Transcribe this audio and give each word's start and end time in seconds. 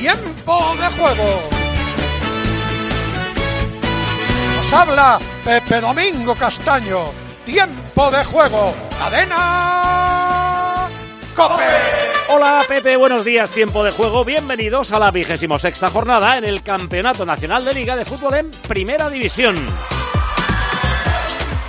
Tiempo 0.00 0.74
de 0.80 0.86
juego. 0.98 1.42
Nos 4.56 4.72
habla 4.72 5.18
Pepe 5.44 5.78
Domingo 5.82 6.34
Castaño. 6.34 7.10
Tiempo 7.44 8.10
de 8.10 8.24
juego. 8.24 8.74
Cadena. 8.98 10.88
Cope. 11.36 11.64
Hola 12.30 12.62
Pepe, 12.66 12.96
buenos 12.96 13.26
días, 13.26 13.50
tiempo 13.50 13.84
de 13.84 13.90
juego. 13.90 14.24
Bienvenidos 14.24 14.90
a 14.92 14.98
la 14.98 15.10
vigésimo 15.10 15.58
sexta 15.58 15.90
jornada 15.90 16.38
en 16.38 16.44
el 16.44 16.62
Campeonato 16.62 17.26
Nacional 17.26 17.66
de 17.66 17.74
Liga 17.74 17.94
de 17.94 18.06
Fútbol 18.06 18.36
en 18.36 18.50
Primera 18.50 19.10
División. 19.10 19.54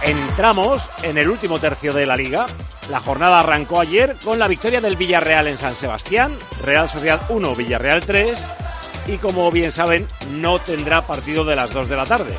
Entramos 0.04 0.90
en 1.04 1.18
el 1.18 1.30
último 1.30 1.60
tercio 1.60 1.92
de 1.92 2.06
la 2.06 2.16
liga. 2.16 2.48
La 2.92 3.00
jornada 3.00 3.40
arrancó 3.40 3.80
ayer 3.80 4.18
con 4.22 4.38
la 4.38 4.50
victoria 4.50 4.82
del 4.82 4.98
Villarreal 4.98 5.48
en 5.48 5.56
San 5.56 5.78
Sebastián, 5.78 6.38
Real 6.62 6.90
Sociedad 6.90 7.22
1, 7.30 7.56
Villarreal 7.56 8.02
3 8.02 8.46
y 9.08 9.18
como 9.18 9.50
bien 9.50 9.72
saben 9.72 10.06
no 10.32 10.60
tendrá 10.60 11.08
partido 11.08 11.46
de 11.46 11.56
las 11.56 11.72
2 11.72 11.88
de 11.88 11.96
la 11.96 12.06
tarde. 12.06 12.38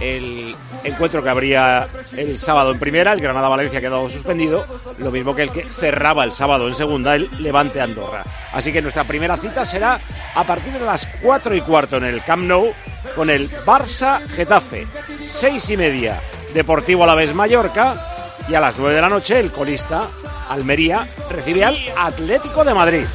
El 0.00 0.54
encuentro 0.84 1.22
que 1.22 1.30
habría 1.30 1.88
el 2.14 2.36
sábado 2.36 2.72
en 2.72 2.78
primera, 2.78 3.14
el 3.14 3.22
Granada-Valencia 3.22 3.78
ha 3.78 3.82
quedado 3.82 4.10
suspendido, 4.10 4.66
lo 4.98 5.10
mismo 5.10 5.34
que 5.34 5.44
el 5.44 5.50
que 5.50 5.64
cerraba 5.64 6.24
el 6.24 6.34
sábado 6.34 6.68
en 6.68 6.74
segunda, 6.74 7.14
el 7.14 7.30
Levante-Andorra. 7.38 8.22
Así 8.52 8.70
que 8.70 8.82
nuestra 8.82 9.04
primera 9.04 9.38
cita 9.38 9.64
será 9.64 9.98
a 10.34 10.44
partir 10.44 10.74
de 10.74 10.80
las 10.80 11.08
4 11.22 11.54
y 11.54 11.62
cuarto 11.62 11.96
en 11.96 12.04
el 12.04 12.22
Camp 12.22 12.44
Nou 12.44 12.70
con 13.16 13.30
el 13.30 13.48
Barça-Getafe. 13.64 14.86
Seis 15.26 15.70
y 15.70 15.78
media, 15.78 16.20
Deportivo 16.52 17.04
Alavés 17.04 17.32
Mallorca 17.32 18.13
y 18.48 18.54
a 18.54 18.60
las 18.60 18.76
9 18.76 18.94
de 18.94 19.00
la 19.00 19.08
noche 19.08 19.40
el 19.40 19.50
colista 19.50 20.08
Almería 20.48 21.06
recibe 21.30 21.64
al 21.64 21.78
Atlético 21.96 22.64
de 22.64 22.74
Madrid. 22.74 23.06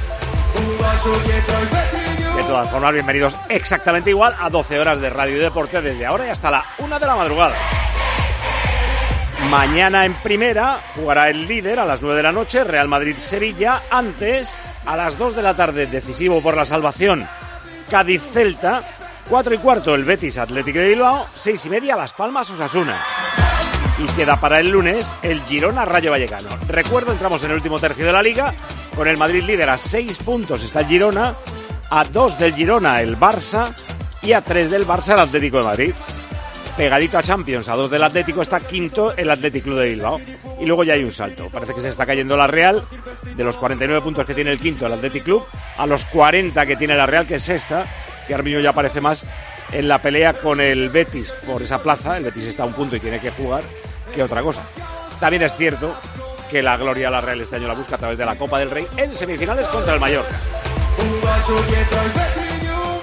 De 2.35 2.43
todas 2.43 2.69
formas, 2.69 2.93
bienvenidos 2.93 3.35
exactamente 3.49 4.09
igual 4.09 4.35
a 4.39 4.49
12 4.49 4.79
horas 4.79 4.99
de 4.99 5.09
radio 5.09 5.37
y 5.37 5.39
deporte 5.39 5.81
desde 5.81 6.05
ahora 6.05 6.27
y 6.27 6.29
hasta 6.29 6.49
la 6.49 6.65
1 6.79 6.99
de 6.99 7.05
la 7.05 7.15
madrugada. 7.15 7.55
Mañana 9.49 10.05
en 10.05 10.13
primera 10.15 10.79
jugará 10.95 11.29
el 11.29 11.47
líder 11.47 11.79
a 11.79 11.85
las 11.85 12.01
9 12.01 12.17
de 12.17 12.23
la 12.23 12.31
noche, 12.31 12.63
Real 12.63 12.87
Madrid-Sevilla. 12.87 13.83
Antes, 13.89 14.59
a 14.85 14.95
las 14.95 15.17
2 15.17 15.35
de 15.35 15.41
la 15.41 15.55
tarde, 15.55 15.87
decisivo 15.87 16.41
por 16.41 16.55
la 16.55 16.65
salvación, 16.65 17.27
Cádiz-Celta. 17.89 18.83
4 19.29 19.53
y 19.53 19.57
cuarto, 19.59 19.93
el 19.93 20.05
Betis-Atlético 20.05 20.79
de 20.79 20.89
Bilbao. 20.89 21.27
6 21.35 21.65
y 21.65 21.69
media, 21.69 21.95
Las 21.95 22.13
Palmas-Osasuna. 22.13 22.95
Y 23.99 24.05
queda 24.15 24.39
para 24.39 24.61
el 24.61 24.69
lunes 24.69 25.11
el 25.21 25.41
Girona 25.41 25.83
Rayo 25.83 26.11
Vallecano. 26.11 26.47
Recuerdo, 26.69 27.11
entramos 27.11 27.43
en 27.43 27.49
el 27.49 27.57
último 27.57 27.79
tercio 27.79 28.05
de 28.05 28.13
la 28.13 28.23
liga, 28.23 28.53
con 28.95 29.09
el 29.09 29.17
Madrid 29.17 29.43
líder 29.43 29.69
a 29.69 29.77
6 29.77 30.19
puntos 30.19 30.63
está 30.63 30.79
el 30.79 30.87
Girona, 30.87 31.35
a 31.89 32.05
2 32.05 32.39
del 32.39 32.53
Girona 32.53 33.01
el 33.01 33.19
Barça 33.19 33.73
y 34.21 34.31
a 34.31 34.39
3 34.39 34.71
del 34.71 34.87
Barça 34.87 35.15
el 35.15 35.19
Atlético 35.19 35.57
de 35.57 35.63
Madrid. 35.65 35.93
Pegadito 36.77 37.17
a 37.17 37.23
Champions, 37.23 37.67
a 37.67 37.75
2 37.75 37.91
del 37.91 38.01
Atlético 38.01 38.41
está 38.41 38.61
quinto 38.61 39.13
el 39.17 39.29
Atlético 39.29 39.65
Club 39.65 39.79
de 39.79 39.89
Bilbao. 39.89 40.21
Y 40.61 40.65
luego 40.65 40.85
ya 40.85 40.93
hay 40.93 41.03
un 41.03 41.11
salto. 41.11 41.49
Parece 41.49 41.73
que 41.73 41.81
se 41.81 41.89
está 41.89 42.05
cayendo 42.05 42.37
la 42.37 42.47
Real, 42.47 42.81
de 43.35 43.43
los 43.43 43.57
49 43.57 44.01
puntos 44.01 44.25
que 44.25 44.33
tiene 44.33 44.53
el 44.53 44.61
quinto 44.61 44.85
el 44.85 44.93
Atlético 44.93 45.25
Club, 45.25 45.45
a 45.77 45.85
los 45.85 46.05
40 46.05 46.65
que 46.65 46.77
tiene 46.77 46.95
la 46.95 47.05
Real, 47.05 47.27
que 47.27 47.35
es 47.35 47.43
sexta, 47.43 47.85
que 48.25 48.33
ahora 48.33 48.61
ya 48.61 48.69
aparece 48.69 49.01
más 49.01 49.25
en 49.73 49.89
la 49.89 50.01
pelea 50.01 50.35
con 50.35 50.61
el 50.61 50.87
Betis 50.87 51.33
por 51.45 51.61
esa 51.61 51.83
plaza. 51.83 52.15
El 52.15 52.23
Betis 52.23 52.45
está 52.45 52.63
a 52.63 52.67
un 52.67 52.73
punto 52.73 52.95
y 52.95 53.01
tiene 53.01 53.19
que 53.19 53.31
jugar 53.31 53.63
que 54.13 54.23
otra 54.23 54.41
cosa. 54.41 54.61
También 55.19 55.43
es 55.43 55.55
cierto 55.55 55.95
que 56.49 56.63
la 56.63 56.77
gloria 56.77 57.09
la 57.09 57.21
Real 57.21 57.41
este 57.41 57.57
año 57.57 57.67
la 57.67 57.73
busca 57.73 57.95
a 57.95 57.97
través 57.99 58.17
de 58.17 58.25
la 58.25 58.35
Copa 58.35 58.59
del 58.59 58.71
Rey 58.71 58.87
en 58.97 59.13
semifinales 59.13 59.67
contra 59.67 59.93
el 59.93 59.99
Mallorca. 59.99 60.35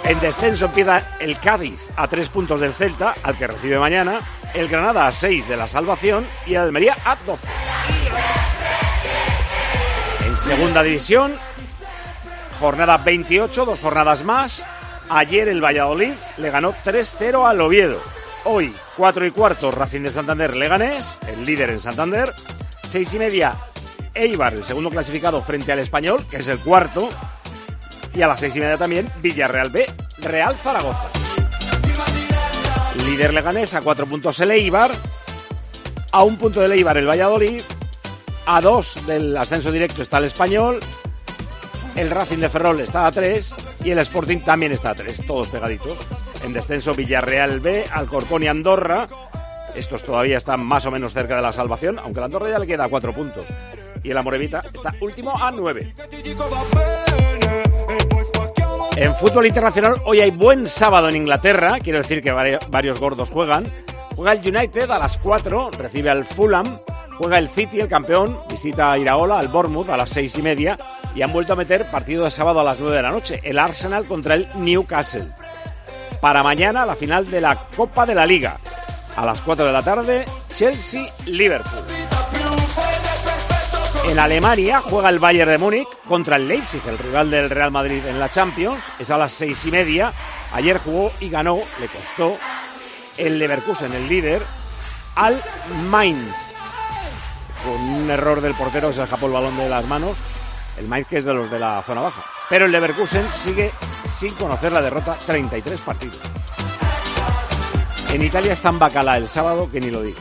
En 0.05 0.21
descenso 0.21 0.67
empieza 0.67 1.03
el 1.21 1.39
Cádiz 1.39 1.81
a 1.97 2.07
tres 2.07 2.29
puntos 2.29 2.61
del 2.61 2.73
Celta, 2.73 3.15
al 3.23 3.37
que 3.37 3.47
recibe 3.47 3.79
mañana, 3.79 4.21
el 4.55 4.69
Granada 4.69 5.07
a 5.07 5.13
seis 5.13 5.49
de 5.49 5.57
la 5.57 5.67
Salvación 5.67 6.27
y 6.47 6.55
el 6.55 6.63
Almería 6.63 6.97
a 7.05 7.17
12. 7.27 7.47
En 10.27 10.37
segunda 10.37 10.83
división, 10.83 11.35
jornada 12.61 12.99
28, 12.99 13.65
dos 13.65 13.81
jornadas 13.81 14.25
más. 14.25 14.65
Ayer 15.09 15.49
el 15.49 15.63
Valladolid 15.63 16.15
le 16.37 16.51
ganó 16.51 16.73
3-0 16.73 17.49
al 17.49 17.61
Oviedo. 17.61 18.01
Hoy, 18.49 18.73
4 18.97 19.27
y 19.27 19.33
cuarto, 19.33 19.73
Racing 19.73 20.03
de 20.03 20.11
Santander 20.13 20.55
Leganés, 20.55 21.19
el 21.27 21.45
líder 21.45 21.71
en 21.71 21.81
Santander. 21.81 22.33
6 22.89 23.15
y 23.15 23.19
media, 23.19 23.57
Eibar, 24.15 24.55
el 24.55 24.63
segundo 24.63 24.89
clasificado 24.89 25.43
frente 25.43 25.73
al 25.73 25.81
Español, 25.81 26.25
que 26.31 26.37
es 26.37 26.47
el 26.47 26.61
cuarto. 26.61 27.09
Y 28.15 28.23
a 28.23 28.29
las 28.29 28.39
6 28.39 28.55
y 28.55 28.61
media 28.61 28.79
también, 28.79 29.11
Villarreal 29.21 29.71
B, 29.71 29.91
Real 30.19 30.55
Zaragoza. 30.57 31.09
Líder 33.05 33.35
Leganés 33.35 33.75
a 33.75 33.81
4 33.81 34.07
puntos 34.07 34.39
el 34.39 34.53
Eibar. 34.53 34.93
A 36.13 36.23
un 36.23 36.37
punto 36.37 36.61
del 36.61 36.71
Eibar 36.71 36.99
el 36.99 37.09
Valladolid. 37.09 37.63
A 38.47 38.61
2 38.61 39.07
del 39.09 39.37
ascenso 39.37 39.73
directo 39.73 40.03
está 40.03 40.19
el 40.19 40.25
Español. 40.25 40.79
El 41.97 42.11
Racing 42.11 42.39
de 42.39 42.49
Ferrol 42.49 42.81
está 42.81 43.07
a 43.07 43.13
3 43.13 43.55
y 43.85 43.91
el 43.91 43.99
Sporting 44.01 44.41
también 44.41 44.73
está 44.73 44.91
a 44.91 44.95
3, 44.95 45.27
todos 45.27 45.49
pegaditos. 45.49 45.99
En 46.45 46.53
descenso 46.53 46.95
Villarreal 46.95 47.61
B, 47.61 47.87
Alcorcón 47.91 48.43
y 48.43 48.49
Andorra. 48.49 49.09
Estos 49.75 50.03
todavía 50.05 50.37
están 50.39 50.65
más 50.65 50.85
o 50.87 50.91
menos 50.91 51.15
cerca 51.15 51.37
de 51.37 51.43
la 51.43 51.53
salvación, 51.53 51.99
aunque 51.99 52.21
el 52.21 52.25
Andorra 52.25 52.51
ya 52.51 52.59
le 52.59 52.67
queda 52.67 52.85
a 52.85 52.89
4 52.89 53.13
puntos. 53.15 53.47
Y 54.03 54.11
el 54.11 54.19
Amorevita 54.19 54.61
está 54.73 54.93
último 55.01 55.33
a 55.43 55.51
9. 55.51 55.95
En 58.97 59.15
fútbol 59.17 59.47
internacional 59.47 59.97
hoy 60.05 60.21
hay 60.21 60.31
buen 60.31 60.67
sábado 60.67 61.09
en 61.09 61.17
Inglaterra, 61.17 61.79
quiero 61.83 61.99
decir 61.99 62.23
que 62.23 62.33
vari- 62.33 62.59
varios 62.71 62.99
gordos 62.99 63.31
juegan. 63.31 63.67
Juega 64.15 64.33
el 64.33 64.39
United 64.57 64.91
a 64.91 64.99
las 64.99 65.19
4, 65.19 65.71
recibe 65.73 66.11
al 66.11 66.25
Fulham. 66.25 66.79
Juega 67.19 67.39
el 67.39 67.49
City, 67.49 67.81
el 67.81 67.89
campeón, 67.89 68.39
visita 68.51 68.93
a 68.93 68.99
Iraola, 68.99 69.39
al 69.39 69.49
Bournemouth 69.49 69.89
a 69.89 69.97
las 69.97 70.11
6 70.11 70.37
y 70.37 70.43
media. 70.43 70.79
Y 71.17 71.23
han 71.23 71.33
vuelto 71.33 71.55
a 71.55 71.57
meter 71.57 71.91
partido 71.91 72.25
de 72.25 72.31
sábado 72.31 72.61
a 72.61 72.65
las 72.65 72.79
9 72.79 72.95
de 72.95 73.03
la 73.03 73.11
noche, 73.11 73.41
el 73.43 73.59
Arsenal 73.59 74.05
contra 74.05 74.35
el 74.35 74.49
Newcastle. 74.55 75.29
Para 76.21 76.43
mañana 76.43 76.85
la 76.85 76.95
final 76.95 77.31
de 77.31 77.41
la 77.41 77.57
Copa 77.75 78.05
de 78.05 78.15
la 78.15 78.27
Liga. 78.27 78.59
A 79.17 79.25
las 79.25 79.41
4 79.41 79.65
de 79.65 79.73
la 79.73 79.83
tarde, 79.83 80.27
Chelsea-Liverpool. 80.53 81.85
En 84.11 84.19
Alemania 84.19 84.83
juega 84.83 85.09
el 85.09 85.19
Bayern 85.19 85.51
de 85.51 85.59
Múnich 85.59 85.89
contra 86.07 86.37
el 86.37 86.47
Leipzig, 86.47 86.83
el 86.87 86.99
rival 86.99 87.31
del 87.31 87.49
Real 87.49 87.71
Madrid 87.71 88.05
en 88.07 88.21
la 88.21 88.29
Champions. 88.29 88.83
Es 88.99 89.11
a 89.11 89.17
las 89.17 89.33
seis 89.33 89.65
y 89.65 89.71
media. 89.71 90.13
Ayer 90.53 90.79
jugó 90.79 91.13
y 91.19 91.31
ganó, 91.31 91.61
le 91.81 91.89
costó 91.89 92.37
el 93.17 93.39
Leverkusen, 93.39 93.93
el 93.95 94.07
líder, 94.07 94.43
al 95.15 95.43
Mainz. 95.89 96.31
Con 97.65 97.81
un 97.81 98.11
error 98.11 98.43
del 98.43 98.55
portero 98.55 98.93
se 98.93 99.03
escapó 99.03 99.27
el 99.27 99.33
balón 99.33 99.57
de 99.57 99.69
las 99.69 99.87
manos. 99.87 100.17
El 100.79 100.89
Mainz 100.89 101.07
que 101.09 101.19
es 101.19 101.25
de 101.25 101.35
los 101.35 101.51
de 101.51 101.59
la 101.59 101.83
zona 101.83 102.03
baja. 102.03 102.23
Pero 102.49 102.67
el 102.67 102.73
Leverkusen 102.73 103.27
sigue 103.45 103.71
sin 104.09 104.33
conocer 104.35 104.73
la 104.73 104.83
derrota 104.83 105.17
33 105.27 105.81
partidos. 105.81 106.21
En 108.13 108.23
Italia 108.23 108.53
está 108.53 108.71
en 108.71 108.79
Bacala 108.79 109.17
el 109.17 109.29
sábado, 109.29 109.69
que 109.71 109.81
ni 109.81 109.91
lo 109.91 110.03
digo. 110.03 110.19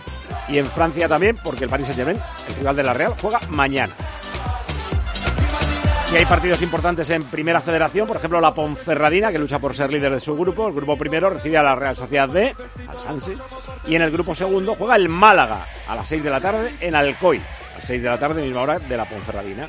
Y 0.47 0.57
en 0.57 0.67
Francia 0.67 1.07
también, 1.07 1.37
porque 1.43 1.63
el 1.63 1.69
Paris 1.69 1.87
Saint-Germain, 1.87 2.19
el 2.49 2.55
rival 2.55 2.75
de 2.75 2.83
la 2.83 2.93
Real, 2.93 3.15
juega 3.19 3.39
mañana. 3.49 3.93
Si 6.07 6.15
hay 6.17 6.25
partidos 6.25 6.61
importantes 6.61 7.09
en 7.09 7.23
Primera 7.23 7.61
Federación, 7.61 8.07
por 8.07 8.17
ejemplo 8.17 8.39
la 8.39 8.53
Ponferradina, 8.53 9.31
que 9.31 9.39
lucha 9.39 9.57
por 9.57 9.75
ser 9.75 9.91
líder 9.91 10.13
de 10.13 10.19
su 10.19 10.37
grupo. 10.37 10.67
El 10.67 10.73
grupo 10.73 10.97
primero 10.97 11.29
recibe 11.29 11.57
a 11.57 11.63
la 11.63 11.75
Real 11.75 11.95
Sociedad 11.95 12.29
B, 12.29 12.55
al 12.87 12.99
Sanse. 12.99 13.33
Y 13.87 13.95
en 13.95 14.03
el 14.03 14.11
grupo 14.11 14.35
segundo 14.35 14.75
juega 14.75 14.95
el 14.95 15.09
Málaga 15.09 15.65
a 15.87 15.95
las 15.95 16.07
6 16.07 16.23
de 16.23 16.29
la 16.29 16.39
tarde 16.39 16.75
en 16.79 16.95
Alcoy. 16.95 17.41
A 17.85 17.87
las 17.87 17.97
6 17.97 18.01
de 18.01 18.09
la 18.09 18.17
tarde, 18.17 18.41
misma 18.41 18.61
hora 18.61 18.79
de 18.79 18.97
la 18.97 19.05
Ponferradina. 19.05 19.67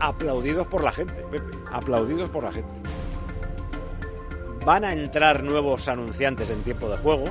Aplaudidos 0.00 0.66
por 0.66 0.82
la 0.82 0.90
gente, 0.90 1.14
aplaudidos 1.70 2.28
por 2.30 2.42
la 2.42 2.50
gente. 2.50 2.68
Van 4.64 4.84
a 4.84 4.94
entrar 4.94 5.44
nuevos 5.44 5.86
anunciantes 5.86 6.50
en 6.50 6.60
tiempo 6.64 6.88
de 6.88 6.96
juego, 6.96 7.26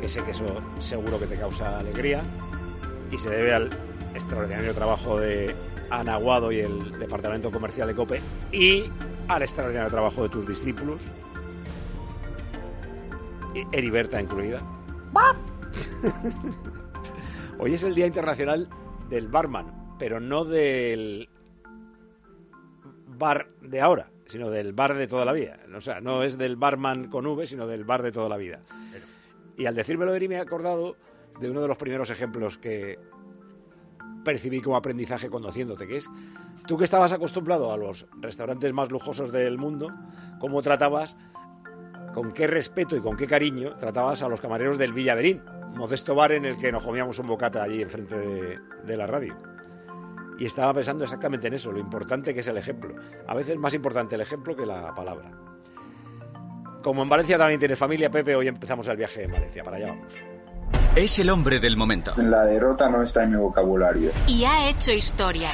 que 0.00 0.08
sé 0.08 0.22
que 0.22 0.30
eso 0.30 0.44
seguro 0.78 1.18
que 1.18 1.26
te 1.26 1.36
causa 1.36 1.80
alegría, 1.80 2.22
y 3.10 3.18
se 3.18 3.30
debe 3.30 3.52
al 3.52 3.70
extraordinario 4.14 4.74
trabajo 4.74 5.18
de 5.18 5.56
Ana 5.90 6.14
Aguado 6.14 6.52
y 6.52 6.60
el 6.60 7.00
Departamento 7.00 7.50
Comercial 7.50 7.88
de 7.88 7.96
COPE, 7.96 8.20
y 8.52 8.84
al 9.26 9.42
extraordinario 9.42 9.90
trabajo 9.90 10.22
de 10.22 10.28
tus 10.28 10.46
discípulos, 10.46 11.02
Heriberta 13.72 14.20
incluida. 14.20 14.62
Hoy 17.58 17.74
es 17.74 17.82
el 17.82 17.94
Día 17.94 18.06
Internacional 18.06 18.68
del 19.08 19.28
Barman, 19.28 19.66
pero 19.98 20.20
no 20.20 20.44
del 20.44 21.28
bar 23.16 23.46
de 23.62 23.80
ahora, 23.80 24.06
sino 24.28 24.50
del 24.50 24.72
bar 24.72 24.94
de 24.94 25.06
toda 25.06 25.24
la 25.24 25.32
vida. 25.32 25.58
O 25.74 25.80
sea, 25.80 26.00
no 26.00 26.22
es 26.22 26.36
del 26.36 26.56
barman 26.56 27.08
con 27.08 27.26
V, 27.26 27.46
sino 27.46 27.66
del 27.66 27.84
bar 27.84 28.02
de 28.02 28.12
toda 28.12 28.28
la 28.28 28.36
vida. 28.36 28.60
Y 29.56 29.66
al 29.66 29.74
decírmelo, 29.74 30.14
Eri, 30.14 30.28
me 30.28 30.34
he 30.36 30.40
acordado 30.40 30.96
de 31.40 31.50
uno 31.50 31.60
de 31.60 31.68
los 31.68 31.76
primeros 31.76 32.10
ejemplos 32.10 32.58
que 32.58 32.98
percibí 34.24 34.60
como 34.60 34.76
aprendizaje 34.76 35.28
conociéndote, 35.28 35.86
que 35.86 35.98
es 35.98 36.08
tú 36.66 36.76
que 36.76 36.84
estabas 36.84 37.12
acostumbrado 37.12 37.72
a 37.72 37.76
los 37.76 38.06
restaurantes 38.20 38.72
más 38.72 38.90
lujosos 38.90 39.30
del 39.30 39.58
mundo, 39.58 39.92
cómo 40.40 40.62
tratabas 40.62 41.16
con 42.14 42.32
qué 42.32 42.46
respeto 42.46 42.96
y 42.96 43.00
con 43.00 43.16
qué 43.16 43.26
cariño 43.26 43.74
tratabas 43.76 44.22
a 44.22 44.28
los 44.28 44.40
camareros 44.40 44.78
del 44.78 44.92
Villaverín, 44.92 45.42
modesto 45.74 46.14
bar 46.14 46.32
en 46.32 46.44
el 46.44 46.56
que 46.56 46.70
nos 46.70 46.84
comíamos 46.84 47.18
un 47.18 47.26
bocata 47.26 47.62
allí 47.62 47.82
enfrente 47.82 48.16
de, 48.16 48.58
de 48.86 48.96
la 48.96 49.06
radio. 49.06 49.36
Y 50.38 50.46
estaba 50.46 50.72
pensando 50.72 51.04
exactamente 51.04 51.48
en 51.48 51.54
eso, 51.54 51.72
lo 51.72 51.78
importante 51.78 52.32
que 52.32 52.40
es 52.40 52.46
el 52.46 52.56
ejemplo. 52.56 52.94
A 53.26 53.34
veces 53.34 53.56
más 53.56 53.74
importante 53.74 54.14
el 54.14 54.20
ejemplo 54.20 54.56
que 54.56 54.64
la 54.64 54.94
palabra. 54.94 55.30
Como 56.82 57.02
en 57.02 57.08
Valencia 57.08 57.38
también 57.38 57.58
tienes 57.58 57.78
familia, 57.78 58.10
Pepe, 58.10 58.36
hoy 58.36 58.48
empezamos 58.48 58.86
el 58.88 58.96
viaje 58.96 59.24
en 59.24 59.32
Valencia. 59.32 59.64
Para 59.64 59.76
allá 59.76 59.86
vamos. 59.88 60.14
Es 60.96 61.18
el 61.18 61.30
hombre 61.30 61.58
del 61.58 61.76
momento. 61.76 62.12
La 62.16 62.44
derrota 62.44 62.88
no 62.88 63.02
está 63.02 63.24
en 63.24 63.30
mi 63.30 63.36
vocabulario. 63.36 64.12
Y 64.28 64.44
ha 64.44 64.68
hecho 64.68 64.92
historia. 64.92 65.50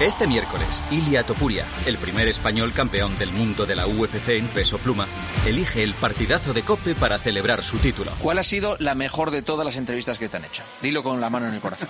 Este 0.00 0.26
miércoles, 0.26 0.82
Ilia 0.90 1.22
Topuria, 1.22 1.64
el 1.86 1.98
primer 1.98 2.26
español 2.26 2.72
campeón 2.72 3.16
del 3.16 3.30
mundo 3.30 3.64
de 3.64 3.76
la 3.76 3.86
UFC 3.86 4.30
en 4.30 4.48
peso 4.48 4.78
pluma, 4.78 5.06
elige 5.46 5.84
el 5.84 5.94
partidazo 5.94 6.52
de 6.52 6.62
Cope 6.62 6.96
para 6.96 7.18
celebrar 7.18 7.62
su 7.62 7.78
título. 7.78 8.10
¿Cuál 8.18 8.38
ha 8.38 8.42
sido 8.42 8.76
la 8.80 8.96
mejor 8.96 9.30
de 9.30 9.42
todas 9.42 9.64
las 9.64 9.76
entrevistas 9.76 10.18
que 10.18 10.28
te 10.28 10.36
han 10.36 10.44
hecho? 10.44 10.64
Dilo 10.82 11.04
con 11.04 11.20
la 11.20 11.30
mano 11.30 11.46
en 11.46 11.54
el 11.54 11.60
corazón. 11.60 11.88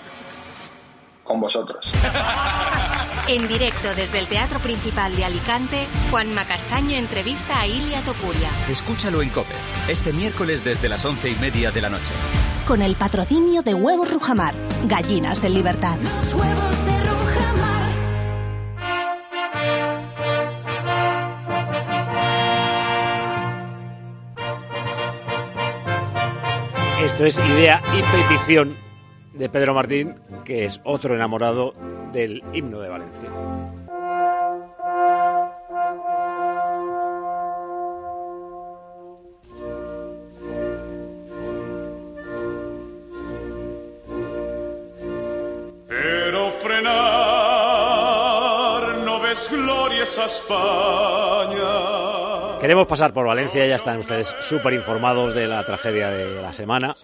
Con 1.24 1.40
vosotros. 1.40 1.92
En 3.26 3.48
directo 3.48 3.94
desde 3.94 4.18
el 4.18 4.26
Teatro 4.26 4.58
Principal 4.58 5.16
de 5.16 5.24
Alicante, 5.24 5.86
Juan 6.10 6.34
Macastaño 6.34 6.98
entrevista 6.98 7.58
a 7.58 7.66
Ilia 7.66 8.02
Topuria. 8.02 8.50
Escúchalo 8.68 9.22
en 9.22 9.30
Cope, 9.30 9.54
este 9.88 10.12
miércoles 10.12 10.62
desde 10.62 10.90
las 10.90 11.06
once 11.06 11.30
y 11.30 11.34
media 11.36 11.70
de 11.70 11.80
la 11.80 11.88
noche. 11.88 12.12
Con 12.66 12.82
el 12.82 12.96
patrocinio 12.96 13.62
de 13.62 13.72
Huevos 13.72 14.12
Rujamar, 14.12 14.54
gallinas 14.84 15.42
en 15.42 15.54
libertad. 15.54 15.96
Los 15.96 16.34
huevos 16.34 16.84
de 16.84 16.93
Esto 27.14 27.26
es 27.26 27.38
idea 27.38 27.80
y 27.96 28.02
petición 28.02 28.76
de 29.34 29.48
Pedro 29.48 29.72
Martín, 29.72 30.16
que 30.44 30.64
es 30.64 30.80
otro 30.82 31.14
enamorado 31.14 31.72
del 32.12 32.42
himno 32.52 32.80
de 32.80 32.88
Valencia. 32.88 33.30
Pero 45.86 46.50
frenar, 46.50 46.88
no 49.04 49.20
ves 49.20 49.48
glorias 49.52 50.18
a 50.18 50.24
España. 50.24 51.73
Queremos 52.64 52.86
pasar 52.86 53.12
por 53.12 53.26
Valencia, 53.26 53.66
ya 53.66 53.76
están 53.76 53.98
ustedes 53.98 54.34
súper 54.40 54.72
informados 54.72 55.34
de 55.34 55.46
la 55.46 55.66
tragedia 55.66 56.08
de 56.08 56.40
la 56.40 56.54
semana, 56.54 56.96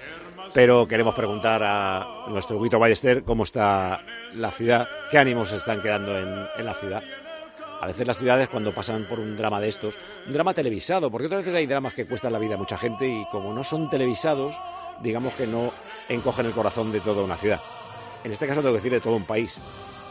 pero 0.55 0.89
queremos 0.89 1.15
preguntar 1.15 1.63
a 1.63 2.25
nuestro 2.29 2.59
Guito 2.59 2.79
Ballester 2.79 3.25
cómo 3.25 3.43
está 3.43 4.01
la 4.33 4.51
ciudad, 4.53 4.89
qué 5.11 5.19
ánimos 5.19 5.53
están 5.53 5.83
quedando 5.83 6.19
en, 6.19 6.47
en 6.57 6.65
la 6.65 6.73
ciudad. 6.73 7.03
A 7.79 7.87
veces 7.87 8.07
las 8.07 8.17
ciudades 8.17 8.49
cuando 8.49 8.75
pasan 8.75 9.05
por 9.05 9.21
un 9.21 9.37
drama 9.37 9.61
de 9.61 9.69
estos, 9.69 9.99
un 10.27 10.33
drama 10.33 10.55
televisado, 10.55 11.11
porque 11.11 11.27
otras 11.27 11.43
veces 11.43 11.55
hay 11.55 11.67
dramas 11.67 11.93
que 11.93 12.07
cuestan 12.07 12.33
la 12.33 12.39
vida 12.39 12.55
a 12.55 12.59
mucha 12.59 12.79
gente 12.79 13.07
y 13.07 13.27
como 13.31 13.53
no 13.53 13.63
son 13.63 13.91
televisados, 13.91 14.57
digamos 15.03 15.35
que 15.35 15.47
no 15.47 15.69
encogen 16.09 16.47
el 16.47 16.53
corazón 16.53 16.91
de 16.91 17.01
toda 17.01 17.23
una 17.23 17.37
ciudad. 17.37 17.61
En 18.25 18.33
este 18.33 18.47
caso 18.47 18.63
tengo 18.63 18.73
que 18.73 18.79
decir 18.79 18.93
de 18.93 19.03
todo 19.03 19.15
un 19.15 19.27
país, 19.27 19.59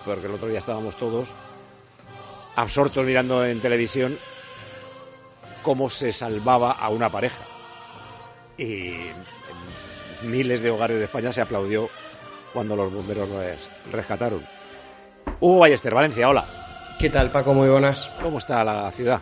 porque 0.06 0.28
el 0.28 0.32
otro 0.34 0.48
día 0.48 0.60
estábamos 0.60 0.96
todos 0.96 1.32
absortos 2.56 3.04
mirando 3.04 3.44
en 3.44 3.60
televisión 3.62 4.20
cómo 5.62 5.90
se 5.90 6.12
salvaba 6.12 6.72
a 6.72 6.90
una 6.90 7.10
pareja. 7.10 7.44
Y 8.58 8.92
en 8.92 10.32
miles 10.32 10.62
de 10.62 10.70
hogares 10.70 10.98
de 10.98 11.06
España 11.06 11.32
se 11.32 11.42
aplaudió 11.42 11.90
cuando 12.54 12.76
los 12.76 12.92
bomberos 12.92 13.30
les 13.30 13.70
rescataron. 13.92 14.46
Hugo 15.40 15.60
Ballester, 15.60 15.94
Valencia, 15.94 16.28
hola. 16.30 16.46
¿Qué 17.00 17.10
tal, 17.10 17.32
Paco? 17.32 17.54
Muy 17.54 17.70
buenas. 17.70 18.10
¿Cómo 18.22 18.40
está 18.40 18.64
la 18.64 18.92
ciudad? 18.92 19.22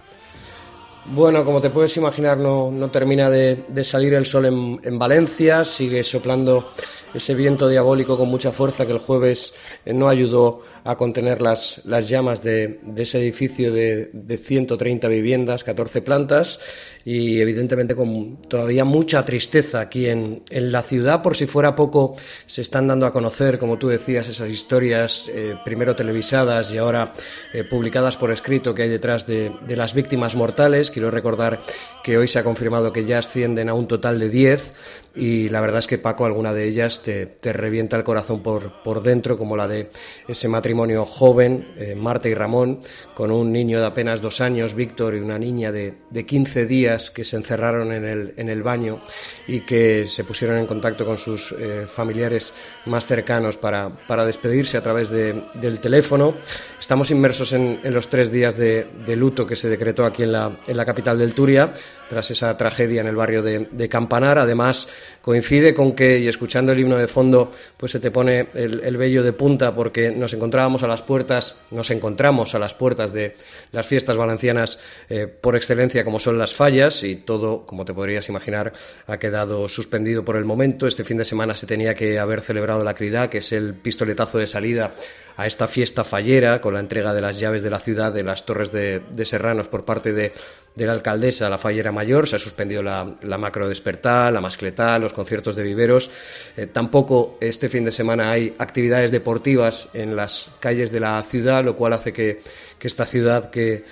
Bueno, 1.05 1.45
como 1.45 1.61
te 1.61 1.69
puedes 1.69 1.95
imaginar, 1.95 2.37
no, 2.37 2.69
no 2.69 2.89
termina 2.89 3.29
de, 3.29 3.63
de 3.67 3.83
salir 3.83 4.13
el 4.13 4.25
sol 4.25 4.45
en, 4.45 4.79
en, 4.83 4.99
Valencia, 4.99 5.63
sigue 5.63 6.03
soplando 6.03 6.73
ese 7.13 7.35
viento 7.35 7.67
diabólico 7.67 8.17
con 8.17 8.29
mucha 8.29 8.51
fuerza 8.51 8.85
que 8.85 8.91
el 8.91 8.99
jueves 8.99 9.53
eh, 9.85 9.93
no 9.93 10.09
ayudó 10.09 10.61
a 10.87 10.95
contener 10.95 11.41
las, 11.41 11.81
las 11.83 12.07
llamas 12.07 12.41
de, 12.41 12.79
ese 12.95 13.19
edificio 13.19 13.73
de, 13.73 14.09
de 14.13 14.37
130 14.37 15.09
viviendas, 15.09 15.65
14 15.65 16.01
plantas 16.01 16.59
y 17.03 17.41
evidentemente 17.41 17.93
con 17.93 18.37
todavía 18.47 18.85
mucha 18.85 19.25
tristeza 19.25 19.81
aquí 19.81 20.07
en, 20.07 20.43
en, 20.49 20.71
la 20.71 20.81
ciudad. 20.83 21.21
Por 21.21 21.35
si 21.35 21.45
fuera 21.45 21.75
poco, 21.75 22.15
se 22.45 22.61
están 22.61 22.87
dando 22.87 23.05
a 23.05 23.11
conocer, 23.11 23.59
como 23.59 23.77
tú 23.77 23.89
decías, 23.89 24.29
esas 24.29 24.49
historias 24.49 25.29
eh, 25.33 25.55
primero 25.65 25.93
televisadas 25.93 26.71
y 26.71 26.77
ahora 26.77 27.13
eh, 27.53 27.65
publicadas 27.65 28.15
por 28.15 28.31
escrito 28.31 28.73
que 28.73 28.83
hay 28.83 28.89
detrás 28.89 29.27
de, 29.27 29.51
de, 29.67 29.75
las 29.75 29.93
víctimas 29.93 30.35
mortales. 30.37 30.89
Quiero 30.89 31.11
recordar 31.11 31.63
que 32.01 32.17
hoy 32.17 32.29
se 32.29 32.39
ha 32.39 32.43
confirmado 32.45 32.93
que 32.93 33.03
ya 33.03 33.19
ascienden 33.19 33.67
a 33.67 33.73
un 33.73 33.87
total 33.87 34.19
de 34.19 34.29
10 34.29 34.73
y 35.17 35.49
la 35.49 35.61
verdad 35.61 35.79
es 35.79 35.87
que 35.87 35.97
Paco, 35.97 36.25
alguna 36.25 36.53
de 36.53 36.67
ellas 36.67 36.96
te, 37.01 37.25
te 37.25 37.53
revienta 37.53 37.97
el 37.97 38.03
corazón 38.03 38.41
por, 38.43 38.83
por, 38.83 39.01
dentro, 39.01 39.37
como 39.37 39.55
la 39.55 39.67
de 39.67 39.89
ese 40.27 40.47
matrimonio 40.47 41.05
joven, 41.05 41.73
eh, 41.77 41.95
Marta 41.95 42.29
y 42.29 42.33
Ramón, 42.33 42.81
con 43.13 43.31
un 43.31 43.51
niño 43.51 43.79
de 43.79 43.85
apenas 43.85 44.21
dos 44.21 44.41
años, 44.41 44.73
Víctor, 44.73 45.15
y 45.15 45.19
una 45.19 45.39
niña 45.39 45.71
de, 45.71 45.95
de 46.09 46.25
15 46.25 46.65
días 46.65 47.11
que 47.11 47.23
se 47.23 47.35
encerraron 47.35 47.91
en 47.91 48.05
el, 48.05 48.33
en 48.37 48.49
el, 48.49 48.63
baño 48.63 49.01
y 49.47 49.61
que 49.61 50.05
se 50.07 50.23
pusieron 50.23 50.57
en 50.57 50.65
contacto 50.65 51.05
con 51.05 51.17
sus 51.17 51.53
eh, 51.53 51.85
familiares 51.87 52.53
más 52.85 53.05
cercanos 53.05 53.57
para, 53.57 53.89
para 54.07 54.25
despedirse 54.25 54.77
a 54.77 54.81
través 54.81 55.09
de, 55.09 55.43
del 55.55 55.79
teléfono. 55.79 56.35
Estamos 56.79 57.11
inmersos 57.11 57.53
en, 57.53 57.79
en 57.83 57.93
los 57.93 58.09
tres 58.09 58.31
días 58.31 58.57
de, 58.57 58.87
de, 59.05 59.15
luto 59.15 59.45
que 59.45 59.55
se 59.55 59.69
decretó 59.69 60.05
aquí 60.05 60.23
en 60.23 60.31
la, 60.31 60.59
en 60.67 60.77
la 60.77 60.85
capital 60.85 61.17
del 61.17 61.33
Turia, 61.33 61.73
tras 62.09 62.31
esa 62.31 62.55
tragedia 62.57 63.01
en 63.01 63.07
el 63.07 63.15
barrio 63.15 63.41
de, 63.41 63.67
de 63.71 63.89
Campanar. 63.89 64.39
Además, 64.39 64.87
coincide 65.21 65.73
con 65.73 65.93
que, 65.93 66.19
y 66.19 66.27
escuchando 66.27 66.71
el 66.71 66.79
de 66.95 67.07
fondo, 67.07 67.51
pues 67.75 67.91
se 67.91 67.99
te 67.99 68.11
pone 68.11 68.47
el, 68.53 68.81
el, 68.85 68.95
vello 68.95 69.23
de 69.23 69.33
punta 69.33 69.75
porque 69.75 70.11
nos 70.11 70.33
encontrábamos 70.33 70.83
a 70.83 70.87
las 70.87 71.01
puertas, 71.01 71.57
nos 71.71 71.91
encontramos 71.91 72.55
a 72.55 72.59
las 72.59 72.73
puertas 72.73 73.11
de 73.11 73.35
las 73.71 73.85
fiestas 73.85 74.15
valencianas 74.15 74.79
eh, 75.09 75.27
por 75.27 75.55
excelencia 75.55 76.05
como 76.05 76.19
son 76.19 76.37
las 76.37 76.53
fallas 76.53 77.03
y 77.03 77.15
todo, 77.15 77.65
como 77.65 77.83
te 77.83 77.93
podrías 77.93 78.29
imaginar, 78.29 78.73
ha 79.07 79.17
quedado 79.17 79.67
suspendido 79.67 80.23
por 80.23 80.37
el 80.37 80.45
momento. 80.45 80.87
Este 80.87 81.03
fin 81.03 81.17
de 81.17 81.25
semana 81.25 81.55
se 81.55 81.67
tenía 81.67 81.95
que 81.95 82.19
haber 82.19 82.41
celebrado 82.41 82.83
la 82.83 82.93
Crida, 82.93 83.29
que 83.29 83.39
es 83.39 83.51
el 83.51 83.73
pistoletazo 83.73 84.37
de 84.37 84.47
salida 84.47 84.93
a 85.35 85.47
esta 85.47 85.67
fiesta 85.67 86.03
fallera 86.03 86.61
con 86.61 86.73
la 86.73 86.79
entrega 86.79 87.13
de 87.13 87.21
las 87.21 87.39
llaves 87.39 87.61
de 87.61 87.69
la 87.69 87.79
ciudad 87.79 88.11
de 88.11 88.23
las 88.23 88.45
Torres 88.45 88.71
de, 88.71 89.01
de 89.11 89.25
Serranos 89.25 89.67
por 89.67 89.85
parte 89.85 90.13
de, 90.13 90.33
de, 90.77 90.85
la 90.85 90.93
alcaldesa, 90.93 91.49
la 91.49 91.57
fallera 91.57 91.91
mayor. 91.91 92.27
Se 92.27 92.35
ha 92.35 92.39
suspendido 92.39 92.83
la, 92.83 93.15
la 93.21 93.37
macro 93.37 93.67
despertar, 93.67 94.31
la 94.31 94.41
mascletá, 94.41 94.99
los 94.99 95.13
conciertos 95.13 95.55
de 95.55 95.63
viveros. 95.63 96.11
Eh, 96.55 96.67
tampoco 96.67 97.37
este 97.41 97.69
fin 97.69 97.85
de 97.85 97.91
semana 97.91 98.31
hay 98.31 98.55
actividades 98.57 99.11
deportivas 99.11 99.89
en 99.93 100.15
las 100.15 100.51
calles 100.59 100.91
de 100.91 100.99
la 100.99 101.21
ciudad, 101.23 101.63
lo 101.63 101.75
cual 101.75 101.93
hace 101.93 102.13
que, 102.13 102.41
que 102.79 102.87
esta 102.87 103.05
ciudad 103.05 103.49
que 103.49 103.85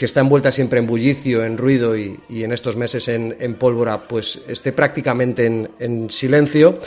que 0.00 0.06
está 0.06 0.20
envuelta 0.20 0.50
siempre 0.50 0.78
en 0.78 0.86
bullicio, 0.86 1.44
en 1.44 1.58
ruido 1.58 1.94
y, 1.94 2.18
y 2.30 2.42
en 2.42 2.52
estos 2.52 2.74
meses 2.74 3.06
en, 3.08 3.36
en, 3.38 3.56
pólvora, 3.56 4.08
pues 4.08 4.40
esté 4.48 4.72
prácticamente 4.72 5.44
en, 5.44 5.70
en 5.78 6.08
silencio. 6.08 6.80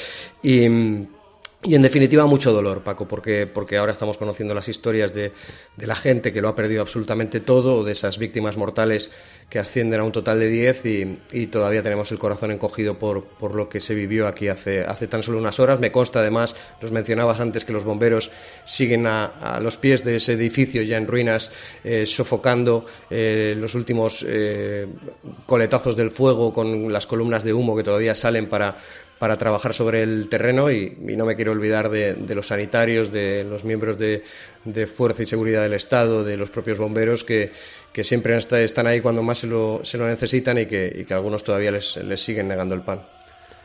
Y 1.63 1.75
en 1.75 1.82
definitiva 1.82 2.25
mucho 2.25 2.51
dolor, 2.51 2.84
Paco, 2.84 3.08
porque, 3.08 3.48
porque 3.48 3.77
ahora 3.77 3.91
estamos 3.91 4.17
conociendo 4.17 4.53
las 4.53 4.67
historias 4.67 5.13
de, 5.13 5.32
de, 5.77 5.88
la 5.88 5.96
gente 5.96 6.34
que 6.34 6.41
lo 6.41 6.50
ha 6.50 6.55
perdido 6.55 6.82
absolutamente 6.82 7.39
todo, 7.39 7.84
de 7.84 7.93
esas 7.93 8.17
víctimas 8.17 8.58
mortales 8.58 9.12
que 9.50 9.60
ascienden 9.60 10.00
a 10.00 10.03
un 10.03 10.12
total 10.12 10.39
de 10.39 10.50
10 10.50 10.86
y, 10.86 11.20
y 11.32 11.48
todavía 11.48 11.84
tenemos 11.84 12.12
el 12.12 12.20
corazón 12.20 12.51
encogido 12.51 12.98
por, 12.98 13.24
por, 13.24 13.55
lo 13.55 13.70
que 13.70 13.79
se 13.79 13.93
vivió 13.93 14.27
aquí 14.27 14.48
hace, 14.48 14.84
hace 14.84 15.08
tan 15.08 15.24
solo 15.24 15.38
unas 15.38 15.60
horas. 15.60 15.79
Me 15.79 15.91
consta 15.91 16.20
además, 16.20 16.55
los 16.82 16.91
mencionabas 16.91 17.39
antes, 17.39 17.63
que 17.63 17.74
los 17.74 17.84
bomberos 17.84 18.32
siguen 18.63 19.08
a, 19.08 19.25
a 19.25 19.60
los 19.60 19.77
pies 19.77 20.03
de 20.03 20.15
ese 20.15 20.34
edificio 20.34 20.82
ya 20.82 20.98
en 20.98 21.08
ruinas, 21.08 21.51
eh, 21.84 22.05
sofocando 22.05 22.86
eh, 23.10 23.55
los 23.58 23.75
últimos 23.75 24.25
eh, 24.27 24.88
coletazos 25.46 25.96
del 25.96 26.12
fuego 26.12 26.51
con 26.51 26.91
las 26.91 27.08
columnas 27.08 27.43
de 27.43 27.53
humo 27.53 27.75
que 27.75 27.84
todavía 27.84 28.15
salen 28.15 28.48
para 28.48 28.77
para 29.20 29.38
trabajar 29.38 29.74
sobre 29.74 30.03
el 30.03 30.27
terreno 30.29 30.72
y, 30.72 30.89
no 31.00 31.25
me 31.25 31.36
quiero 31.36 31.51
olvidar 31.51 31.89
de, 31.89 32.15
los 32.36 32.48
sanitarios, 32.48 33.12
de 33.12 33.43
los 33.43 33.63
miembros 33.63 33.98
de, 33.98 34.24
de, 34.65 34.86
Fuerza 34.86 35.24
y 35.24 35.25
Seguridad 35.25 35.63
del 35.63 35.74
Estado, 35.74 36.24
de 36.24 36.36
los 36.38 36.50
propios 36.50 36.79
bomberos 36.79 37.24
que, 37.24 37.51
que 37.91 38.03
siempre 38.03 38.36
están 38.36 38.88
ahí 38.88 39.01
cuando 39.01 39.22
más 39.24 39.39
se 39.39 39.48
lo, 39.48 39.82
se 39.84 39.98
lo 39.98 40.08
necesitan 40.08 40.58
y 40.58 40.65
que, 40.65 41.05
que, 41.08 41.13
algunos 41.13 41.43
todavía 41.43 41.72
les, 41.72 41.98
les 41.98 42.22
siguen 42.22 42.48
negando 42.48 42.75
el 42.75 42.82
pan. 42.82 43.01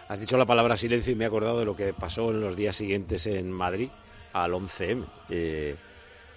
Has 0.08 0.20
dicho 0.20 0.38
la 0.38 0.46
palabra 0.46 0.76
silencio 0.76 1.12
y 1.12 1.16
me 1.16 1.24
he 1.24 1.26
acordado 1.26 1.58
de 1.58 1.64
lo 1.64 1.76
que 1.76 1.92
pasó 1.92 2.30
en 2.30 2.40
los 2.40 2.56
días 2.56 2.76
siguientes 2.76 3.26
en 3.26 3.50
Madrid 3.50 3.90
al 4.32 4.52
11M. 4.52 5.04
Eh, 5.28 5.76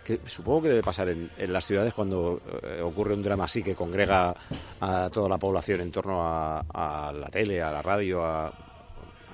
que 0.04 0.20
supongo 0.26 0.64
que 0.64 0.70
debe 0.70 0.82
pasar 0.82 1.10
en, 1.10 1.30
las 1.38 1.68
ciudades 1.68 1.94
cuando 1.94 2.42
eh, 2.64 2.82
ocurre 2.82 3.14
un 3.14 3.22
drama 3.22 3.44
así 3.44 3.62
que 3.62 3.76
congrega 3.76 4.36
a 4.80 5.10
toda 5.14 5.30
la 5.30 5.38
población 5.38 5.82
en 5.82 5.92
torno 5.92 6.22
a 6.24 7.14
la 7.16 7.28
tele, 7.28 7.62
a 7.62 7.72
la 7.72 7.84
radio, 7.84 8.26
a, 8.26 8.52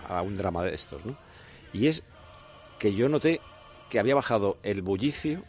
a 0.07 0.21
un 0.21 0.37
drama 0.37 0.63
de 0.63 0.73
estos, 0.73 1.05
¿no? 1.05 1.15
Y 1.73 1.87
es 1.87 2.03
que 2.79 2.93
yo 2.93 3.09
noté 3.09 3.41
que 3.89 3.99
había 3.99 4.15
bajado 4.15 4.57
el 4.63 4.81
bullicio 4.81 5.41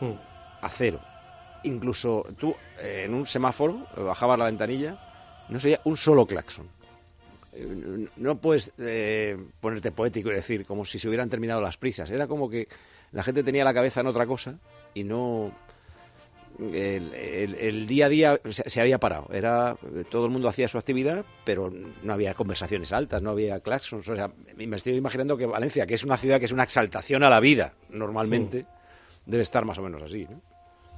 hmm. 0.00 0.12
a 0.62 0.68
cero. 0.68 1.00
Incluso 1.64 2.24
tú, 2.38 2.54
eh, 2.80 3.02
en 3.06 3.14
un 3.14 3.26
semáforo, 3.26 3.86
bajabas 3.96 4.38
la 4.38 4.44
ventanilla, 4.46 4.98
no 5.48 5.58
sería 5.58 5.80
un 5.84 5.96
solo 5.96 6.26
claxon. 6.26 6.66
Eh, 7.52 8.08
no 8.16 8.36
puedes 8.36 8.72
eh, 8.78 9.36
ponerte 9.60 9.90
poético 9.90 10.30
y 10.30 10.34
decir 10.34 10.66
como 10.66 10.84
si 10.84 10.98
se 10.98 11.08
hubieran 11.08 11.28
terminado 11.28 11.60
las 11.60 11.76
prisas. 11.76 12.10
Era 12.10 12.26
como 12.26 12.48
que 12.48 12.68
la 13.12 13.22
gente 13.22 13.42
tenía 13.42 13.64
la 13.64 13.74
cabeza 13.74 14.00
en 14.00 14.06
otra 14.06 14.26
cosa 14.26 14.58
y 14.94 15.04
no, 15.04 15.52
el, 16.58 17.14
el, 17.14 17.54
el, 17.54 17.86
día 17.86 18.06
a 18.06 18.08
día 18.08 18.40
se, 18.50 18.68
se, 18.68 18.80
había 18.80 18.98
parado. 18.98 19.28
Era 19.32 19.76
todo 20.10 20.26
el 20.26 20.30
mundo 20.30 20.48
hacía 20.48 20.68
su 20.68 20.78
actividad, 20.78 21.24
pero 21.44 21.72
no 22.02 22.12
había 22.12 22.34
conversaciones 22.34 22.92
altas, 22.92 23.22
no 23.22 23.30
había 23.30 23.60
claxons. 23.60 24.08
O 24.08 24.16
sea, 24.16 24.30
me 24.56 24.76
estoy 24.76 24.94
imaginando 24.94 25.36
que 25.36 25.46
Valencia, 25.46 25.86
que 25.86 25.94
es 25.94 26.04
una 26.04 26.16
ciudad 26.16 26.38
que 26.38 26.46
es 26.46 26.52
una 26.52 26.64
exaltación 26.64 27.22
a 27.22 27.30
la 27.30 27.40
vida, 27.40 27.72
normalmente, 27.90 28.62
mm. 28.62 29.30
debe 29.30 29.42
estar 29.42 29.64
más 29.64 29.78
o 29.78 29.82
menos 29.82 30.02
así. 30.02 30.26
¿no? 30.28 30.40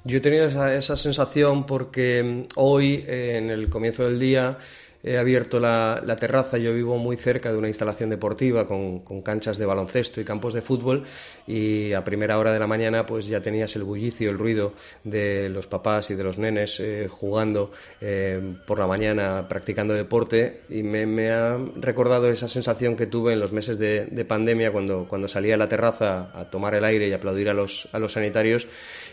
Yo 0.05 0.19
he 0.19 0.21
tenido 0.21 0.47
esa, 0.47 0.75
esa 0.75 0.97
sensación 0.97 1.67
porque 1.67 2.47
hoy, 2.57 3.05
eh, 3.07 3.37
en 3.37 3.51
el 3.51 3.69
comienzo 3.69 4.05
del 4.09 4.19
día, 4.19 4.59
he 5.03 5.19
abierto 5.19 5.61
la, 5.61 6.03
la, 6.05 6.17
terraza. 6.17 6.59
Yo 6.59 6.75
vivo 6.75 6.99
muy 6.99 7.17
cerca 7.17 7.53
de 7.53 7.59
una 7.59 7.69
instalación 7.69 8.11
deportiva 8.11 8.67
con, 8.67 9.01
canchas 9.23 9.59
de 9.59 9.67
baloncesto 9.67 10.21
y 10.21 10.25
campos 10.25 10.55
de 10.55 10.63
fútbol 10.63 11.05
y 11.47 11.93
a 11.93 12.05
primera 12.05 12.39
hora 12.39 12.53
de 12.53 12.59
la 12.59 12.67
mañana 12.67 13.07
pues 13.07 13.27
ya 13.27 13.41
tenías 13.41 13.75
el 13.77 13.85
bullicio, 13.85 14.31
el 14.31 14.39
ruido 14.39 14.75
de 15.05 15.49
los 15.49 15.67
papás 15.67 16.11
y 16.11 16.15
de 16.15 16.25
los 16.25 16.39
nenes 16.39 16.81
eh, 16.81 17.09
jugando 17.09 17.73
eh, 18.01 18.57
por 18.67 18.79
la 18.79 18.87
mañana, 18.87 19.47
practicando 19.49 19.95
deporte 19.95 20.63
y 20.69 20.83
me, 20.83 21.31
ha 21.31 21.59
recordado 21.77 22.31
esa 22.31 22.49
sensación 22.49 22.97
que 22.97 23.07
tuve 23.07 23.33
en 23.33 23.41
los 23.41 23.53
meses 23.53 23.79
de, 23.79 24.07
de, 24.07 24.25
pandemia 24.25 24.73
cuando, 24.73 25.07
cuando 25.09 25.29
salía 25.29 25.55
a 25.55 25.59
la 25.59 25.69
terraza 25.69 26.31
a 26.35 26.51
tomar 26.51 26.75
el 26.75 26.85
aire 26.85 27.09
y 27.09 27.13
aplaudir 27.13 27.49
a 27.49 27.55
los 27.55 27.89
sanitarios 28.09 28.69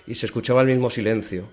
y 0.05 0.15
se 0.15 0.25
escuchaba 0.25 0.61
el 0.61 0.67
mismo 0.67 0.89
silencio. 0.89 1.49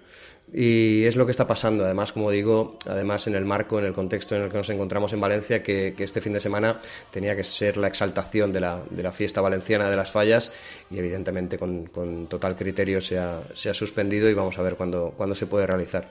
Y 0.57 1.05
es 1.07 1.17
lo 1.17 1.25
que 1.25 1.33
está 1.33 1.49
pasando, 1.49 1.85
además, 1.85 2.13
como 2.13 2.31
digo, 2.31 2.79
además 2.87 3.27
en 3.27 3.35
el 3.35 3.45
marco, 3.45 3.81
en 3.81 3.87
el 3.87 3.93
contexto 3.93 4.37
en 4.37 4.43
el 4.43 4.51
que 4.51 4.57
nos 4.57 4.71
encontramos 4.71 5.13
en 5.13 5.21
Valencia, 5.21 5.65
que, 5.65 5.97
este 5.99 6.21
fin 6.21 6.33
de 6.33 6.39
semana 6.39 6.79
tenía 7.11 7.35
que 7.35 7.43
ser 7.43 7.77
la 7.77 7.89
exaltación 7.89 8.53
de 8.53 8.61
la, 8.61 8.81
de 8.89 9.03
la 9.03 9.11
fiesta 9.11 9.41
valenciana 9.41 9.91
de 9.91 9.97
las 9.97 10.13
fallas 10.13 10.53
y 10.93 10.99
evidentemente 10.99 11.59
con, 11.59 11.89
total 12.29 12.55
criterio 12.55 13.01
se 13.01 13.19
ha, 13.19 13.41
se 13.53 13.69
ha, 13.69 13.75
suspendido 13.75 14.31
y 14.31 14.35
vamos 14.35 14.57
a 14.57 14.63
ver 14.63 14.77
cuándo, 14.77 15.13
cuándo 15.17 15.35
se 15.35 15.49
puede 15.49 15.67
realizar. 15.67 16.07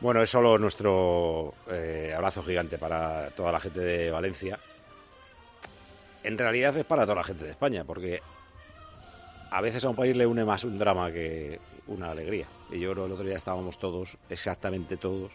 Bueno, 0.00 0.20
es 0.20 0.28
solo 0.30 0.58
nuestro 0.58 1.54
eh, 1.70 2.12
abrazo 2.16 2.42
gigante 2.42 2.76
para 2.76 3.30
toda 3.36 3.52
la 3.52 3.60
gente 3.60 3.78
de 3.78 4.10
Valencia. 4.10 4.58
En 6.24 6.36
realidad 6.36 6.76
es 6.76 6.84
para 6.84 7.02
toda 7.02 7.14
la 7.14 7.24
gente 7.24 7.44
de 7.44 7.52
España, 7.52 7.84
porque 7.84 8.20
a 9.52 9.60
veces 9.60 9.84
a 9.84 9.90
un 9.90 9.96
país 9.96 10.16
le 10.16 10.26
une 10.26 10.44
más 10.44 10.64
un 10.64 10.78
drama 10.78 11.12
que 11.12 11.60
una 11.88 12.10
alegría. 12.10 12.46
Y 12.70 12.80
yo 12.80 12.92
creo 12.92 13.04
que 13.04 13.06
el 13.06 13.12
otro 13.12 13.26
día 13.26 13.36
estábamos 13.36 13.78
todos, 13.78 14.16
exactamente 14.30 14.96
todos, 14.96 15.32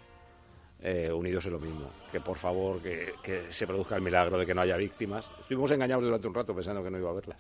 eh, 0.82 1.12
unidos 1.12 1.46
en 1.46 1.54
lo 1.54 1.60
mismo. 1.60 1.92
Que 2.12 2.20
por 2.20 2.38
favor, 2.38 2.82
que, 2.82 3.14
se 3.50 3.68
produzca 3.68 3.96
el 3.96 4.02
milagro 4.02 4.40
de 4.40 4.46
que 4.46 4.56
no 4.56 4.62
haya 4.62 4.76
víctimas. 4.76 5.30
Estuvimos 5.40 5.70
engañados 5.72 6.04
durante 6.04 6.28
un 6.28 6.34
rato 6.34 6.56
pensando 6.56 6.84
que 6.84 6.90
no 6.90 6.98
iba 6.98 7.10
a 7.10 7.12
haberlas. 7.12 7.38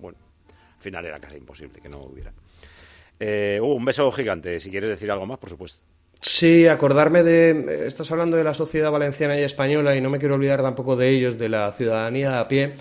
Bueno, 0.00 0.18
al 0.48 0.82
final 0.82 1.06
era 1.06 1.20
casi 1.20 1.36
imposible 1.36 1.80
que 1.80 1.88
no 1.88 1.98
hubiera. 1.98 2.32
Eh, 3.20 3.60
uh, 3.62 3.66
un 3.66 3.84
beso 3.84 4.10
gigante. 4.10 4.58
Si 4.58 4.70
quieres 4.70 4.90
decir 4.90 5.12
algo 5.12 5.26
más, 5.26 5.38
por 5.38 5.48
supuesto. 5.48 5.78
Sí, 6.20 6.66
acordarme 6.66 7.22
de. 7.22 7.86
Estás 7.86 8.10
hablando 8.10 8.36
de 8.36 8.42
la 8.42 8.54
sociedad 8.54 8.90
valenciana 8.90 9.38
y 9.38 9.44
española 9.44 9.94
y 9.94 10.00
no 10.00 10.10
me 10.10 10.18
quiero 10.18 10.34
olvidar 10.34 10.60
tampoco 10.60 10.96
de 10.96 11.10
ellos, 11.10 11.38
de 11.38 11.48
la 11.48 11.70
ciudadanía 11.70 12.40
a 12.40 12.48
pie 12.48 12.74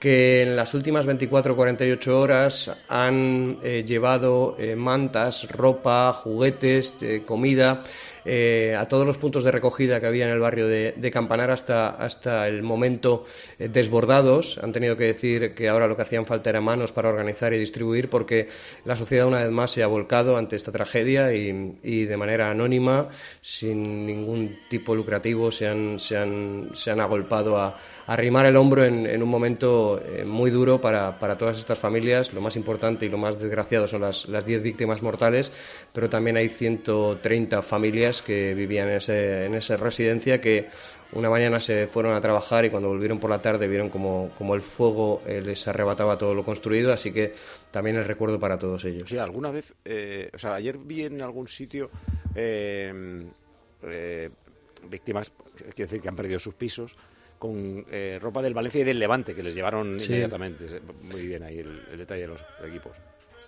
que 0.00 0.42
en 0.42 0.56
las 0.56 0.72
últimas 0.72 1.04
24 1.04 1.52
o 1.52 1.56
48 1.56 2.18
horas 2.18 2.70
han 2.88 3.58
eh, 3.62 3.84
llevado 3.86 4.56
eh, 4.58 4.74
mantas, 4.74 5.46
ropa, 5.52 6.10
juguetes, 6.14 6.96
eh, 7.02 7.22
comida 7.26 7.82
eh, 8.24 8.76
a 8.78 8.86
todos 8.86 9.06
los 9.06 9.18
puntos 9.18 9.44
de 9.44 9.50
recogida 9.50 10.00
que 10.00 10.06
había 10.06 10.26
en 10.26 10.32
el 10.32 10.40
barrio 10.40 10.66
de, 10.68 11.10
Campanar 11.10 11.50
hasta, 11.50 11.88
hasta 11.88 12.46
el 12.46 12.62
momento 12.62 13.24
eh, 13.58 13.68
desbordados. 13.68 14.58
Han 14.62 14.72
tenido 14.72 14.96
que 14.96 15.04
decir 15.04 15.54
que 15.54 15.68
ahora 15.68 15.88
lo 15.88 15.96
que 15.96 16.02
hacían 16.02 16.24
falta 16.24 16.50
era 16.50 16.60
manos 16.60 16.92
para 16.92 17.08
organizar 17.08 17.52
y 17.52 17.58
distribuir 17.58 18.08
porque 18.08 18.48
la 18.84 18.94
sociedad 18.94 19.26
una 19.26 19.40
vez 19.40 19.50
más 19.50 19.72
se 19.72 19.82
ha 19.82 19.88
volcado 19.88 20.36
ante 20.36 20.54
esta 20.54 20.70
tragedia 20.70 21.32
y, 21.32 22.04
de 22.04 22.16
manera 22.16 22.50
anónima, 22.50 23.08
sin 23.40 24.06
ningún 24.06 24.60
tipo 24.68 24.94
lucrativo, 24.94 25.50
se 25.50 25.66
han, 25.66 25.98
se 25.98 26.16
han, 26.16 26.70
se 26.74 26.90
han 26.92 27.00
agolpado 27.00 27.58
a, 27.58 27.76
arrimar 28.06 28.44
el 28.46 28.56
hombro 28.56 28.84
en, 28.84 29.22
un 29.22 29.28
momento 29.28 30.02
eh, 30.04 30.24
muy 30.24 30.50
duro 30.50 30.80
para, 30.80 31.16
para, 31.20 31.38
todas 31.38 31.58
estas 31.58 31.78
familias. 31.78 32.32
Lo 32.32 32.40
más 32.40 32.56
importante 32.56 33.06
y 33.06 33.08
lo 33.08 33.18
más 33.18 33.38
desgraciado 33.38 33.86
son 33.86 34.00
las, 34.00 34.28
las 34.28 34.44
10 34.44 34.64
víctimas 34.64 35.00
mortales, 35.00 35.52
pero 35.92 36.10
también 36.10 36.36
hay 36.36 36.48
130 36.48 37.62
familias 37.62 38.09
que 38.22 38.54
vivían 38.54 38.88
en, 38.88 38.96
ese, 38.96 39.46
en 39.46 39.54
esa 39.54 39.76
residencia 39.76 40.40
que 40.40 40.68
una 41.12 41.28
mañana 41.28 41.60
se 41.60 41.86
fueron 41.86 42.14
a 42.14 42.20
trabajar 42.20 42.64
y 42.64 42.70
cuando 42.70 42.88
volvieron 42.88 43.18
por 43.18 43.30
la 43.30 43.42
tarde 43.42 43.66
vieron 43.66 43.88
como, 43.88 44.30
como 44.36 44.54
el 44.54 44.60
fuego 44.60 45.22
eh, 45.26 45.40
les 45.40 45.66
arrebataba 45.66 46.16
todo 46.16 46.34
lo 46.34 46.44
construido, 46.44 46.92
así 46.92 47.12
que 47.12 47.34
también 47.70 47.96
el 47.96 48.04
recuerdo 48.04 48.38
para 48.38 48.58
todos 48.58 48.84
ellos. 48.84 49.08
Sí, 49.08 49.18
alguna 49.18 49.50
vez, 49.50 49.72
eh, 49.84 50.30
o 50.32 50.38
sea, 50.38 50.54
ayer 50.54 50.78
vi 50.78 51.04
en 51.04 51.22
algún 51.22 51.48
sitio 51.48 51.90
víctimas, 54.88 55.32
quiero 55.74 55.90
decir, 55.90 56.00
que 56.00 56.08
han 56.08 56.16
perdido 56.16 56.38
sus 56.38 56.54
pisos 56.54 56.96
con 57.40 57.86
eh, 57.90 58.18
ropa 58.20 58.42
del 58.42 58.52
Valencia 58.52 58.82
y 58.82 58.84
del 58.84 58.98
Levante, 58.98 59.34
que 59.34 59.42
les 59.42 59.54
llevaron 59.54 59.96
inmediatamente. 59.98 60.82
Muy 61.10 61.26
bien 61.26 61.42
ahí 61.42 61.58
el, 61.58 61.96
detalle 61.96 62.20
de 62.20 62.28
los 62.28 62.44
equipos. 62.62 62.92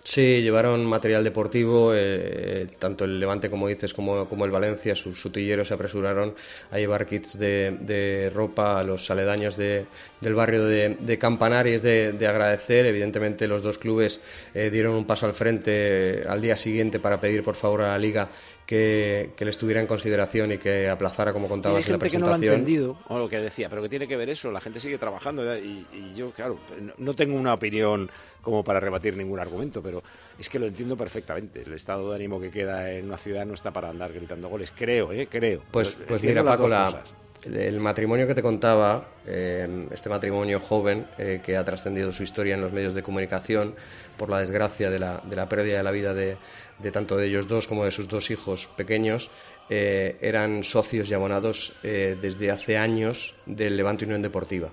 Sí, 0.05 0.41
llevaron 0.41 0.85
material 0.85 1.23
deportivo, 1.23 1.93
eh, 1.95 2.67
tanto 2.77 3.05
el 3.05 3.21
Levante, 3.21 3.49
como 3.49 3.69
dices, 3.69 3.93
como, 3.93 4.27
como 4.27 4.43
el 4.43 4.51
Valencia, 4.51 4.95
sus 4.95 5.19
sutilleros 5.19 5.69
se 5.69 5.73
apresuraron 5.75 6.35
a 6.71 6.77
llevar 6.77 7.05
kits 7.05 7.39
de, 7.39 8.29
ropa 8.33 8.79
a 8.79 8.83
los 8.83 9.09
aledaños 9.09 9.55
de, 9.55 9.85
del 10.19 10.35
barrio 10.35 10.65
de, 10.65 10.97
de 10.99 11.17
Campanar 11.17 11.67
y 11.67 11.75
es 11.75 11.83
de, 11.83 12.27
agradecer. 12.27 12.85
Evidentemente, 12.85 13.47
los 13.47 13.61
dos 13.63 13.77
clubes 13.77 14.21
eh, 14.53 14.69
dieron 14.69 14.93
un 14.93 15.05
paso 15.05 15.25
al 15.25 15.33
frente 15.33 16.21
al 16.27 16.41
día 16.41 16.57
siguiente 16.57 16.99
para 16.99 17.21
pedir 17.21 17.41
por 17.41 17.55
favor 17.55 17.81
a 17.81 17.87
la 17.87 17.97
Liga 17.97 18.29
que, 18.65 19.31
que, 19.35 19.45
le 19.45 19.51
estuviera 19.51 19.81
en 19.81 19.87
consideración 19.87 20.51
y 20.53 20.57
que 20.57 20.89
aplazara, 20.89 21.33
como 21.33 21.47
contabas, 21.47 21.85
en 21.85 21.93
la 21.93 21.97
presentación. 21.97 22.39
que 22.41 22.45
no 22.45 22.47
lo 22.47 22.53
ha 22.53 22.55
entendido, 22.57 22.97
o 23.07 23.17
lo 23.17 23.29
que 23.29 23.39
decía, 23.39 23.69
pero 23.69 23.81
que 23.81 23.89
tiene 23.89 24.07
que 24.07 24.15
ver 24.15 24.29
eso, 24.29 24.51
la 24.51 24.61
gente 24.61 24.79
sigue 24.79 24.97
trabajando 24.97 25.57
y, 25.57 25.85
yo, 26.15 26.31
claro, 26.31 26.57
no 26.97 27.13
tengo 27.13 27.35
una 27.35 27.53
opinión 27.53 28.09
como 28.41 28.63
para 28.63 28.79
rebatir 28.79 29.15
ningún 29.15 29.39
argumento, 29.39 29.81
pero 29.81 30.03
es 30.37 30.49
que 30.49 30.59
lo 30.59 30.67
entiendo 30.67 30.97
perfectamente. 30.97 31.63
El 31.63 31.73
estado 31.73 32.09
de 32.09 32.15
ánimo 32.15 32.39
que 32.39 32.51
queda 32.51 32.91
en 32.91 33.05
una 33.05 33.17
ciudad 33.17 33.45
no 33.45 33.53
está 33.53 33.71
para 33.71 33.89
andar 33.89 34.11
gritando 34.11 34.49
goles, 34.49 34.71
creo, 34.75 35.11
¿eh? 35.11 35.27
Creo. 35.29 35.61
Pues, 35.71 35.97
pues 36.07 36.21
mira, 36.23 36.43
Paco, 36.43 36.67
la, 36.67 37.03
el 37.45 37.79
matrimonio 37.79 38.27
que 38.27 38.35
te 38.35 38.41
contaba, 38.41 39.05
eh, 39.27 39.87
este 39.91 40.09
matrimonio 40.09 40.59
joven 40.59 41.05
eh, 41.17 41.41
que 41.43 41.57
ha 41.57 41.63
trascendido 41.63 42.11
su 42.11 42.23
historia 42.23 42.55
en 42.55 42.61
los 42.61 42.71
medios 42.71 42.93
de 42.93 43.03
comunicación 43.03 43.75
por 44.17 44.29
la 44.29 44.39
desgracia 44.39 44.89
de 44.89 44.99
la, 44.99 45.21
pérdida 45.49 45.77
de 45.77 45.83
la 45.83 45.91
vida 45.91 46.13
de, 46.13 46.37
de, 46.79 46.91
tanto 46.91 47.17
de 47.17 47.27
ellos 47.27 47.47
dos 47.47 47.67
como 47.67 47.85
de 47.85 47.91
sus 47.91 48.07
dos 48.07 48.31
hijos 48.31 48.67
pequeños, 48.77 49.29
eh, 49.69 50.17
eran 50.21 50.63
socios 50.63 51.09
y 51.09 51.13
abonados 51.13 51.73
desde 51.81 52.51
hace 52.51 52.77
años 52.77 53.35
del 53.45 53.77
Levante 53.77 54.05
Unión 54.05 54.21
Deportiva. 54.21 54.69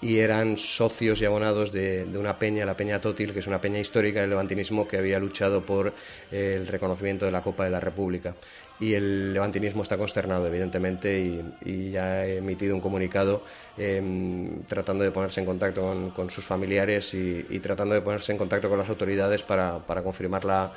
Y 0.00 0.18
eran 0.18 0.58
socios 0.58 1.22
y 1.22 1.24
abonados 1.24 1.72
de, 1.72 2.04
de, 2.04 2.18
una 2.18 2.38
peña, 2.38 2.66
la 2.66 2.76
Peña 2.76 3.00
Tótil, 3.00 3.32
que 3.32 3.38
es 3.38 3.46
una 3.46 3.60
peña 3.60 3.78
histórica 3.78 4.20
del 4.20 4.30
levantinismo 4.30 4.86
que 4.86 4.98
había 4.98 5.18
luchado 5.18 5.64
por 5.64 5.94
el 6.30 6.66
reconocimiento 6.66 7.24
de 7.24 7.30
la 7.30 7.40
Copa 7.40 7.64
de 7.64 7.70
la 7.70 7.80
República 7.80 8.34
y 8.80 8.94
el 8.94 9.32
levantinismo 9.32 9.82
está 9.82 9.96
consternado, 9.96 10.46
evidentemente, 10.46 11.42
y, 11.64 11.90
ya 11.90 12.04
ha 12.04 12.26
emitido 12.26 12.74
un 12.74 12.80
comunicado 12.80 13.42
em, 13.78 14.62
tratando 14.64 15.04
de 15.04 15.12
ponerse 15.12 15.40
en 15.40 15.46
contacto 15.46 16.12
con, 16.14 16.30
sus 16.30 16.44
familiares 16.44 17.14
y, 17.14 17.60
tratando 17.60 17.94
de 17.94 18.00
ponerse 18.00 18.32
en 18.32 18.38
contacto 18.38 18.68
con 18.68 18.78
las 18.78 18.88
autoridades 18.88 19.42
para, 19.42 19.80
confirmar 20.02 20.44
la, 20.44 20.72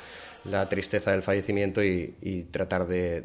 tristeza 0.68 1.10
del 1.10 1.22
fallecimiento 1.22 1.82
y, 1.82 2.46
tratar 2.52 2.86
de, 2.86 3.22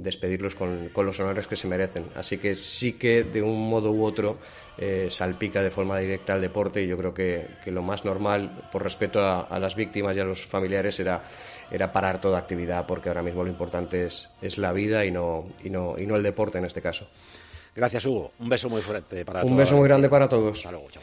despedirlos 0.00 0.54
con, 0.54 0.90
los 0.94 1.18
honores 1.18 1.48
que 1.48 1.56
se 1.56 1.66
merecen. 1.66 2.06
Así 2.14 2.38
que 2.38 2.54
sí 2.54 2.92
que 2.92 3.24
de 3.24 3.42
un 3.42 3.68
modo 3.68 3.90
u 3.90 4.04
otro 4.04 4.38
eh, 4.78 5.08
salpica 5.10 5.62
de 5.62 5.70
forma 5.70 5.98
directa 5.98 6.34
al 6.34 6.40
deporte 6.40 6.82
y 6.82 6.86
yo 6.86 6.96
creo 6.96 7.12
que, 7.12 7.46
lo 7.66 7.82
más 7.82 8.04
normal, 8.04 8.68
por 8.70 8.84
respeto 8.84 9.20
a, 9.20 9.42
a 9.42 9.58
las 9.58 9.74
víctimas 9.74 10.16
y 10.16 10.20
a 10.20 10.24
los 10.24 10.46
familiares, 10.46 11.00
era 11.00 11.24
era 11.70 11.92
parar 11.92 12.20
toda 12.20 12.38
actividad 12.38 12.86
porque 12.86 13.08
ahora 13.08 13.22
mismo 13.22 13.42
lo 13.44 13.50
importante 13.50 14.06
es, 14.06 14.30
es 14.42 14.58
la 14.58 14.72
vida 14.72 15.04
y 15.04 15.10
no, 15.10 15.46
y, 15.62 15.70
no, 15.70 15.98
y 15.98 16.06
no 16.06 16.16
el 16.16 16.22
deporte 16.22 16.58
en 16.58 16.64
este 16.64 16.80
caso. 16.80 17.06
Gracias, 17.74 18.06
Hugo. 18.06 18.32
Un 18.38 18.48
beso 18.48 18.68
muy 18.70 18.82
fuerte 18.82 19.24
para 19.24 19.40
todos. 19.40 19.50
Un 19.50 19.56
beso 19.56 19.76
muy 19.76 19.88
grande 19.88 20.08
para 20.08 20.28
todos. 20.28 20.58
Hasta 20.58 20.70
luego, 20.70 20.90
chao. 20.90 21.02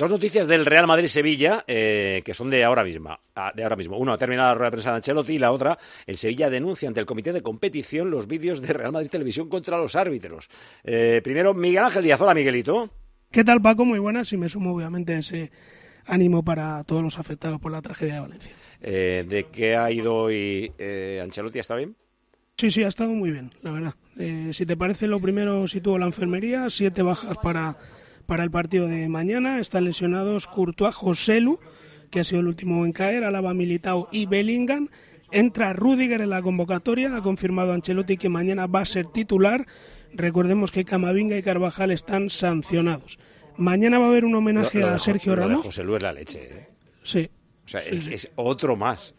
Dos 0.00 0.10
noticias 0.10 0.46
del 0.46 0.64
Real 0.64 0.86
Madrid-Sevilla 0.86 1.62
eh, 1.66 2.22
que 2.24 2.32
son 2.32 2.48
de 2.48 2.64
ahora 2.64 2.84
mismo. 2.84 3.18
Ah, 3.36 3.52
de 3.54 3.62
ahora 3.64 3.76
mismo. 3.76 3.98
Uno, 3.98 4.14
ha 4.14 4.16
terminado 4.16 4.48
la 4.48 4.54
rueda 4.54 4.68
de 4.68 4.70
prensa 4.70 4.90
de 4.92 4.96
Ancelotti 4.96 5.34
y 5.34 5.38
la 5.38 5.52
otra, 5.52 5.78
el 6.06 6.16
Sevilla 6.16 6.48
denuncia 6.48 6.88
ante 6.88 7.00
el 7.00 7.04
comité 7.04 7.34
de 7.34 7.42
competición 7.42 8.10
los 8.10 8.26
vídeos 8.26 8.62
de 8.62 8.72
Real 8.72 8.92
Madrid 8.92 9.10
Televisión 9.10 9.50
contra 9.50 9.76
los 9.76 9.96
árbitros. 9.96 10.48
Eh, 10.84 11.20
primero, 11.22 11.52
Miguel 11.52 11.84
Ángel 11.84 12.02
Díaz. 12.02 12.18
Hola, 12.18 12.32
Miguelito. 12.32 12.88
¿Qué 13.30 13.44
tal, 13.44 13.60
Paco? 13.60 13.84
Muy 13.84 13.98
buenas 13.98 14.32
y 14.32 14.38
me 14.38 14.48
sumo 14.48 14.72
obviamente 14.72 15.16
a 15.16 15.18
ese 15.18 15.50
ánimo 16.06 16.42
para 16.42 16.82
todos 16.84 17.02
los 17.02 17.18
afectados 17.18 17.60
por 17.60 17.70
la 17.70 17.82
tragedia 17.82 18.14
de 18.14 18.20
Valencia. 18.20 18.52
Eh, 18.80 19.26
¿De 19.28 19.48
qué 19.52 19.76
ha 19.76 19.90
ido 19.90 20.14
hoy 20.14 20.72
Ancelotti? 21.22 21.58
¿Está 21.58 21.76
bien? 21.76 21.94
Sí, 22.56 22.70
sí, 22.70 22.82
ha 22.84 22.88
estado 22.88 23.10
muy 23.10 23.32
bien, 23.32 23.50
la 23.60 23.72
verdad. 23.72 23.94
si 24.52 24.64
te 24.64 24.78
parece, 24.78 25.06
lo 25.06 25.20
primero 25.20 25.68
situó 25.68 25.98
la 25.98 26.06
enfermería, 26.06 26.70
siete 26.70 27.02
bajas 27.02 27.36
para 27.42 27.76
para 28.30 28.44
el 28.44 28.50
partido 28.52 28.86
de 28.86 29.08
mañana. 29.08 29.58
Están 29.58 29.86
lesionados 29.86 30.46
Courtois, 30.46 30.94
Joselu, 30.94 31.58
que 32.12 32.20
ha 32.20 32.24
sido 32.24 32.38
el 32.38 32.46
último 32.46 32.86
en 32.86 32.92
caer, 32.92 33.24
Alaba 33.24 33.54
Militao 33.54 34.08
y 34.12 34.26
Bellingham. 34.26 34.86
Entra 35.32 35.72
Rudiger 35.72 36.20
en 36.20 36.30
la 36.30 36.40
convocatoria, 36.40 37.16
ha 37.16 37.22
confirmado 37.22 37.72
Ancelotti 37.72 38.16
que 38.18 38.28
mañana 38.28 38.68
va 38.68 38.82
a 38.82 38.84
ser 38.84 39.06
titular. 39.06 39.66
Recordemos 40.14 40.70
que 40.70 40.84
Camavinga 40.84 41.36
y 41.36 41.42
Carvajal 41.42 41.90
están 41.90 42.30
sancionados. 42.30 43.18
Mañana 43.56 43.98
va 43.98 44.04
a 44.04 44.08
haber 44.10 44.24
un 44.24 44.36
homenaje 44.36 44.84
a 44.84 44.96
Sergio 45.00 45.34
Ramos. 45.34 45.62
José 45.62 45.82
Luis 45.82 46.00
la 46.00 46.12
leche. 46.12 46.40
¿eh? 46.40 46.68
Sí. 47.02 47.28
O 47.66 47.68
sea, 47.68 47.80
es, 47.80 48.30
otro 48.36 48.76
más. 48.76 49.12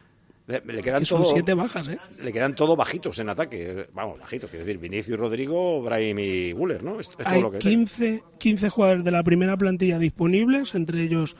Le, 0.65 0.81
quedan 0.81 1.05
son 1.05 1.25
siete 1.25 1.53
bajas, 1.53 1.87
¿eh? 1.87 1.97
Le 2.21 2.33
quedan 2.33 2.55
todo 2.55 2.75
bajitos 2.75 3.19
en 3.19 3.29
ataque. 3.29 3.87
Vamos, 3.93 4.19
bajitos, 4.19 4.49
quiero 4.49 4.65
decir, 4.65 4.79
Vinicius, 4.79 5.19
Rodrigo, 5.19 5.81
Brahim 5.81 6.19
y 6.19 6.51
Guller, 6.51 6.83
¿no? 6.83 6.97
Hay 7.25 7.43
15, 7.59 8.23
15 8.37 8.69
jugadores 8.69 9.03
de 9.03 9.11
la 9.11 9.23
primera 9.23 9.57
plantilla 9.57 9.99
disponibles, 9.99 10.75
entre 10.75 11.03
ellos 11.03 11.35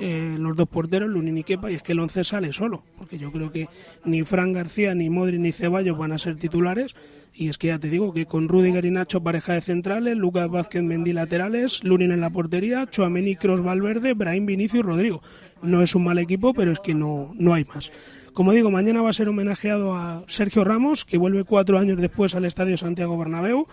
eh, 0.00 0.36
los 0.38 0.56
dos 0.56 0.68
porteros, 0.68 1.08
Lunin 1.08 1.38
y 1.38 1.44
Kepa, 1.44 1.70
y 1.70 1.74
es 1.74 1.82
que 1.82 1.92
el 1.92 2.00
once 2.00 2.22
sale 2.22 2.52
solo, 2.52 2.84
porque 2.96 3.18
yo 3.18 3.32
creo 3.32 3.50
que 3.50 3.68
ni 4.04 4.22
Fran 4.22 4.52
García, 4.52 4.94
ni 4.94 5.10
Modri, 5.10 5.38
ni 5.38 5.52
Ceballos 5.52 5.98
van 5.98 6.12
a 6.12 6.18
ser 6.18 6.36
titulares, 6.36 6.94
y 7.34 7.48
es 7.48 7.58
que 7.58 7.68
ya 7.68 7.78
te 7.78 7.88
digo 7.88 8.12
que 8.12 8.26
con 8.26 8.48
Rudiger 8.48 8.84
y 8.84 8.90
Nacho 8.90 9.22
pareja 9.22 9.54
de 9.54 9.60
centrales, 9.60 10.16
Lucas 10.16 10.48
Vázquez 10.48 10.82
Mendy 10.82 11.12
laterales, 11.12 11.82
Lunin 11.84 12.12
en 12.12 12.20
la 12.20 12.30
portería, 12.30 12.86
Chuameni, 12.90 13.36
Cross 13.36 13.62
Valverde, 13.62 14.14
Brahim, 14.14 14.46
Vinicius, 14.46 14.84
Rodrigo. 14.84 15.22
No 15.62 15.82
es 15.82 15.94
un 15.94 16.04
mal 16.04 16.18
equipo, 16.18 16.54
pero 16.54 16.72
es 16.72 16.80
que 16.80 16.94
no, 16.94 17.32
no 17.36 17.54
hay 17.54 17.64
más. 17.64 17.92
Como 18.38 18.52
digo, 18.52 18.70
mañana 18.70 19.02
va 19.02 19.10
a 19.10 19.12
ser 19.12 19.28
homenajeado 19.28 19.96
a 19.96 20.22
Sergio 20.28 20.62
Ramos, 20.62 21.04
que 21.04 21.18
vuelve 21.18 21.42
cuatro 21.42 21.76
años 21.76 22.00
después 22.00 22.36
al 22.36 22.44
Estadio 22.44 22.76
Santiago 22.76 23.18
Bernabéu. 23.18 23.66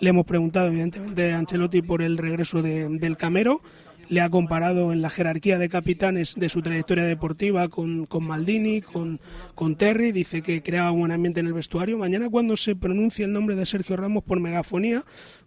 Le 0.00 0.10
hemos 0.10 0.24
preguntado, 0.24 0.68
evidentemente, 0.68 1.32
a 1.32 1.38
Ancelotti 1.38 1.82
por 1.82 2.00
el 2.00 2.16
regreso 2.16 2.62
del 2.62 3.16
Camero. 3.16 3.60
Le 4.08 4.20
ha 4.20 4.30
comparado 4.30 4.92
en 4.92 5.02
la 5.02 5.10
jerarquía 5.10 5.58
de 5.58 5.68
capitanes 5.68 6.36
de 6.36 6.48
su 6.48 6.62
trayectoria 6.62 7.02
deportiva 7.02 7.66
con, 7.68 8.06
Maldini, 8.20 8.82
con, 8.82 9.18
con 9.56 9.74
Terry. 9.74 10.12
Dice 10.12 10.42
que 10.42 10.62
creaba 10.62 10.92
buen 10.92 11.10
ambiente 11.10 11.40
en 11.40 11.48
el 11.48 11.52
vestuario. 11.52 11.98
Mañana, 11.98 12.30
cuando 12.30 12.56
se 12.56 12.76
pronuncie 12.76 13.24
el 13.24 13.32
nombre 13.32 13.56
de 13.56 13.66
Sergio 13.66 13.96
Ramos 13.96 14.22
por 14.22 14.38
megafonía, 14.38 15.02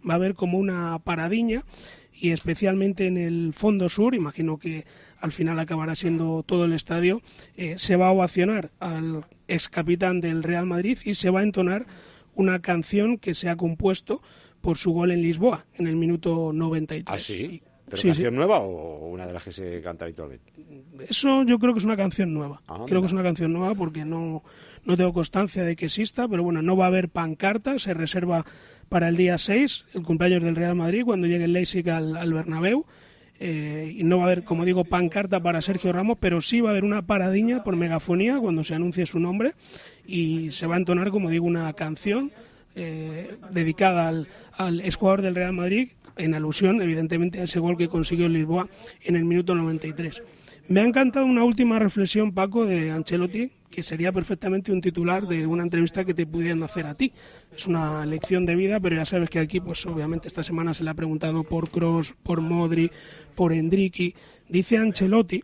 va 0.06 0.12
a 0.12 0.16
haber 0.16 0.34
como 0.34 0.58
una 0.58 0.98
paradiña 0.98 1.62
y 2.20 2.32
especialmente 2.32 3.06
en 3.06 3.16
el 3.16 3.52
fondo 3.54 3.88
sur, 3.88 4.14
imagino 4.14 4.58
que 4.58 4.84
al 5.20 5.32
final 5.32 5.58
acabará 5.58 5.96
siendo 5.96 6.42
todo 6.42 6.64
el 6.64 6.72
estadio, 6.72 7.20
eh, 7.56 7.74
se 7.78 7.96
va 7.96 8.08
a 8.08 8.12
ovacionar 8.12 8.70
al 8.80 9.24
ex 9.48 9.68
capitán 9.68 10.20
del 10.20 10.42
Real 10.42 10.66
Madrid 10.66 10.98
y 11.04 11.14
se 11.14 11.30
va 11.30 11.40
a 11.40 11.42
entonar 11.42 11.86
una 12.34 12.60
canción 12.60 13.18
que 13.18 13.34
se 13.34 13.48
ha 13.48 13.56
compuesto 13.56 14.22
por 14.60 14.76
su 14.76 14.92
gol 14.92 15.10
en 15.10 15.22
Lisboa 15.22 15.66
en 15.74 15.86
el 15.86 15.96
minuto 15.96 16.52
93. 16.52 17.04
¿Ah, 17.06 17.18
sí? 17.18 17.62
¿Pero 17.90 18.02
canción 18.02 18.34
nueva 18.34 18.58
o 18.58 19.08
una 19.08 19.26
de 19.26 19.32
las 19.32 19.42
que 19.42 19.52
se 19.52 19.80
canta 19.80 20.04
habitualmente? 20.04 20.52
Eso 21.08 21.44
yo 21.44 21.58
creo 21.58 21.72
que 21.72 21.78
es 21.78 21.84
una 21.84 21.96
canción 21.96 22.34
nueva. 22.34 22.60
creo 22.86 23.00
que 23.00 23.06
es 23.06 23.12
una 23.12 23.22
canción 23.22 23.52
nueva 23.52 23.74
porque 23.74 24.04
no, 24.04 24.42
no 24.84 24.96
tengo 24.96 25.12
constancia 25.12 25.64
de 25.64 25.74
que 25.74 25.86
exista, 25.86 26.28
pero 26.28 26.42
bueno, 26.42 26.60
no 26.60 26.76
va 26.76 26.84
a 26.84 26.88
haber 26.88 27.08
pancarta, 27.08 27.78
se 27.78 27.94
reserva 27.94 28.44
para 28.88 29.08
el 29.08 29.16
día 29.16 29.38
6, 29.38 29.86
el 29.94 30.02
cumpleaños 30.02 30.42
del 30.42 30.56
Real 30.56 30.74
Madrid, 30.74 31.04
cuando 31.04 31.26
llegue 31.26 31.44
el 31.44 31.52
Leipzig 31.52 31.88
al, 31.90 32.16
al 32.16 32.32
Bernabéu. 32.32 32.84
Eh, 33.40 33.94
y 33.96 34.02
no 34.02 34.18
va 34.18 34.24
a 34.24 34.26
haber, 34.26 34.44
como 34.44 34.64
digo, 34.64 34.84
pancarta 34.84 35.40
para 35.40 35.62
Sergio 35.62 35.92
Ramos, 35.92 36.18
pero 36.20 36.40
sí 36.40 36.60
va 36.60 36.70
a 36.70 36.72
haber 36.72 36.84
una 36.84 37.02
paradiña 37.02 37.62
por 37.62 37.76
megafonía 37.76 38.38
cuando 38.38 38.64
se 38.64 38.74
anuncie 38.74 39.06
su 39.06 39.20
nombre 39.20 39.52
y 40.06 40.50
se 40.50 40.66
va 40.66 40.74
a 40.74 40.78
entonar, 40.78 41.10
como 41.10 41.30
digo, 41.30 41.46
una 41.46 41.72
canción 41.74 42.32
eh, 42.74 43.36
dedicada 43.50 44.08
al, 44.08 44.28
al 44.52 44.80
exjugador 44.80 45.22
del 45.22 45.36
Real 45.36 45.52
Madrid, 45.52 45.90
en 46.16 46.34
alusión, 46.34 46.82
evidentemente, 46.82 47.40
a 47.40 47.44
ese 47.44 47.60
gol 47.60 47.76
que 47.76 47.88
consiguió 47.88 48.26
el 48.26 48.32
Lisboa 48.32 48.68
en 49.04 49.14
el 49.14 49.24
minuto 49.24 49.54
93. 49.54 50.22
Me 50.68 50.80
ha 50.80 50.84
encantado 50.84 51.24
una 51.24 51.44
última 51.44 51.78
reflexión, 51.78 52.32
Paco, 52.32 52.66
de 52.66 52.90
Ancelotti, 52.90 53.50
que 53.70 53.82
sería 53.82 54.12
perfectamente 54.12 54.72
un 54.72 54.80
titular 54.80 55.26
de 55.26 55.46
una 55.46 55.62
entrevista 55.62 56.04
que 56.04 56.14
te 56.14 56.26
pudieran 56.26 56.62
hacer 56.62 56.86
a 56.86 56.94
ti. 56.94 57.12
Es 57.56 57.66
una 57.66 58.04
lección 58.06 58.46
de 58.46 58.56
vida, 58.56 58.80
pero 58.80 58.96
ya 58.96 59.04
sabes 59.04 59.30
que 59.30 59.38
aquí, 59.38 59.60
pues 59.60 59.84
obviamente 59.86 60.28
esta 60.28 60.42
semana 60.42 60.74
se 60.74 60.84
le 60.84 60.90
ha 60.90 60.94
preguntado 60.94 61.44
por 61.44 61.70
Cross, 61.70 62.14
por 62.22 62.40
Modri, 62.40 62.90
por 63.34 63.52
Endricky. 63.52 64.14
Dice 64.48 64.78
Ancelotti, 64.78 65.42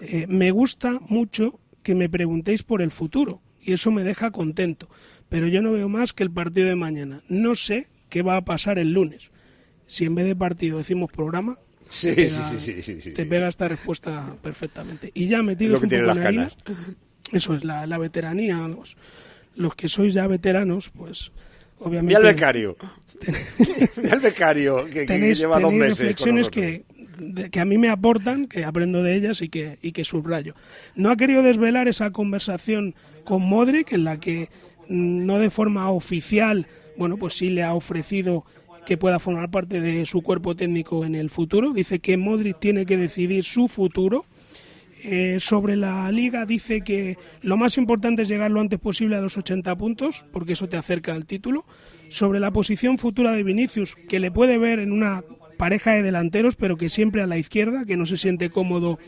eh, 0.00 0.26
me 0.28 0.50
gusta 0.50 1.00
mucho 1.08 1.58
que 1.82 1.94
me 1.94 2.08
preguntéis 2.08 2.62
por 2.62 2.82
el 2.82 2.90
futuro 2.90 3.40
y 3.60 3.72
eso 3.72 3.90
me 3.90 4.04
deja 4.04 4.30
contento, 4.30 4.88
pero 5.28 5.48
yo 5.48 5.62
no 5.62 5.72
veo 5.72 5.88
más 5.88 6.12
que 6.12 6.22
el 6.22 6.30
partido 6.30 6.68
de 6.68 6.76
mañana. 6.76 7.22
No 7.28 7.54
sé 7.54 7.88
qué 8.10 8.22
va 8.22 8.36
a 8.36 8.44
pasar 8.44 8.78
el 8.78 8.92
lunes. 8.92 9.30
Si 9.86 10.04
en 10.04 10.14
vez 10.14 10.26
de 10.26 10.36
partido 10.36 10.78
decimos 10.78 11.10
programa, 11.12 11.58
Sí, 11.88 12.14
te, 12.14 12.28
sí, 12.28 12.36
pega, 12.36 12.48
sí, 12.48 12.82
sí, 12.82 12.82
sí, 12.82 13.12
te 13.12 13.22
sí. 13.24 13.28
pega 13.28 13.46
esta 13.46 13.68
respuesta 13.68 14.36
perfectamente. 14.42 15.10
Y 15.14 15.28
ya 15.28 15.42
metidos 15.42 15.82
un 15.82 15.88
poco 15.88 15.94
en 16.02 16.08
harina, 16.10 16.24
canas. 16.24 16.58
Eso 17.34 17.54
es 17.54 17.64
la, 17.64 17.86
la 17.86 17.98
veteranía. 17.98 18.56
Los, 18.68 18.96
los 19.56 19.74
que 19.74 19.88
sois 19.88 20.14
ya 20.14 20.26
veteranos, 20.26 20.90
pues 20.90 21.32
obviamente. 21.78 22.18
Mira 22.18 22.28
el 22.28 22.34
becario. 22.34 22.76
Mira 23.96 24.14
el 24.14 24.20
becario, 24.20 24.84
que, 24.86 24.90
que 24.90 25.06
tenéis, 25.06 25.38
lleva 25.38 25.60
dos 25.60 25.72
meses. 25.72 25.98
reflexiones 25.98 26.50
que, 26.50 26.84
que 27.50 27.60
a 27.60 27.64
mí 27.64 27.78
me 27.78 27.88
aportan, 27.88 28.46
que 28.46 28.64
aprendo 28.64 29.02
de 29.02 29.14
ellas 29.14 29.40
y 29.42 29.48
que, 29.48 29.78
y 29.82 29.92
que 29.92 30.04
subrayo. 30.04 30.54
No 30.94 31.10
ha 31.10 31.16
querido 31.16 31.42
desvelar 31.42 31.88
esa 31.88 32.10
conversación 32.10 32.94
con 33.24 33.42
Modric, 33.42 33.92
en 33.92 34.04
la 34.04 34.18
que 34.18 34.48
mm, 34.88 35.24
no 35.24 35.38
de 35.38 35.50
forma 35.50 35.90
oficial, 35.90 36.66
bueno, 36.96 37.16
pues 37.16 37.34
sí 37.34 37.48
le 37.48 37.62
ha 37.62 37.74
ofrecido 37.74 38.44
que 38.84 38.96
pueda 38.98 39.18
formar 39.18 39.50
parte 39.50 39.80
de 39.80 40.04
su 40.04 40.22
cuerpo 40.22 40.54
técnico 40.54 41.04
en 41.04 41.14
el 41.14 41.30
futuro. 41.30 41.72
Dice 41.72 42.00
que 42.00 42.16
Modric 42.16 42.58
tiene 42.58 42.84
que 42.84 42.96
decidir 42.96 43.44
su 43.44 43.68
futuro. 43.68 44.26
Eh, 45.06 45.36
sobre 45.38 45.76
la 45.76 46.10
liga 46.10 46.46
dice 46.46 46.80
que 46.80 47.18
lo 47.42 47.58
más 47.58 47.76
importante 47.76 48.22
es 48.22 48.28
llegar 48.28 48.50
lo 48.50 48.62
antes 48.62 48.80
posible 48.80 49.16
a 49.16 49.20
los 49.20 49.36
80 49.36 49.76
puntos, 49.76 50.24
porque 50.32 50.54
eso 50.54 50.66
te 50.66 50.78
acerca 50.78 51.12
al 51.12 51.26
título. 51.26 51.66
Sobre 52.08 52.40
la 52.40 52.50
posición 52.52 52.96
futura 52.96 53.32
de 53.32 53.42
Vinicius, 53.42 53.96
que 54.08 54.18
le 54.18 54.30
puede 54.30 54.56
ver 54.56 54.78
en 54.78 54.92
una 54.92 55.22
pareja 55.58 55.92
de 55.92 56.02
delanteros, 56.02 56.56
pero 56.56 56.78
que 56.78 56.88
siempre 56.88 57.20
a 57.20 57.26
la 57.26 57.36
izquierda, 57.36 57.84
que 57.84 57.98
no 57.98 58.06
se 58.06 58.16
siente 58.16 58.48
cómodo 58.48 58.98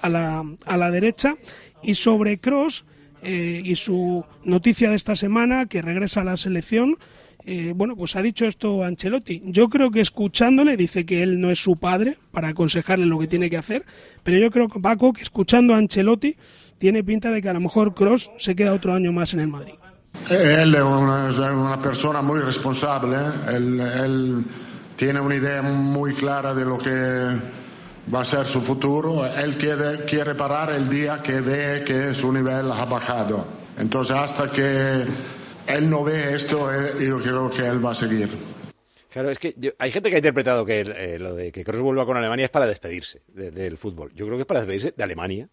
a 0.00 0.08
la, 0.08 0.44
a 0.64 0.76
la 0.78 0.90
derecha. 0.90 1.36
Y 1.82 1.94
sobre 1.94 2.38
Cross 2.38 2.86
y 3.22 3.74
su 3.76 4.22
noticia 4.44 4.90
de 4.90 4.96
esta 4.96 5.16
semana, 5.16 5.64
que 5.64 5.80
regresa 5.80 6.20
a 6.20 6.24
la 6.24 6.36
selección, 6.36 6.98
eh, 7.46 7.72
bueno, 7.76 7.94
pues 7.94 8.16
ha 8.16 8.22
dicho 8.22 8.46
esto 8.46 8.84
Ancelotti. 8.84 9.42
Yo 9.44 9.68
creo 9.68 9.90
que 9.90 10.00
escuchándole, 10.00 10.76
dice 10.76 11.04
que 11.04 11.22
él 11.22 11.38
no 11.38 11.50
es 11.50 11.58
su 11.58 11.76
padre 11.76 12.16
para 12.32 12.48
aconsejarle 12.48 13.04
lo 13.04 13.18
que 13.18 13.26
tiene 13.26 13.50
que 13.50 13.58
hacer, 13.58 13.84
pero 14.22 14.38
yo 14.38 14.50
creo 14.50 14.68
que 14.68 14.80
Paco, 14.80 15.12
que 15.12 15.22
escuchando 15.22 15.74
a 15.74 15.76
Ancelotti, 15.76 16.36
tiene 16.78 17.04
pinta 17.04 17.30
de 17.30 17.42
que 17.42 17.48
a 17.48 17.52
lo 17.52 17.60
mejor 17.60 17.94
Cross 17.94 18.30
se 18.38 18.56
queda 18.56 18.72
otro 18.72 18.94
año 18.94 19.12
más 19.12 19.34
en 19.34 19.40
el 19.40 19.48
Madrid. 19.48 19.74
Él 20.30 20.74
es 20.74 20.82
una, 20.82 21.78
persona 21.78 22.22
muy 22.22 22.40
responsable, 22.40 23.16
¿eh? 23.16 23.56
él, 23.56 23.80
él 23.80 24.44
tiene 24.96 25.20
una 25.20 25.34
idea 25.34 25.60
muy 25.60 26.14
clara 26.14 26.54
de 26.54 26.64
lo 26.64 26.78
que 26.78 26.90
va 28.12 28.20
a 28.20 28.24
ser 28.24 28.46
su 28.46 28.60
futuro, 28.60 29.26
él 29.26 29.54
quiere, 29.54 30.04
quiere 30.04 30.34
parar 30.34 30.70
el 30.70 30.88
día 30.88 31.20
que 31.22 31.40
ve 31.40 31.84
que 31.84 32.14
su 32.14 32.32
nivel 32.32 32.70
ha 32.70 32.84
bajado. 32.84 33.46
Entonces 33.78 34.16
hasta 34.16 34.50
que 34.50 35.04
él 35.66 35.88
no 35.90 36.04
ve 36.04 36.34
esto, 36.34 36.72
él- 36.72 37.06
yo 37.06 37.18
creo 37.20 37.50
que 37.50 37.66
él 37.66 37.84
va 37.84 37.92
a 37.92 37.94
seguir. 37.94 38.28
Claro, 39.10 39.30
es 39.30 39.38
que 39.38 39.54
yo- 39.56 39.70
hay 39.78 39.92
gente 39.92 40.10
que 40.10 40.16
ha 40.16 40.18
interpretado 40.18 40.64
que 40.66 40.80
eh, 40.80 41.18
lo 41.18 41.34
de 41.34 41.52
que 41.52 41.62
Kroos 41.64 41.80
vuelva 41.82 42.04
con 42.04 42.16
Alemania 42.16 42.46
es 42.46 42.50
para 42.50 42.66
despedirse 42.66 43.22
de- 43.28 43.50
del 43.50 43.76
fútbol. 43.76 44.10
Yo 44.14 44.26
creo 44.26 44.36
que 44.36 44.42
es 44.42 44.46
para 44.46 44.60
despedirse 44.60 44.92
de 44.96 45.04
Alemania, 45.04 45.48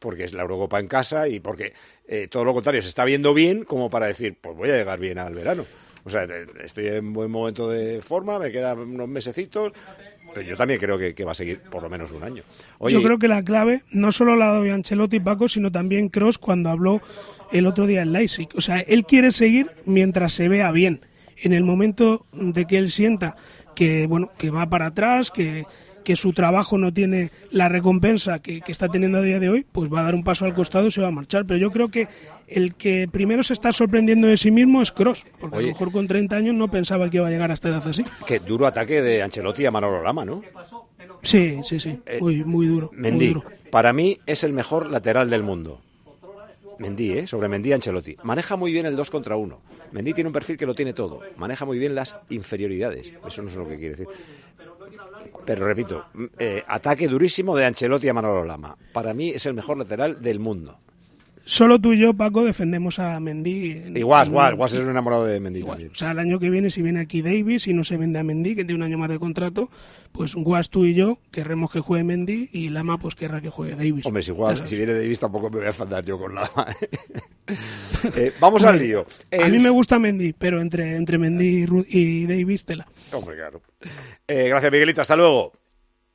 porque 0.00 0.24
es 0.24 0.34
la 0.34 0.42
Eurocopa 0.42 0.80
en 0.80 0.88
casa 0.88 1.28
y 1.28 1.40
porque 1.40 1.72
eh, 2.06 2.26
todo 2.28 2.44
lo 2.44 2.52
contrario, 2.52 2.82
se 2.82 2.88
está 2.88 3.04
viendo 3.04 3.32
bien 3.32 3.64
como 3.64 3.88
para 3.88 4.06
decir, 4.08 4.36
pues 4.40 4.56
voy 4.56 4.68
a 4.70 4.76
llegar 4.76 4.98
bien 4.98 5.18
al 5.18 5.34
verano. 5.34 5.64
O 6.04 6.10
sea, 6.10 6.24
eh, 6.24 6.46
estoy 6.62 6.88
en 6.88 7.12
buen 7.14 7.30
momento 7.30 7.68
de 7.70 8.02
forma, 8.02 8.38
me 8.38 8.50
quedan 8.52 8.78
unos 8.80 9.08
mesecitos, 9.08 9.72
pero 10.32 10.46
yo 10.46 10.56
también 10.56 10.80
creo 10.80 10.98
que, 10.98 11.14
que 11.14 11.24
va 11.24 11.32
a 11.32 11.34
seguir 11.34 11.60
por 11.60 11.82
lo 11.82 11.90
menos 11.90 12.12
un 12.12 12.22
año. 12.22 12.42
Oye, 12.78 12.94
Yo 12.94 13.02
creo 13.02 13.18
que 13.18 13.28
la 13.28 13.42
clave 13.42 13.82
no 13.90 14.12
solo 14.12 14.36
la 14.36 14.48
doy 14.48 14.70
Ancelotti 14.70 15.20
Paco, 15.20 15.48
sino 15.48 15.70
también 15.70 16.08
Cross 16.08 16.38
cuando 16.38 16.70
habló 16.70 17.00
el 17.52 17.66
otro 17.66 17.86
día 17.86 18.02
en 18.02 18.12
Leipzig. 18.12 18.48
O 18.56 18.60
sea, 18.60 18.80
él 18.80 19.04
quiere 19.04 19.32
seguir 19.32 19.70
mientras 19.84 20.32
se 20.32 20.48
vea 20.48 20.70
bien. 20.72 21.00
En 21.36 21.52
el 21.52 21.64
momento 21.64 22.26
de 22.32 22.64
que 22.64 22.78
él 22.78 22.90
sienta 22.90 23.36
que 23.74 24.06
bueno 24.06 24.30
que 24.38 24.50
va 24.50 24.68
para 24.68 24.86
atrás, 24.86 25.30
que, 25.30 25.66
que 26.04 26.16
su 26.16 26.32
trabajo 26.32 26.78
no 26.78 26.92
tiene 26.92 27.30
la 27.50 27.68
recompensa 27.68 28.38
que, 28.38 28.60
que 28.60 28.70
está 28.72 28.88
teniendo 28.88 29.18
a 29.18 29.22
día 29.22 29.40
de 29.40 29.48
hoy, 29.48 29.66
pues 29.72 29.92
va 29.92 30.00
a 30.00 30.04
dar 30.04 30.14
un 30.14 30.22
paso 30.22 30.44
al 30.44 30.54
costado 30.54 30.86
y 30.86 30.90
se 30.90 31.00
va 31.00 31.08
a 31.08 31.10
marchar. 31.12 31.44
Pero 31.46 31.58
yo 31.58 31.70
creo 31.70 31.88
que 31.88 32.06
el 32.46 32.74
que 32.74 33.08
primero 33.10 33.42
se 33.42 33.54
está 33.54 33.72
sorprendiendo 33.72 34.28
de 34.28 34.36
sí 34.36 34.50
mismo 34.50 34.82
es 34.82 34.92
Cross, 34.92 35.24
porque 35.40 35.56
a 35.56 35.60
lo 35.62 35.66
mejor 35.68 35.90
con 35.90 36.06
30 36.06 36.36
años 36.36 36.54
no 36.54 36.68
pensaba 36.70 37.08
que 37.10 37.16
iba 37.16 37.26
a 37.26 37.30
llegar 37.30 37.50
a 37.50 37.54
esta 37.54 37.70
edad 37.70 37.86
así. 37.88 38.04
qué 38.26 38.38
duro 38.38 38.66
ataque 38.66 39.00
de 39.02 39.22
Ancelotti 39.22 39.64
a 39.66 39.70
Manolo 39.70 40.02
Lama, 40.02 40.24
¿no? 40.24 40.42
Sí, 41.22 41.58
sí, 41.64 41.80
sí, 41.80 41.98
muy, 42.20 42.44
muy 42.44 42.66
duro. 42.66 42.90
muy 42.92 43.00
Mendy, 43.02 43.28
duro. 43.28 43.44
para 43.70 43.92
mí 43.94 44.18
es 44.26 44.44
el 44.44 44.52
mejor 44.52 44.90
lateral 44.90 45.30
del 45.30 45.42
mundo. 45.42 45.80
Mendy, 46.78 47.12
¿eh? 47.12 47.26
Sobre 47.26 47.48
Mendy 47.48 47.72
Ancelotti. 47.72 48.16
Maneja 48.24 48.56
muy 48.56 48.72
bien 48.72 48.84
el 48.84 48.96
2 48.96 49.08
contra 49.10 49.36
1. 49.36 49.58
Mendy 49.92 50.12
tiene 50.12 50.28
un 50.28 50.34
perfil 50.34 50.56
que 50.56 50.66
lo 50.66 50.74
tiene 50.74 50.92
todo. 50.92 51.20
Maneja 51.38 51.64
muy 51.64 51.78
bien 51.78 51.94
las 51.94 52.16
inferioridades. 52.30 53.12
Eso 53.26 53.42
no 53.42 53.48
sé 53.48 53.56
lo 53.58 53.68
que 53.68 53.76
quiere 53.76 53.90
decir. 53.94 54.08
Pero 55.44 55.66
repito, 55.66 56.06
eh, 56.38 56.62
ataque 56.66 57.08
durísimo 57.08 57.56
de 57.56 57.66
Ancelotti 57.66 58.08
a 58.08 58.14
Manolo 58.14 58.44
Lama. 58.44 58.76
Para 58.92 59.14
mí 59.14 59.30
es 59.30 59.46
el 59.46 59.54
mejor 59.54 59.78
lateral 59.78 60.22
del 60.22 60.40
mundo. 60.40 60.78
Solo 61.46 61.78
tú 61.78 61.92
y 61.92 61.98
yo, 61.98 62.14
Paco, 62.14 62.42
defendemos 62.44 62.98
a 62.98 63.20
Mendy. 63.20 63.72
en- 63.72 63.96
Igual, 63.96 64.26
en- 64.26 64.32
igual, 64.32 64.54
igual 64.54 64.70
es 64.72 64.78
un 64.78 64.88
enamorado 64.90 65.26
de 65.26 65.40
Mendy 65.40 65.62
también. 65.62 65.90
O 65.92 65.94
sea, 65.94 66.12
el 66.12 66.18
año 66.18 66.38
que 66.38 66.48
viene, 66.48 66.70
si 66.70 66.80
viene 66.80 67.00
aquí 67.00 67.20
Davis 67.20 67.66
y 67.66 67.74
no 67.74 67.84
se 67.84 67.96
vende 67.98 68.18
a 68.18 68.24
Mendy, 68.24 68.54
que 68.56 68.64
tiene 68.64 68.76
un 68.76 68.82
año 68.82 68.96
más 68.98 69.10
de 69.10 69.18
contrato, 69.18 69.68
pues 70.12 70.34
Guas, 70.34 70.70
tú 70.70 70.86
y 70.86 70.94
yo 70.94 71.18
querremos 71.30 71.70
que 71.70 71.80
juegue 71.80 72.02
Mendy 72.04 72.48
y 72.52 72.70
Lama 72.70 72.96
pues 72.98 73.14
querrá 73.14 73.40
que 73.42 73.50
juegue 73.50 73.74
Davis. 73.76 74.06
Hombre, 74.06 74.22
si, 74.22 74.34
sabes. 74.34 74.66
si 74.68 74.76
viene 74.76 74.94
Davis 74.94 75.20
tampoco 75.20 75.50
me 75.50 75.56
voy 75.58 75.64
a 75.66 75.68
enfadar 75.68 76.02
yo 76.04 76.18
con 76.18 76.34
Lama. 76.34 76.66
Eh, 78.16 78.32
vamos 78.40 78.64
al 78.64 78.78
lío. 78.78 79.04
A 79.38 79.48
mí 79.48 79.58
me 79.58 79.68
gusta 79.70 79.98
Mendy, 79.98 80.32
pero 80.32 80.60
entre, 80.62 80.96
entre 80.96 81.18
Mendy 81.18 81.44
y 81.46 81.66
Ru- 81.66 81.86
y 81.88 82.26
Davis, 82.26 82.64
tela. 82.64 82.86
Hombre, 83.12 83.36
claro. 83.36 83.60
Eh, 84.26 84.48
gracias, 84.48 84.72
Miguelito. 84.72 85.02
Hasta 85.02 85.16
luego. 85.16 85.52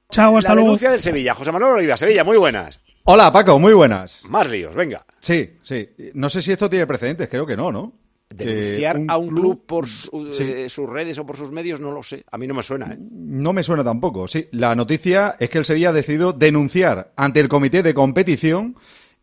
Chao, 0.09 0.37
hasta 0.37 0.49
La 0.49 0.55
luego. 0.55 0.69
denuncia 0.69 0.89
del 0.89 1.01
Sevilla. 1.01 1.35
José 1.35 1.51
Manuel 1.51 1.73
Oliva, 1.73 1.95
Sevilla, 1.97 2.23
muy 2.23 2.37
buenas. 2.37 2.79
Hola, 3.03 3.31
Paco, 3.31 3.59
muy 3.59 3.73
buenas. 3.73 4.23
Más 4.27 4.49
líos, 4.49 4.73
venga. 4.75 5.05
Sí, 5.21 5.49
sí. 5.61 5.89
No 6.13 6.29
sé 6.29 6.41
si 6.41 6.51
esto 6.51 6.69
tiene 6.69 6.87
precedentes, 6.87 7.27
creo 7.29 7.45
que 7.45 7.57
no, 7.57 7.71
¿no? 7.71 7.91
Denunciar 8.29 9.01
a 9.07 9.17
un 9.17 9.29
club 9.29 9.63
por 9.65 9.87
su- 9.87 10.31
Sí. 10.31 10.43
eh, 10.43 10.69
sus 10.69 10.87
redes 10.87 11.17
o 11.17 11.25
por 11.25 11.35
sus 11.35 11.51
medios, 11.51 11.79
no 11.79 11.91
lo 11.91 12.03
sé. 12.03 12.23
A 12.31 12.37
mí 12.37 12.45
no 12.45 12.53
me 12.53 12.61
suena, 12.61 12.93
¿eh? 12.93 12.97
No 12.99 13.53
me 13.53 13.63
suena 13.63 13.83
tampoco. 13.83 14.27
Sí, 14.27 14.47
la 14.51 14.75
noticia 14.75 15.35
es 15.39 15.49
que 15.49 15.57
el 15.57 15.65
Sevilla 15.65 15.89
ha 15.89 15.93
decidido 15.93 16.31
denunciar 16.31 17.09
ante 17.15 17.39
el 17.39 17.49
comité 17.49 17.81
de 17.81 17.93
competición 17.95 18.75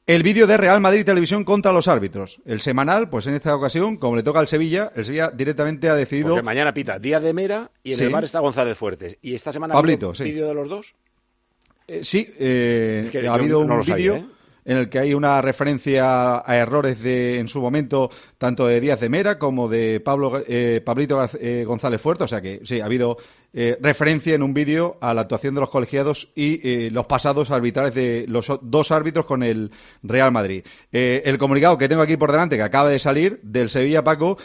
el 0.09 0.23
vídeo 0.25 0.47
de 0.49 0.57
Real 0.57 0.81
Madrid 0.81 1.05
Televisión 1.05 1.45
contra 1.45 1.73
los 1.73 1.87
árbitros. 1.89 2.41
El 2.45 2.61
semanal, 2.61 3.09
pues 3.09 3.27
en 3.29 3.35
esta 3.35 3.55
ocasión, 3.55 3.97
como 3.97 4.17
le 4.17 4.23
toca 4.25 4.41
al 4.41 4.49
Sevilla, 4.49 4.93
el 4.97 5.05
Sevilla 5.05 5.31
directamente 5.33 5.89
ha 5.89 5.95
decidido... 5.95 6.31
Porque 6.31 6.43
mañana 6.43 6.75
pita 6.75 6.99
Díaz 6.99 7.23
de 7.23 7.33
Mera 7.33 7.71
y 7.85 7.91
en 7.93 7.97
Sí. 7.99 8.05
el 8.05 8.11
bar 8.11 8.23
está 8.25 8.41
González 8.41 8.77
Fuertes. 8.77 9.17
¿Y 9.23 9.35
esta 9.35 9.53
semana 9.53 9.75
Pablito, 9.75 10.07
ha 10.07 10.11
habido 10.11 10.15
sí. 10.25 10.31
vídeo 10.33 10.49
de 10.49 10.55
los 10.55 10.69
dos? 10.69 10.95
Eh, 11.89 12.01
sí, 12.03 12.29
eh, 12.41 13.09
ha 13.29 13.35
habido 13.35 13.65
no 13.65 13.75
un 13.77 13.81
vídeo. 13.81 14.27
En 14.67 14.77
el 14.77 14.89
que 14.91 14.99
hay 14.99 15.15
una 15.15 15.41
referencia 15.41 16.43
a 16.45 16.57
errores 16.57 17.01
de, 17.01 17.39
en 17.39 17.49
su 17.49 17.63
momento, 17.63 18.11
tanto 18.37 18.67
de 18.67 18.81
Díaz 18.81 19.01
de 19.01 19.09
Mera 19.09 19.39
como 19.39 19.69
de 19.69 20.01
Pablo, 20.01 20.43
eh, 20.47 20.83
Pablito 20.85 21.25
eh, 21.41 21.65
González 21.65 22.01
Fuerte. 22.01 22.25
O 22.25 22.29
sea 22.29 22.41
que 22.41 22.61
sí, 22.65 22.81
ha 22.81 22.85
habido 22.85 23.17
eh, 23.55 23.79
referencia 23.81 24.35
en 24.35 24.43
un 24.43 24.53
vídeo 24.53 24.99
a 25.01 25.15
la 25.15 25.23
actuación 25.23 25.55
de 25.55 25.61
los 25.61 25.71
colegiados 25.71 26.31
y 26.35 26.61
eh, 26.69 26.91
los 26.91 27.07
pasados 27.07 27.53
arbitrales 27.53 27.95
de 27.95 28.27
los 28.29 28.51
dos 28.61 28.91
árbitros 28.91 29.25
con 29.25 29.45
el 29.45 29.71
Real 30.03 30.33
Madrid. 30.33 30.65
El 30.91 31.39
comunicado 31.39 31.79
que 31.79 31.89
tengo 31.89 32.03
aquí 32.03 32.17
por 32.17 32.33
delante, 32.33 32.57
que 32.57 32.63
acaba 32.63 32.91
de 32.91 32.99
salir 32.99 33.39
del 33.43 33.71
Sevilla, 33.71 34.03
Paco, 34.03 34.37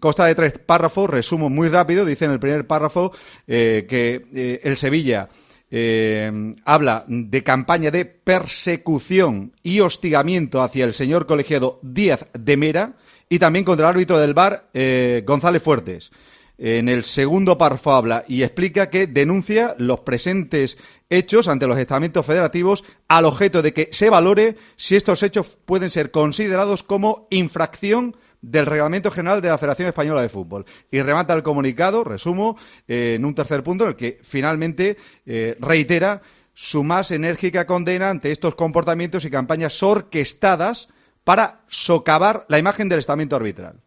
consta 0.00 0.26
de 0.26 0.34
tres 0.34 0.52
párrafos, 0.58 1.10
resumo 1.10 1.50
muy 1.50 1.68
rápido, 1.68 2.04
dice 2.04 2.26
en 2.26 2.30
el 2.30 2.38
primer 2.38 2.66
párrafo 2.66 3.12
que 3.46 4.60
el 4.62 4.76
Sevilla 4.76 5.28
eh, 5.70 6.54
habla 6.64 7.04
de 7.08 7.42
campaña 7.42 7.90
de 7.90 8.04
persecución 8.04 9.52
y 9.62 9.80
hostigamiento 9.80 10.62
hacia 10.62 10.84
el 10.84 10.94
señor 10.94 11.26
colegiado 11.26 11.80
Díaz 11.82 12.26
de 12.32 12.56
Mera 12.56 12.94
y 13.28 13.38
también 13.38 13.64
contra 13.64 13.86
el 13.86 13.94
árbitro 13.94 14.18
del 14.18 14.34
bar 14.34 14.68
eh, 14.74 15.22
González 15.26 15.62
Fuertes. 15.62 16.12
En 16.58 16.88
el 16.88 17.04
segundo 17.04 17.58
párrafo 17.58 17.92
habla 17.92 18.24
y 18.26 18.42
explica 18.42 18.88
que 18.88 19.06
denuncia 19.06 19.74
los 19.78 20.00
presentes 20.00 20.78
hechos 21.10 21.48
ante 21.48 21.66
los 21.66 21.78
estamentos 21.78 22.24
federativos 22.24 22.82
al 23.08 23.26
objeto 23.26 23.60
de 23.60 23.74
que 23.74 23.90
se 23.92 24.08
valore 24.08 24.56
si 24.76 24.96
estos 24.96 25.22
hechos 25.22 25.58
pueden 25.66 25.90
ser 25.90 26.10
considerados 26.10 26.82
como 26.82 27.26
infracción 27.28 28.16
del 28.46 28.66
Reglamento 28.66 29.10
General 29.10 29.42
de 29.42 29.48
la 29.48 29.58
Federación 29.58 29.88
Española 29.88 30.22
de 30.22 30.28
Fútbol. 30.28 30.64
Y 30.90 31.00
remata 31.02 31.34
el 31.34 31.42
comunicado, 31.42 32.04
resumo, 32.04 32.56
eh, 32.86 33.14
en 33.16 33.24
un 33.24 33.34
tercer 33.34 33.62
punto 33.62 33.84
en 33.84 33.90
el 33.90 33.96
que 33.96 34.20
finalmente 34.22 34.96
eh, 35.26 35.56
reitera 35.60 36.22
su 36.54 36.84
más 36.84 37.10
enérgica 37.10 37.66
condena 37.66 38.08
ante 38.08 38.30
estos 38.30 38.54
comportamientos 38.54 39.24
y 39.24 39.30
campañas 39.30 39.82
orquestadas 39.82 40.88
para 41.24 41.60
socavar 41.68 42.46
la 42.48 42.58
imagen 42.58 42.88
del 42.88 43.00
estamento 43.00 43.36
arbitral. 43.36 43.80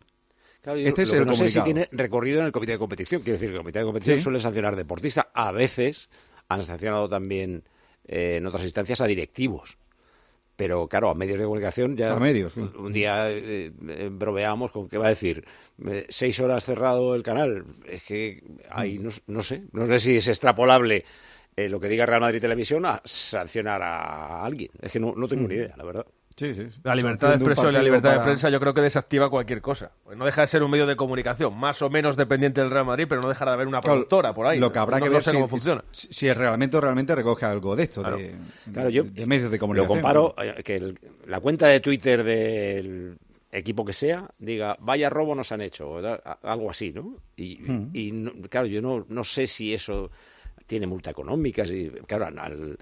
Claro, 0.62 0.78
este 0.78 1.04
es 1.04 1.12
el 1.13 1.26
no 1.26 1.34
sé 1.34 1.50
si 1.50 1.62
tiene 1.62 1.88
recorrido 1.93 2.41
en 2.41 2.45
el 2.45 2.52
comité 2.52 2.74
de 2.74 2.78
competición. 2.78 3.22
Quiero 3.22 3.39
decir, 3.39 3.50
el 3.52 3.58
comité 3.58 3.80
de 3.80 3.86
competición 3.86 4.17
Sí. 4.17 4.24
suele 4.24 4.39
sancionar 4.39 4.76
deportistas. 4.76 5.28
A 5.34 5.52
veces 5.54 6.10
han 6.50 6.63
sancionado 6.63 7.08
también 7.08 7.63
eh, 8.06 8.36
en 8.38 8.45
otras 8.45 8.63
instancias 8.63 9.00
a 9.00 9.06
directivos. 9.06 9.78
Pero 10.60 10.89
claro, 10.89 11.10
a 11.10 11.13
medios 11.15 11.38
de 11.38 11.45
comunicación 11.45 11.95
ya. 11.95 12.12
A 12.12 12.19
medios, 12.19 12.52
sí. 12.52 12.60
Un, 12.60 12.91
día 12.91 13.32
eh, 13.32 13.72
eh, 13.88 14.10
bromeamos 14.12 14.74
con 14.74 14.89
que 14.89 14.98
va 14.98 15.06
a 15.06 15.10
decir 15.10 15.45
eh, 15.88 16.06
seis 16.10 16.38
horas 16.41 16.65
cerrado 16.65 17.15
el 17.15 17.24
canal. 17.24 17.63
Es 17.88 18.04
que 18.04 18.43
ahí 18.69 19.00
Mm. 19.00 19.04
no, 19.04 19.10
no 19.28 19.41
sé. 19.41 19.63
No 19.72 19.86
sé 19.88 20.00
si 20.02 20.17
es 20.17 20.28
extrapolable 20.28 21.06
eh, 21.56 21.69
lo 21.69 21.80
que 21.80 21.88
diga 21.88 22.06
Real 22.06 22.19
Madrid 22.19 22.41
Televisión 22.41 22.86
a 22.86 23.02
sancionar 23.06 23.82
a 23.82 24.43
alguien. 24.43 24.69
Es 24.82 24.91
que 24.91 25.00
no, 25.00 25.13
no 25.15 25.30
tengo 25.30 25.48
ni 25.48 25.56
idea, 25.56 25.74
la 25.78 25.86
verdad. 25.86 26.06
Sí, 26.39 26.56
sí. 26.56 26.67
La 26.84 26.95
libertad 26.95 27.30
de 27.30 27.36
expresión 27.36 27.69
y 27.69 27.73
la 27.73 27.84
libertad 27.84 28.17
de 28.17 28.23
prensa 28.23 28.49
yo 28.49 28.60
creo 28.60 28.73
que 28.73 28.82
desactiva 28.82 29.30
cualquier 29.30 29.62
cosa. 29.62 29.91
Pues 30.04 30.17
no 30.17 30.25
deja 30.25 30.41
de 30.41 30.47
ser 30.47 30.63
un 30.63 30.71
medio 30.71 30.88
de 30.88 30.95
comunicación, 30.95 31.58
más 31.58 31.82
o 31.82 31.89
menos 31.89 32.15
dependiente 32.15 32.62
del 32.62 32.69
Real 32.71 32.86
Madrid, 32.86 33.06
pero 33.10 33.21
no 33.21 33.30
dejará 33.30 33.52
de 33.52 33.56
haber 33.56 33.67
una 33.67 33.82
productora 33.82 34.34
por 34.34 34.47
ahí. 34.47 34.58
Lo 34.60 34.71
que 34.71 34.80
habrá 34.80 34.97
No- 34.99 35.04
que 35.04 35.10
no 35.10 35.13
ver 35.15 35.23
sé 35.23 35.32
si, 35.32 35.36
cómo 35.36 35.47
funciona. 35.47 35.84
si, 35.91 36.13
si 36.13 36.28
el 36.28 36.36
reglamento 36.36 36.80
realmente 36.80 37.13
recoge 37.15 37.45
algo 37.45 37.75
de 37.75 37.84
esto, 37.84 38.02
de, 38.04 38.36
Claro, 38.71 38.89
yo 38.89 39.04
de 39.04 39.25
medios 39.25 39.52
de 39.52 39.58
Lo 39.58 39.62
comunicación. 39.62 39.97
comparo 39.97 40.34
eh, 40.41 40.63
que 40.63 40.75
el- 40.78 40.99
la 41.28 41.39
cuenta 41.41 41.67
de 41.67 41.80
Twitter 41.82 42.23
del 42.23 43.17
equipo 43.52 43.84
que 43.84 43.93
sea 43.93 44.30
diga 44.38 44.78
vaya 44.80 45.10
robo 45.10 45.34
nos 45.36 45.52
han 45.52 45.62
hecho 45.62 45.89
o 45.89 46.02
da- 46.02 46.21
a- 46.23 46.52
algo 46.52 46.69
así, 46.69 46.91
¿no? 46.91 47.15
Y, 47.36 47.58
Hmm. 47.58 47.89
y 47.93 48.12
no- 48.12 48.32
claro, 48.49 48.67
yo 48.67 48.82
no, 48.82 49.06
no 49.10 49.23
sé 49.23 49.47
si 49.47 49.73
eso 49.73 50.10
tiene 50.67 50.86
multa 50.88 51.10
económica, 51.12 51.65
si 51.65 51.89
claro 52.08 52.28
al, 52.28 52.78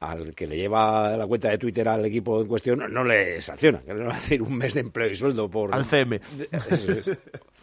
al 0.00 0.34
que 0.34 0.46
le 0.46 0.56
lleva 0.56 1.16
la 1.16 1.26
cuenta 1.26 1.48
de 1.50 1.58
Twitter 1.58 1.88
al 1.88 2.04
equipo 2.04 2.40
en 2.42 2.46
cuestión 2.48 2.78
no, 2.78 2.88
no 2.88 3.02
le 3.04 3.40
sanciona, 3.40 3.78
que 3.80 3.94
le 3.94 4.04
va 4.04 4.12
a 4.14 4.16
decir 4.20 4.42
un 4.42 4.56
mes 4.56 4.74
de 4.74 4.80
empleo 4.80 5.08
y 5.10 5.14
sueldo 5.14 5.48
por 5.48 5.74
Al 5.74 5.84
CM. 5.84 6.20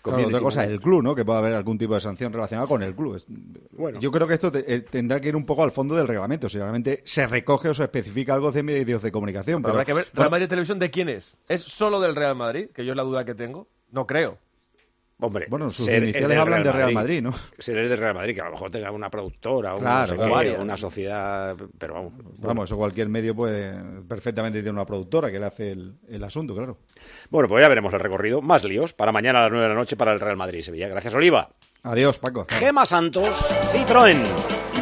Claro, 0.01 0.27
otra 0.27 0.39
cosa, 0.41 0.65
el 0.65 0.81
club, 0.81 1.01
¿no? 1.01 1.15
Que 1.15 1.23
pueda 1.23 1.39
haber 1.39 1.53
algún 1.53 1.77
tipo 1.77 1.93
de 1.93 2.01
sanción 2.01 2.33
relacionada 2.33 2.67
con 2.67 2.83
el 2.83 2.93
club. 2.93 3.23
Bueno. 3.71 4.01
Yo 4.01 4.11
creo 4.11 4.27
que 4.27 4.33
esto 4.33 4.51
te- 4.51 4.65
eh, 4.73 4.81
tendrá 4.81 5.21
que 5.21 5.29
ir 5.29 5.35
un 5.35 5.45
poco 5.45 5.63
al 5.63 5.71
fondo 5.71 5.95
del 5.95 6.07
reglamento, 6.09 6.49
si 6.49 6.57
realmente 6.57 7.01
se 7.05 7.25
recoge 7.25 7.69
o 7.69 7.73
se 7.73 7.83
especifica 7.83 8.33
algo 8.33 8.51
de 8.51 8.63
medios 8.63 9.01
de 9.01 9.11
comunicación. 9.13 9.61
Pero 9.61 9.71
Pero, 9.71 9.73
habrá 9.75 9.85
que 9.85 9.93
ver, 9.93 10.05
bueno, 10.13 10.23
¿Real 10.23 10.31
Madrid 10.31 10.47
Televisión 10.49 10.79
de 10.79 10.91
quién 10.91 11.07
es? 11.07 11.33
¿Es 11.47 11.61
solo 11.61 12.01
del 12.01 12.17
Real 12.17 12.35
Madrid? 12.35 12.67
Que 12.75 12.83
yo 12.85 12.91
es 12.91 12.97
la 12.97 13.03
duda 13.03 13.23
que 13.23 13.33
tengo. 13.33 13.65
No 13.93 14.05
creo. 14.05 14.37
Hombre, 15.19 15.45
Bueno, 15.49 15.71
sus 15.71 15.87
iniciales 15.87 16.37
hablan 16.37 16.63
de 16.63 16.71
Real 16.71 16.91
Madrid, 16.91 17.21
¿no? 17.21 17.31
Ser 17.57 17.77
el 17.77 17.87
de 17.87 17.95
Real 17.95 18.13
Madrid, 18.13 18.35
que 18.35 18.41
a 18.41 18.45
lo 18.45 18.51
mejor 18.51 18.69
tenga 18.71 18.91
una 18.91 19.09
productora, 19.09 19.73
una, 19.75 20.05
Claro, 20.05 20.29
Varias. 20.29 20.59
una 20.59 20.75
sociedad, 20.75 21.55
pero 21.77 21.93
vamos. 21.93 22.13
Vamos, 22.39 22.69
eso 22.69 22.75
cualquier 22.77 23.07
medio 23.07 23.33
puede 23.33 23.73
perfectamente 24.07 24.59
tener 24.59 24.73
una 24.73 24.85
productora 24.85 25.31
que 25.31 25.39
le 25.39 25.45
hace 25.45 25.71
el, 25.71 25.93
el 26.09 26.23
asunto, 26.23 26.53
claro. 26.55 26.77
Bueno, 27.29 27.47
pues 27.47 27.61
ya 27.61 27.69
veremos 27.69 27.93
el 27.93 27.99
recorrido. 28.01 28.41
Más 28.41 28.63
líos 28.65 28.93
para 28.93 29.11
mañana 29.13 29.39
a 29.39 29.41
las 29.43 29.51
9 29.51 29.63
de 29.63 29.69
la 29.69 29.79
noche 29.79 29.95
para 29.95 30.11
el 30.13 30.19
Real 30.19 30.35
Madrid 30.35 30.59
y 30.59 30.63
Sevilla. 30.63 30.89
Gracias, 30.89 31.13
Oliva. 31.15 31.49
Adiós, 31.83 32.17
Paco. 32.19 32.45
Gema 32.49 32.85
Santos, 32.85 33.35
Citroën. 33.73 34.72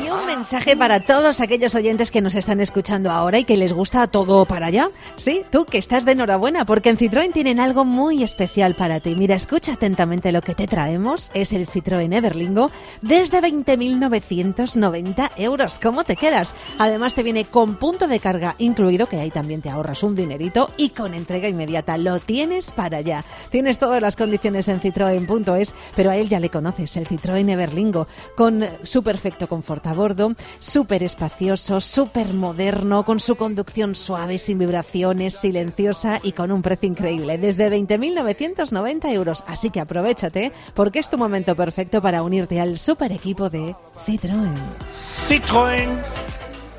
Mensaje 0.42 0.76
para 0.76 1.02
todos 1.02 1.40
aquellos 1.40 1.76
oyentes 1.76 2.10
que 2.10 2.20
nos 2.20 2.34
están 2.34 2.62
escuchando 2.62 3.12
ahora 3.12 3.38
y 3.38 3.44
que 3.44 3.58
les 3.58 3.74
gusta 3.74 4.08
todo 4.08 4.46
para 4.46 4.66
allá. 4.66 4.90
Sí, 5.16 5.44
tú 5.52 5.66
que 5.66 5.78
estás 5.78 6.04
de 6.04 6.14
enhorabuena 6.14 6.66
porque 6.66 6.90
en 6.90 6.98
Citroën 6.98 7.32
tienen 7.32 7.60
algo 7.60 7.86
muy 7.86 8.24
especial 8.24 8.76
para 8.76 9.00
ti. 9.00 9.16
Mira, 9.16 9.36
escucha 9.36 9.74
atentamente 9.74 10.32
lo 10.32 10.42
que 10.42 10.56
te 10.56 10.66
traemos. 10.66 11.30
Es 11.36 11.54
el 11.54 11.68
Citroën 11.68 12.12
Everlingo 12.12 12.72
desde 13.04 13.40
20.990 13.40 15.30
euros. 15.38 15.78
¿Cómo 15.78 16.06
te 16.06 16.16
quedas? 16.16 16.56
Además 16.80 17.14
te 17.14 17.22
viene 17.22 17.46
con 17.46 17.76
punto 17.76 18.08
de 18.08 18.20
carga 18.20 18.56
incluido, 18.58 19.06
que 19.06 19.20
ahí 19.20 19.30
también 19.30 19.62
te 19.62 19.70
ahorras 19.70 20.02
un 20.02 20.16
dinerito 20.16 20.72
y 20.76 20.90
con 20.90 21.14
entrega 21.14 21.50
inmediata. 21.50 22.00
Lo 22.00 22.18
tienes 22.18 22.72
para 22.72 22.98
allá. 22.98 23.24
Tienes 23.52 23.78
todas 23.78 24.02
las 24.02 24.16
condiciones 24.16 24.68
en 24.70 24.80
citroen.es, 24.80 25.76
pero 25.96 26.10
a 26.10 26.18
él 26.18 26.30
ya 26.30 26.40
le 26.40 26.50
conoces, 26.50 26.98
el 26.98 27.08
Citroën 27.08 27.48
Everlingo, 27.48 28.08
con 28.36 28.66
su 28.82 29.04
perfecto 29.04 29.48
confort 29.48 29.86
a 29.86 29.94
bordo, 29.94 30.31
súper 30.60 31.04
espacioso, 31.04 31.82
súper 31.82 32.34
moderno, 32.34 33.04
con 33.06 33.20
su 33.20 33.36
conducción 33.36 33.96
suave, 33.96 34.38
sin 34.38 34.60
vibraciones, 34.60 35.36
silenciosa 35.36 36.20
y 36.24 36.32
con 36.34 36.52
un 36.52 36.62
precio 36.62 36.90
increíble, 36.90 37.38
desde 37.38 37.70
20.990 37.72 39.12
euros. 39.14 39.44
Así 39.48 39.70
que 39.70 39.80
aprovechate, 39.80 40.52
porque 40.76 41.00
es 41.00 41.10
tu 41.10 41.18
momento 41.18 41.56
perfecto 41.56 42.02
para 42.02 42.24
unirte 42.24 42.60
al 42.60 42.78
super 42.78 43.12
equipo 43.12 43.50
de 43.50 43.76
Citroën. 44.06 44.56
Citroën. 44.90 45.90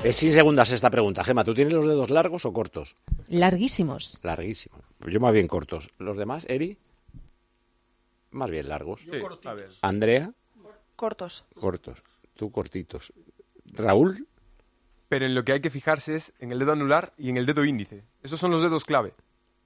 Es 0.03 0.17
sin 0.17 0.33
segundas 0.33 0.69
esta 0.71 0.89
pregunta. 0.89 1.23
Gema, 1.23 1.45
¿tú 1.45 1.53
tienes 1.53 1.73
los 1.73 1.87
dedos 1.87 2.09
largos 2.09 2.45
o 2.45 2.51
cortos? 2.51 2.97
Larguísimos. 3.29 4.19
Larguísimos. 4.21 4.81
Yo 5.07 5.19
más 5.21 5.31
bien 5.31 5.47
cortos. 5.47 5.89
¿Los 5.97 6.17
demás, 6.17 6.45
Eri? 6.49 6.77
Más 8.31 8.49
bien 8.51 8.67
largos. 8.67 9.05
ver. 9.05 9.21
Andrea, 9.81 10.33
Cortos. 10.95 11.45
cortos. 11.55 11.99
Tú 12.35 12.51
cortitos. 12.51 13.13
Raúl, 13.75 14.27
Pero 15.09 15.25
en 15.25 15.35
lo 15.35 15.43
que 15.43 15.53
hay 15.53 15.61
que 15.61 15.69
fijarse 15.69 16.15
es 16.15 16.33
en 16.39 16.51
el 16.51 16.59
dedo 16.59 16.71
anular 16.71 17.13
y 17.17 17.29
en 17.29 17.37
el 17.37 17.45
dedo 17.45 17.65
índice. 17.65 18.03
Esos 18.23 18.39
son 18.39 18.51
los 18.51 18.61
dedos 18.61 18.85
clave. 18.85 19.13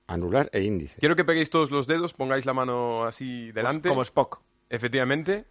anular 0.07 0.49
e 0.53 0.61
índice. 0.61 0.95
Quiero 0.99 1.15
que 1.15 1.25
peguéis 1.25 1.49
todos 1.49 1.69
los 1.71 1.85
dedos, 1.87 2.13
pongáis 2.13 2.45
la 2.45 2.53
mano 2.53 3.03
así 3.05 3.51
delante. 3.51 3.89
Como 3.89 4.01
Spock. 4.03 4.39
Efectivamente. 4.69 5.45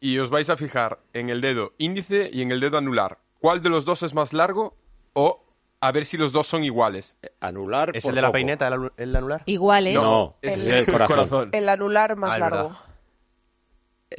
Y 0.00 0.18
os 0.18 0.30
vais 0.30 0.48
a 0.50 0.56
fijar 0.56 0.98
en 1.12 1.28
el 1.30 1.40
dedo 1.40 1.72
índice 1.78 2.30
y 2.32 2.42
en 2.42 2.50
el 2.52 2.60
dedo 2.60 2.78
anular. 2.78 3.18
¿Cuál 3.38 3.62
de 3.62 3.68
los 3.68 3.84
dos 3.84 4.02
es 4.02 4.14
más 4.14 4.32
largo? 4.32 4.74
O 5.12 5.44
a 5.80 5.92
ver 5.92 6.04
si 6.06 6.16
los 6.16 6.32
dos 6.32 6.46
son 6.46 6.64
iguales. 6.64 7.14
Anular 7.40 7.90
¿Es 7.96 8.04
el 8.06 8.14
de 8.14 8.22
la 8.22 8.32
peineta, 8.32 8.66
el, 8.68 8.74
anu- 8.74 8.92
el 8.96 9.14
anular? 9.16 9.42
Iguales. 9.46 9.94
No, 9.94 10.36
ese 10.42 10.58
ese 10.58 10.80
es 10.80 10.88
el 10.88 10.92
corazón. 10.92 11.50
El 11.52 11.68
anular 11.68 12.16
más 12.16 12.32
Ah, 12.32 12.38
largo. 12.38 12.56
verdad. 12.68 12.78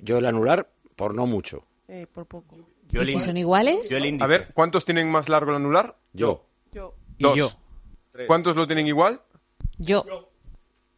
Yo 0.03 0.17
el 0.19 0.25
anular, 0.25 0.67
por 0.95 1.13
no 1.15 1.25
mucho. 1.25 1.63
Eh, 1.87 2.07
por 2.11 2.25
poco. 2.25 2.57
¿Y 2.91 3.05
si 3.05 3.19
son 3.19 3.37
iguales? 3.37 3.91
A 4.19 4.27
ver, 4.27 4.49
¿cuántos 4.53 4.85
tienen 4.85 5.09
más 5.09 5.29
largo 5.29 5.51
el 5.51 5.57
anular? 5.57 5.95
Yo. 6.13 6.43
Yo. 6.71 6.93
Dos. 7.19 7.35
Y 7.35 7.39
yo. 7.39 7.51
¿Cuántos 8.27 8.55
lo 8.55 8.67
tienen 8.67 8.87
igual? 8.87 9.19
Yo. 9.77 10.05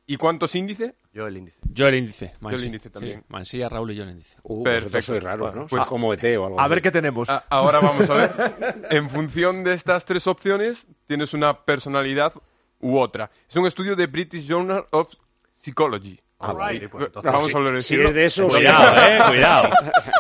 ¿Y 0.06 0.18
cuántos 0.18 0.54
índice? 0.56 0.96
Yo 1.14 1.28
el 1.28 1.38
índice. 1.38 1.60
Yo 1.72 1.88
el 1.88 1.96
índice. 1.96 2.34
Yo 2.42 2.50
el 2.50 2.66
índice 2.66 2.90
también. 2.90 3.20
Sí, 3.20 3.26
Mansilla, 3.30 3.70
Raúl 3.70 3.92
y 3.92 3.96
yo 3.96 4.04
el 4.04 4.10
índice. 4.10 4.36
Uh, 4.44 4.64
Perfecto. 4.64 5.02
sois 5.02 5.24
raros, 5.24 5.54
¿no? 5.54 5.62
Pues- 5.62 5.70
Sois 5.70 5.86
como 5.86 6.12
ET 6.14 6.24
o 6.38 6.46
algo 6.48 6.60
A 6.60 6.64
así. 6.64 6.70
ver 6.72 6.82
qué 6.82 6.92
tenemos. 6.92 7.30
A- 7.30 7.46
ahora 7.50 7.80
vamos 7.80 8.10
a 8.10 8.14
ver. 8.16 8.88
En 8.90 9.10
función 9.10 9.64
de 9.64 9.74
estas 9.74 10.04
tres 10.06 10.28
opciones, 10.28 10.88
tienes 11.08 11.34
una 11.34 11.62
personalidad 11.64 12.34
u 12.82 12.98
otra. 12.98 13.30
Es 13.50 13.56
un 13.56 13.66
estudio 13.66 13.96
de 13.96 14.08
British 14.08 14.46
Journal 14.48 14.86
of 14.92 15.14
Psychology. 15.62 16.20
Ah, 16.46 16.54
vale, 16.54 16.90
pues 16.90 17.06
entonces 17.06 17.32
Vamos 17.32 17.48
si- 17.48 17.54
a 17.54 17.58
hablar 17.58 17.74
de 17.74 17.82
si 17.82 17.96
es 18.02 18.14
de 18.14 18.26
eso, 18.26 18.48
Cuidado, 18.48 19.02
eh, 19.06 19.20
cuidado. 19.28 19.70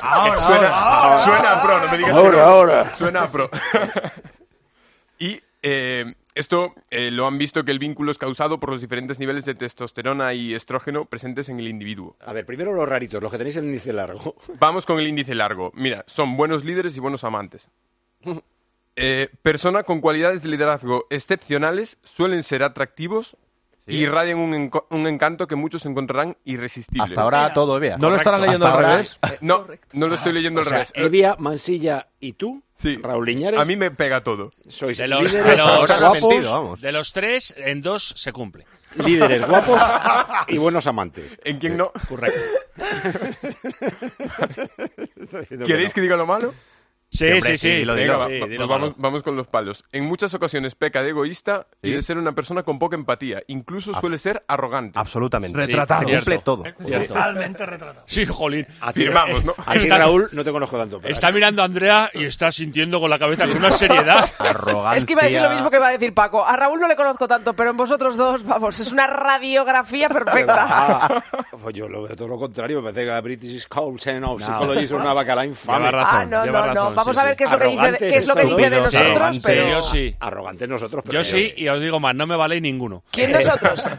Ahora, 0.01 0.39
suena, 0.39 1.19
suena 1.19 1.51
a 1.51 1.61
pro, 1.63 1.79
no 1.81 1.91
me 1.91 1.97
digas 1.97 2.15
Ahora, 2.15 2.43
ahora. 2.45 2.95
Suena 2.95 3.23
a 3.23 3.31
pro. 3.31 3.49
y 5.19 5.41
eh, 5.61 6.13
esto 6.35 6.73
eh, 6.89 7.11
lo 7.11 7.27
han 7.27 7.37
visto 7.37 7.63
que 7.63 7.71
el 7.71 7.79
vínculo 7.79 8.11
es 8.11 8.17
causado 8.17 8.59
por 8.59 8.69
los 8.69 8.81
diferentes 8.81 9.19
niveles 9.19 9.45
de 9.45 9.53
testosterona 9.53 10.33
y 10.33 10.53
estrógeno 10.53 11.05
presentes 11.05 11.49
en 11.49 11.59
el 11.59 11.67
individuo. 11.67 12.15
A 12.25 12.33
ver, 12.33 12.45
primero 12.45 12.73
los 12.73 12.87
raritos, 12.87 13.21
los 13.21 13.31
que 13.31 13.37
tenéis 13.37 13.57
el 13.57 13.65
índice 13.65 13.93
largo. 13.93 14.35
Vamos 14.59 14.85
con 14.85 14.99
el 14.99 15.07
índice 15.07 15.35
largo. 15.35 15.71
Mira, 15.75 16.03
son 16.07 16.35
buenos 16.37 16.63
líderes 16.65 16.95
y 16.97 16.99
buenos 16.99 17.23
amantes. 17.23 17.69
Eh, 18.95 19.29
persona 19.41 19.83
con 19.83 20.01
cualidades 20.01 20.43
de 20.43 20.49
liderazgo 20.49 21.05
excepcionales 21.09 21.97
suelen 22.03 22.43
ser 22.43 22.63
atractivos 22.63 23.35
y 23.85 23.97
irradian 23.97 24.39
un, 24.39 24.71
un 24.89 25.07
encanto 25.07 25.47
que 25.47 25.55
muchos 25.55 25.85
encontrarán 25.85 26.37
irresistible. 26.45 27.03
Hasta 27.03 27.21
ahora 27.21 27.53
todo 27.53 27.79
bien. 27.79 27.95
¿No 27.99 28.09
lo 28.09 28.15
estarás 28.15 28.39
leyendo 28.39 28.65
Hasta 28.65 28.77
al 28.77 28.83
ahora- 28.85 28.95
revés? 28.97 29.19
eh, 29.29 29.37
no, 29.41 29.67
no 29.93 30.07
lo 30.07 30.15
estoy 30.15 30.33
leyendo 30.33 30.61
O 30.61 30.63
al 30.63 30.69
sea, 30.69 30.77
revés. 30.79 30.91
Evia, 30.95 31.35
Mansilla 31.39 32.07
y 32.19 32.33
tú, 32.33 32.63
Sí. 32.73 32.97
Raúl 33.01 33.25
Liñares, 33.25 33.59
A 33.59 33.65
mí 33.65 33.75
me 33.75 33.91
pega 33.91 34.23
todo. 34.23 34.51
sois 34.67 34.97
De 34.97 35.07
los, 35.07 35.21
líderes 35.21 35.45
de, 35.51 35.57
los, 35.57 35.99
guapos, 35.99 36.81
de 36.81 36.91
los 36.91 37.13
tres, 37.13 37.53
en 37.57 37.81
dos 37.81 38.13
se 38.17 38.31
cumple. 38.31 38.65
líderes 39.03 39.41
guapos 39.47 39.81
y 40.47 40.57
buenos 40.57 40.87
amantes. 40.87 41.37
¿En 41.43 41.59
quién 41.59 41.77
no? 41.77 41.91
Correcto. 42.07 42.39
¿Queréis 45.65 45.93
que 45.93 46.01
diga 46.01 46.15
lo 46.17 46.25
malo? 46.25 46.53
Sí, 47.13 47.41
sí, 47.41 47.57
sí. 47.57 47.69
Dilo, 47.69 47.93
dilo 47.95 48.27
pues 48.27 48.67
vamos, 48.67 48.93
vamos 48.97 49.21
con 49.23 49.35
los 49.35 49.45
palos. 49.47 49.83
En 49.91 50.05
muchas 50.05 50.33
ocasiones 50.33 50.73
peca 50.73 51.03
de 51.03 51.09
egoísta 51.09 51.67
y 51.81 51.91
de 51.91 52.01
ser 52.01 52.17
una 52.17 52.31
persona 52.33 52.63
con 52.63 52.79
poca 52.79 52.95
empatía. 52.95 53.43
Incluso 53.47 53.93
suele 53.93 54.17
ser 54.17 54.43
arrogante. 54.47 54.97
Absolutamente. 54.97 55.57
Retratado. 55.59 56.07
Se 56.07 56.15
cumple 56.15 56.39
todo. 56.39 56.63
Totalmente 57.07 57.65
retratado. 57.65 58.03
Sí, 58.07 58.25
jolín. 58.25 58.65
A 58.81 58.91
ti, 58.91 59.01
Firmamos, 59.03 59.45
¿no? 59.45 59.53
A 59.65 59.73
ti, 59.73 59.79
Está- 59.79 59.99
Raúl, 59.99 60.27
no 60.31 60.43
te 60.43 60.51
conozco 60.51 60.77
tanto. 60.77 60.99
pero- 60.99 61.13
Está 61.13 61.31
mirando 61.31 61.61
a 61.61 61.65
Andrea 61.65 62.09
y 62.13 62.25
está 62.25 62.51
sintiendo 62.51 62.99
con 62.99 63.09
la 63.09 63.19
cabeza 63.19 63.47
con 63.47 63.57
una 63.57 63.71
seriedad. 63.71 64.29
Arrogancia. 64.39 64.97
Es 64.97 65.05
que 65.05 65.11
iba 65.13 65.21
a 65.21 65.25
decir 65.25 65.41
lo 65.41 65.49
mismo 65.51 65.69
que 65.69 65.77
iba 65.77 65.87
a 65.87 65.91
decir 65.91 66.13
Paco. 66.13 66.45
A 66.45 66.55
Raúl 66.55 66.79
no 66.79 66.87
le 66.87 66.95
conozco 66.95 67.27
tanto, 67.27 67.53
pero 67.53 67.69
en 67.69 67.77
vosotros 67.77 68.17
dos, 68.17 68.43
vamos, 68.43 68.79
es 68.79 68.91
una 68.91 69.05
radiografía 69.07 70.09
perfecta. 70.09 70.67
Ah, 70.75 71.21
pues 71.61 71.75
yo 71.75 71.87
lo 71.87 72.03
veo 72.03 72.15
todo 72.15 72.27
lo 72.27 72.37
contrario. 72.39 72.77
Me 72.81 72.91
parece 72.91 73.01
que 73.01 73.11
la 73.11 73.21
British 73.21 73.67
Council 73.67 74.23
of 74.23 74.41
Psychology 74.41 74.85
es 74.85 74.91
una 74.91 75.13
bacala 75.13 75.45
infame. 75.45 75.77
Lleva 75.85 75.91
razón, 75.91 76.19
ah, 76.21 76.25
no, 76.25 76.45
lleva 76.45 76.67
no, 76.67 76.73
no. 76.73 77.02
Vamos 77.05 77.15
sí, 77.15 77.21
a 77.21 77.25
ver 77.25 77.35
qué 77.35 77.43
es 77.45 77.51
lo 77.51 77.59
que 77.59 77.67
dice, 77.67 77.97
qué 77.97 78.17
es 78.17 78.27
lo 78.27 78.35
que 78.35 78.43
dice 78.45 78.69
de 78.69 78.81
nosotros, 78.81 79.39
pero... 79.43 79.69
yo 79.69 79.83
sí. 79.83 80.15
Arrogantes 80.19 80.69
nosotros. 80.69 81.03
pero 81.05 81.19
Yo 81.19 81.23
sí, 81.23 81.53
y 81.57 81.67
os 81.67 81.79
digo 81.81 81.99
más, 81.99 82.15
no 82.15 82.25
me 82.27 82.35
valéis 82.35 82.61
ninguno. 82.61 83.03
¿Quién 83.11 83.31
nosotros? 83.31 83.83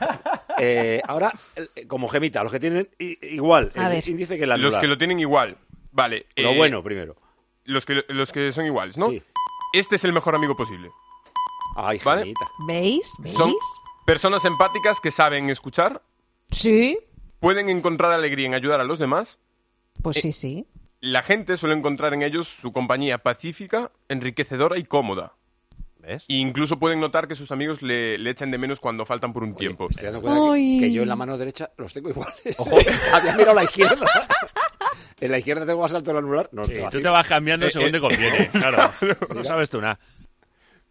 Eh, 0.56 1.02
ahora, 1.08 1.32
eh, 1.56 1.84
como 1.88 2.08
gemita, 2.08 2.44
los 2.44 2.52
que 2.52 2.60
tienen 2.60 2.88
igual 2.98 3.72
A 3.74 3.86
el 3.88 3.92
ver. 3.94 4.08
índice 4.08 4.38
que 4.38 4.46
la 4.46 4.56
Los 4.56 4.76
que 4.76 4.86
lo 4.86 4.96
tienen 4.96 5.18
igual. 5.18 5.58
Vale. 5.90 6.26
Lo 6.36 6.50
eh, 6.50 6.56
bueno 6.56 6.80
primero. 6.80 7.16
Los 7.64 7.84
que, 7.84 8.04
los 8.06 8.30
que 8.30 8.52
son 8.52 8.64
iguales, 8.64 8.96
¿no? 8.96 9.08
Sí. 9.08 9.20
Este 9.72 9.96
es 9.96 10.04
el 10.04 10.12
mejor 10.12 10.36
amigo 10.36 10.56
posible. 10.56 10.90
Ay, 11.74 12.00
¿Vale? 12.04 12.22
gemita. 12.22 12.46
¿Veis? 12.68 13.14
¿Veis? 13.18 13.34
Son 13.36 13.52
personas 14.06 14.44
empáticas 14.44 15.00
que 15.00 15.10
saben 15.10 15.50
escuchar, 15.50 16.00
Sí. 16.52 16.98
pueden 17.40 17.68
encontrar 17.68 18.12
alegría 18.12 18.46
en 18.46 18.54
ayudar 18.54 18.80
a 18.80 18.84
los 18.84 19.00
demás. 19.00 19.40
Pues 20.02 20.18
Eh, 20.18 20.20
sí, 20.20 20.32
sí. 20.32 20.66
La 21.04 21.22
gente 21.22 21.58
suele 21.58 21.74
encontrar 21.74 22.14
en 22.14 22.22
ellos 22.22 22.48
su 22.48 22.72
compañía 22.72 23.18
pacífica, 23.18 23.90
enriquecedora 24.08 24.78
y 24.78 24.84
cómoda. 24.84 25.34
¿Ves? 25.98 26.24
E 26.28 26.36
incluso 26.36 26.78
pueden 26.78 26.98
notar 26.98 27.28
que 27.28 27.34
sus 27.34 27.52
amigos 27.52 27.82
le, 27.82 28.16
le 28.16 28.30
echan 28.30 28.50
de 28.50 28.56
menos 28.56 28.80
cuando 28.80 29.04
faltan 29.04 29.34
por 29.34 29.42
un 29.42 29.54
tiempo. 29.54 29.86
Estoy 29.90 30.04
dando 30.04 30.22
cuenta 30.22 30.54
que, 30.54 30.90
yo 30.90 31.02
en 31.02 31.08
la 31.10 31.16
mano 31.16 31.36
derecha 31.36 31.70
los 31.76 31.92
tengo 31.92 32.08
iguales. 32.08 32.56
Había 33.12 33.36
mirado 33.36 33.54
la 33.54 33.64
izquierda. 33.64 34.06
en 35.20 35.30
la 35.30 35.38
izquierda 35.38 35.66
tengo 35.66 35.82
más 35.82 35.94
alto 35.94 36.10
el 36.10 36.16
anular. 36.16 36.48
No, 36.52 36.64
Sí, 36.64 36.72
te 36.72 36.80
va 36.80 36.88
tú 36.90 37.02
te 37.02 37.08
vas 37.10 37.26
cambiando 37.26 37.66
Eh, 37.66 37.70
según 37.70 37.88
eh. 37.88 37.92
te 37.92 38.00
conviene, 38.00 38.48
claro. 38.52 38.90
No 39.34 39.44
sabes 39.44 39.68
tú 39.68 39.82
nada. 39.82 39.98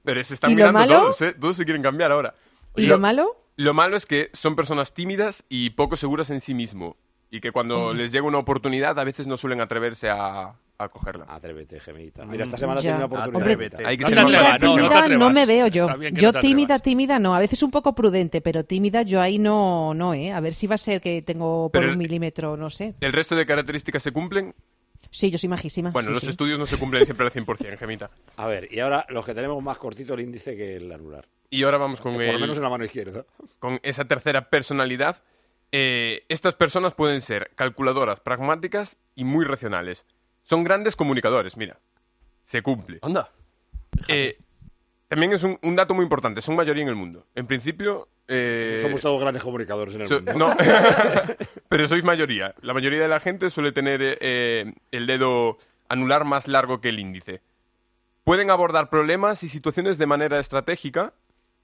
Pero 0.03 0.23
se 0.23 0.35
están 0.35 0.51
¿Y 0.51 0.53
lo 0.53 0.57
mirando 0.57 0.79
malo? 0.79 0.95
todos, 0.95 1.21
¿eh? 1.23 1.33
Todos 1.33 1.57
se 1.57 1.65
quieren 1.65 1.81
cambiar 1.81 2.11
ahora. 2.11 2.35
¿Y 2.75 2.85
lo 2.85 2.99
malo? 2.99 3.35
Lo 3.55 3.73
malo 3.73 3.97
es 3.97 4.05
que 4.05 4.29
son 4.33 4.55
personas 4.55 4.93
tímidas 4.93 5.43
y 5.49 5.71
poco 5.71 5.97
seguras 5.97 6.29
en 6.29 6.39
sí 6.39 6.53
mismo. 6.53 6.97
Y 7.35 7.41
que 7.41 7.51
cuando 7.51 7.95
les 7.95 8.11
llega 8.11 8.27
una 8.27 8.37
oportunidad 8.37 8.99
a 8.99 9.03
veces 9.03 9.25
no 9.25 9.37
suelen 9.37 9.59
atreverse 9.59 10.07
a, 10.07 10.53
a 10.77 10.89
cogerla. 10.89 11.25
Atrévete, 11.27 11.79
gemita. 11.79 12.25
Mira, 12.25 12.43
esta 12.43 12.59
semana 12.59 12.79
Ya. 12.79 12.91
tiene 12.91 12.97
una 12.97 13.05
oportunidad. 13.05 13.41
Hombre, 13.41 13.55
Gemita. 13.69 13.89
Hay 13.89 13.97
que 13.97 14.03
No 14.03 14.09
ser 14.09 14.19
Tímida, 14.19 14.59
no, 14.59 14.67
no 14.67 14.75
tímida, 14.75 15.29
me 15.31 15.45
veo 15.47 15.65
yo. 15.65 15.87
Yo 16.11 16.31
no 16.31 16.39
tímida, 16.41 16.77
tímida 16.77 17.17
no. 17.17 17.33
A 17.33 17.39
veces 17.39 17.63
un 17.63 17.71
poco 17.71 17.95
prudente, 17.95 18.41
pero 18.41 18.63
tímida 18.63 19.01
yo 19.01 19.19
ahí 19.19 19.39
no, 19.39 19.95
no, 19.95 20.13
¿eh? 20.13 20.31
A 20.31 20.41
ver 20.41 20.53
si 20.53 20.67
va 20.67 20.75
a 20.75 20.77
ser 20.77 21.01
que 21.01 21.23
tengo 21.23 21.69
por 21.71 21.81
Pero 21.81 21.93
un 21.93 21.97
milímetro, 21.97 22.55
no 22.55 22.69
sé. 22.69 22.93
¿El 22.99 23.13
resto 23.13 23.35
de 23.35 23.47
características 23.47 24.03
se 24.03 24.11
cumplen? 24.11 24.53
Sí, 25.09 25.31
yo 25.31 25.39
soy 25.39 25.49
majísima. 25.49 25.89
Bueno, 25.89 26.09
sí, 26.09 26.13
los 26.13 26.21
sí. 26.23 26.29
estudios 26.29 26.59
no 26.59 26.67
se 26.67 26.77
cumplen 26.77 27.03
siempre 27.05 27.25
al 27.25 27.31
100%, 27.33 27.79
Gemita. 27.79 28.11
A 28.37 28.45
ver, 28.45 28.67
y 28.71 28.79
ahora 28.79 29.07
los 29.09 29.25
que 29.25 29.33
tenemos 29.33 29.61
más 29.63 29.79
cortito 29.79 30.13
el 30.13 30.19
índice 30.19 30.55
que 30.55 30.75
el 30.75 30.91
anular. 30.91 31.25
Y 31.49 31.63
ahora 31.63 31.79
vamos 31.79 31.99
con, 31.99 32.13
Por 32.13 32.25
lo 32.25 32.37
menos 32.39 32.57
en 32.57 32.63
la 32.63 32.69
mano 32.69 32.85
izquierda. 32.85 33.25
con 33.57 33.79
esa 33.81 34.05
tercera 34.05 34.49
personalidad. 34.49 35.23
Eh, 35.75 36.23
estas 36.29 36.53
personas 36.53 36.93
pueden 36.93 37.19
ser 37.21 37.49
calculadoras, 37.55 38.19
pragmáticas 38.19 38.97
y 39.15 39.23
muy 39.23 39.43
racionales. 39.43 40.05
Son 40.43 40.63
grandes 40.63 40.95
comunicadores, 40.95 41.57
mira. 41.57 41.77
Se 42.45 42.61
cumple. 42.61 42.99
Anda. 43.01 43.29
Eh, 44.07 44.37
también 45.07 45.33
es 45.33 45.41
un, 45.43 45.57
un 45.63 45.75
dato 45.75 45.93
muy 45.95 46.03
importante, 46.03 46.41
son 46.43 46.55
mayoría 46.55 46.83
en 46.83 46.89
el 46.89 46.95
mundo. 46.95 47.25
En 47.33 47.47
principio... 47.47 48.07
eh, 48.27 48.77
Somos 48.81 49.01
todos 49.01 49.19
grandes 49.19 49.41
comunicadores 49.41 49.95
en 49.95 50.01
el 50.01 50.07
so- 50.07 50.15
mundo. 50.21 50.33
no, 50.33 50.55
pero 51.69 51.87
sois 51.87 52.03
mayoría. 52.03 52.53
La 52.61 52.73
mayoría 52.73 53.01
de 53.01 53.07
la 53.07 53.19
gente 53.19 53.49
suele 53.49 53.71
tener 53.71 53.99
eh, 54.21 54.73
el 54.91 55.07
dedo 55.07 55.57
anular 55.89 56.23
más 56.23 56.47
largo 56.47 56.81
que 56.81 56.89
el 56.89 56.99
índice. 56.99 57.41
Pueden 58.23 58.49
abordar 58.51 58.89
problemas 58.89 59.43
y 59.43 59.49
situaciones 59.49 59.97
de 59.97 60.05
manera 60.05 60.39
estratégica 60.39 61.13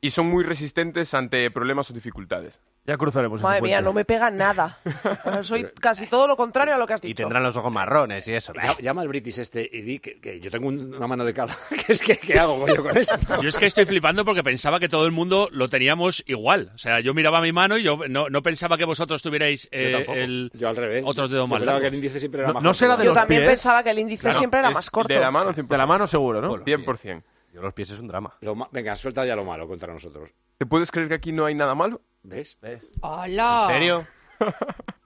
y 0.02 0.12
son 0.12 0.28
muy 0.28 0.44
resistentes 0.46 1.14
ante 1.14 1.52
problemas 1.52 1.90
o 1.92 1.94
dificultades. 1.94 2.60
Ya 2.86 2.98
cruzaremos 2.98 3.42
Madre 3.42 3.58
ese 3.58 3.64
mía, 3.66 3.76
puente. 3.78 3.86
no 3.86 3.94
me 3.94 4.06
pega 4.06 4.32
nada. 4.32 4.80
Soy 5.44 5.68
casi 5.80 6.08
todo 6.08 6.28
lo 6.28 6.36
contrario 6.38 6.74
a 6.74 6.78
lo 6.78 6.88
que 6.88 6.94
has 6.94 7.02
dicho. 7.02 7.12
Y 7.12 7.14
tendrán 7.16 7.44
los 7.44 7.56
ojos 7.58 7.72
marrones 7.72 8.28
y 8.28 8.34
eso. 8.34 8.54
Ya- 8.54 8.78
Llama 8.80 9.02
al 9.02 9.10
British 9.10 9.40
este 9.40 9.70
y 9.72 9.82
di 9.82 10.00
que, 10.00 10.20
que 10.20 10.40
yo 10.40 10.50
tengo 10.50 10.70
un- 10.70 10.96
una 10.96 11.06
mano 11.06 11.24
de 11.26 11.34
cada. 11.34 11.56
¿Qué 11.86 11.92
es 11.92 12.00
que 12.02 12.18
qué 12.18 12.40
hago 12.40 12.66
yo 12.68 12.82
con 12.82 12.98
esto? 12.98 13.16
Yo 13.42 13.50
es 13.50 13.58
que 13.58 13.66
estoy 13.68 13.86
flipando 13.86 14.24
porque 14.26 14.42
pensaba 14.42 14.80
que 14.80 14.88
todo 14.90 15.06
el 15.06 15.12
mundo 15.12 15.50
lo 15.52 15.68
teníamos 15.70 16.24
igual. 16.28 16.72
O 16.74 16.78
sea, 16.78 17.00
yo 17.02 17.14
miraba 17.14 17.42
mi 17.42 17.52
mano 17.52 17.78
y 17.78 17.84
yo 17.84 18.00
no, 18.10 18.30
no 18.30 18.42
pensaba 18.42 18.78
que 18.78 18.86
vosotros 18.86 19.22
tuvierais 19.22 19.68
eh, 19.72 20.06
Yo 20.08 20.14
el, 20.14 20.52
Yo 20.56 20.70
al 20.70 20.76
revés. 20.78 21.04
otros 21.06 21.30
dedos 21.30 21.44
Yo 21.44 21.48
más 21.48 21.60
pensaba 21.60 21.78
que 21.80 21.84
largos. 21.84 21.88
el 21.92 21.96
índice 22.06 22.20
siempre 22.20 22.40
era 22.42 22.48
No- 22.48 22.54
más 22.56 22.64
no 22.64 22.70
corto. 22.70 22.80
será 22.80 22.98
de 22.98 23.04
Yo 23.04 23.10
los 23.12 23.20
también 23.20 23.42
pies. 23.42 23.52
pensaba 23.52 23.84
que 23.84 23.90
el 23.92 24.00
índice 24.00 24.22
Claro, 24.22 24.38
siempre 24.38 24.60
era 24.62 24.70
más 24.72 24.90
corto. 24.90 25.14
De 25.14 25.20
la 25.20 25.30
mano 25.32 25.54
100%. 25.54 25.68
De 25.68 25.78
la 25.78 25.86
mano 25.86 26.08
seguro, 26.08 26.42
¿no? 26.42 26.56
100%. 26.58 27.22
Yo 27.54 27.62
los 27.62 27.74
pies 27.74 27.90
es 27.90 28.00
un 28.00 28.08
drama. 28.08 28.34
Lo 28.42 28.56
ma- 28.56 28.70
Venga, 28.72 28.96
suelta 28.96 29.26
ya 29.26 29.36
lo 29.36 29.44
malo 29.46 29.68
contra 29.68 29.92
nosotros. 29.92 30.30
¿Te 30.58 30.66
puedes 30.66 30.92
creer 30.92 31.08
que 31.10 31.16
aquí 31.16 31.32
no 31.32 31.46
hay 31.46 31.56
nada 31.56 31.74
malo? 31.76 32.02
¿Ves? 32.24 32.58
¡Hola! 33.02 33.64
¿En 33.68 33.74
serio? 33.74 34.08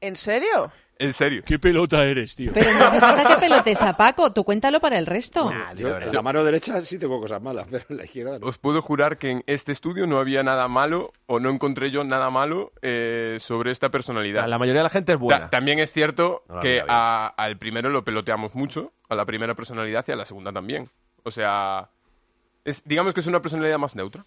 ¿En 0.01 0.15
serio? 0.15 0.71
En 0.99 1.11
serio. 1.13 1.41
¿Qué 1.45 1.57
pelota 1.57 2.03
eres, 2.05 2.35
tío? 2.35 2.51
Pero 2.53 2.71
no 2.71 2.85
hace 2.85 2.99
falta 2.99 3.27
que 3.27 3.35
pelotes 3.41 3.81
a 3.81 3.97
Paco, 3.97 4.31
tú 4.31 4.43
cuéntalo 4.43 4.79
para 4.79 4.97
el 4.99 5.05
resto. 5.07 5.51
Yo 5.75 5.97
en 5.97 6.13
la 6.13 6.21
mano 6.21 6.43
derecha 6.43 6.79
sí 6.81 6.99
tengo 6.99 7.19
cosas 7.19 7.41
malas, 7.41 7.65
pero 7.69 7.83
en 7.89 7.97
la 7.97 8.05
izquierda 8.05 8.37
no. 8.39 8.45
Os 8.47 8.57
puedo 8.59 8.81
jurar 8.81 9.17
que 9.17 9.31
en 9.31 9.43
este 9.47 9.71
estudio 9.71 10.05
no 10.05 10.19
había 10.19 10.43
nada 10.43 10.67
malo 10.67 11.11
o 11.25 11.39
no 11.39 11.49
encontré 11.49 11.89
yo 11.91 12.03
nada 12.03 12.29
malo 12.29 12.71
eh, 12.81 13.37
sobre 13.39 13.71
esta 13.71 13.89
personalidad. 13.89 14.47
La 14.47 14.59
mayoría 14.59 14.81
de 14.81 14.83
la 14.83 14.89
gente 14.91 15.13
es 15.13 15.17
Ta- 15.17 15.23
buena. 15.23 15.49
también 15.49 15.79
es 15.79 15.91
cierto 15.91 16.43
No 16.47 16.55
la 16.55 16.61
que 16.61 16.83
a- 16.87 17.33
al 17.37 17.57
primero 17.57 17.89
lo 17.89 18.03
peloteamos 18.03 18.53
mucho, 18.53 18.93
a 19.09 19.15
la 19.15 19.25
primera 19.25 19.55
personalidad 19.55 20.05
y 20.07 20.11
a 20.11 20.15
la 20.15 20.25
segunda 20.25 20.53
también. 20.53 20.89
O 21.23 21.31
sea, 21.31 21.89
es, 22.65 22.81
digamos 22.85 23.13
que 23.13 23.19
es 23.19 23.27
una 23.27 23.41
personalidad 23.41 23.77
más 23.77 23.95
neutra. 23.95 24.23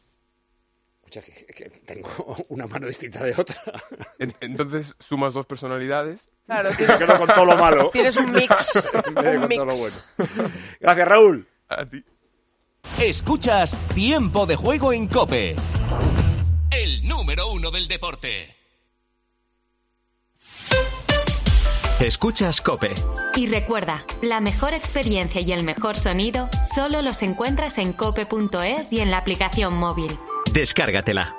Escucha, 1.04 1.22
que, 1.22 1.46
que 1.46 1.70
tengo 1.70 2.08
una 2.48 2.66
mano 2.66 2.86
distinta 2.86 3.22
de 3.24 3.34
otra. 3.36 3.62
En- 4.18 4.34
entonces 4.40 4.94
sumas 4.98 5.34
dos 5.34 5.46
personalidades. 5.46 6.26
Claro, 6.46 6.70
Me 6.70 6.76
tienes, 6.76 6.96
quedo 6.96 7.18
con 7.18 7.28
todo 7.28 7.44
lo 7.44 7.56
malo. 7.56 7.90
tienes 7.92 8.16
un 8.16 8.32
mix. 8.32 8.72
De 8.92 8.98
un 8.98 9.02
con 9.02 9.14
todo 9.14 9.64
lo 9.64 9.72
mix. 9.76 10.02
bueno. 10.18 10.50
Gracias, 10.80 11.08
Raúl. 11.08 11.46
A 11.68 11.84
ti. 11.84 12.02
Escuchas 13.00 13.76
Tiempo 13.94 14.46
de 14.46 14.56
Juego 14.56 14.92
en 14.92 15.08
Cope. 15.08 15.56
El 16.70 17.06
número 17.08 17.50
uno 17.52 17.70
del 17.70 17.88
deporte. 17.88 18.54
Escuchas 22.06 22.60
Cope. 22.60 22.94
Y 23.34 23.48
recuerda, 23.48 24.04
la 24.22 24.38
mejor 24.40 24.74
experiencia 24.74 25.40
y 25.40 25.50
el 25.50 25.64
mejor 25.64 25.96
sonido 25.96 26.48
solo 26.64 27.02
los 27.02 27.20
encuentras 27.24 27.78
en 27.78 27.92
cope.es 27.92 28.92
y 28.92 29.00
en 29.00 29.10
la 29.10 29.18
aplicación 29.18 29.74
móvil. 29.74 30.16
Descárgatela. 30.52 31.34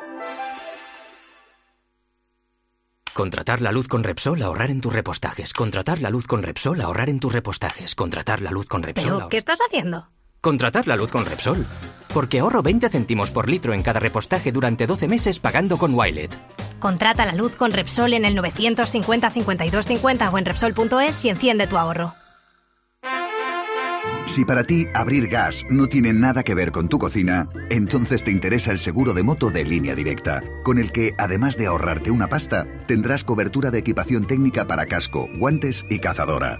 Contratar 3.13 3.61
la 3.61 3.71
luz 3.71 3.87
con 3.87 4.03
Repsol, 4.03 4.41
ahorrar 4.43 4.69
en 4.69 4.81
tus 4.81 4.91
repostajes. 4.91 5.53
Contratar 5.53 6.01
la 6.01 6.09
luz 6.09 6.27
con 6.27 6.43
Repsol, 6.43 6.81
ahorrar 6.81 7.09
en 7.09 7.21
tus 7.21 7.31
repostajes. 7.31 7.95
Contratar 7.95 8.41
la 8.41 8.51
luz 8.51 8.65
con 8.65 8.83
Repsol. 8.83 9.03
¿Pero 9.05 9.15
ahorrar- 9.21 9.29
qué 9.29 9.37
estás 9.37 9.59
haciendo? 9.65 10.09
Contratar 10.47 10.87
la 10.87 10.95
luz 10.95 11.11
con 11.11 11.25
Repsol. 11.25 11.65
Porque 12.13 12.39
ahorro 12.39 12.63
20 12.63 12.87
céntimos 12.87 13.31
por 13.31 13.49
litro 13.49 13.73
en 13.73 13.83
cada 13.83 13.99
repostaje 13.99 14.53
durante 14.53 14.87
12 14.87 15.09
meses 15.09 15.41
pagando 15.41 15.77
con 15.77 15.93
Wilet. 15.93 16.33
Contrata 16.79 17.25
la 17.25 17.35
luz 17.35 17.57
con 17.57 17.73
Repsol 17.73 18.13
en 18.13 18.23
el 18.23 18.33
950 18.33 19.29
52 19.29 19.85
50 19.85 20.29
o 20.29 20.37
en 20.37 20.45
Repsol.es 20.45 21.25
y 21.25 21.29
enciende 21.31 21.67
tu 21.67 21.77
ahorro. 21.77 22.13
Si 24.25 24.45
para 24.45 24.63
ti 24.63 24.85
abrir 24.93 25.27
gas 25.27 25.65
no 25.69 25.87
tiene 25.87 26.13
nada 26.13 26.43
que 26.43 26.55
ver 26.55 26.71
con 26.71 26.87
tu 26.87 26.97
cocina, 26.97 27.49
entonces 27.69 28.23
te 28.23 28.31
interesa 28.31 28.71
el 28.71 28.79
seguro 28.79 29.11
de 29.11 29.23
moto 29.23 29.51
de 29.51 29.65
línea 29.65 29.95
directa, 29.95 30.41
con 30.63 30.79
el 30.79 30.93
que, 30.93 31.11
además 31.17 31.57
de 31.57 31.65
ahorrarte 31.67 32.09
una 32.09 32.29
pasta, 32.29 32.67
tendrás 32.87 33.25
cobertura 33.25 33.69
de 33.69 33.79
equipación 33.79 34.25
técnica 34.25 34.65
para 34.65 34.85
casco, 34.85 35.27
guantes 35.37 35.85
y 35.89 35.99
cazadora. 35.99 36.59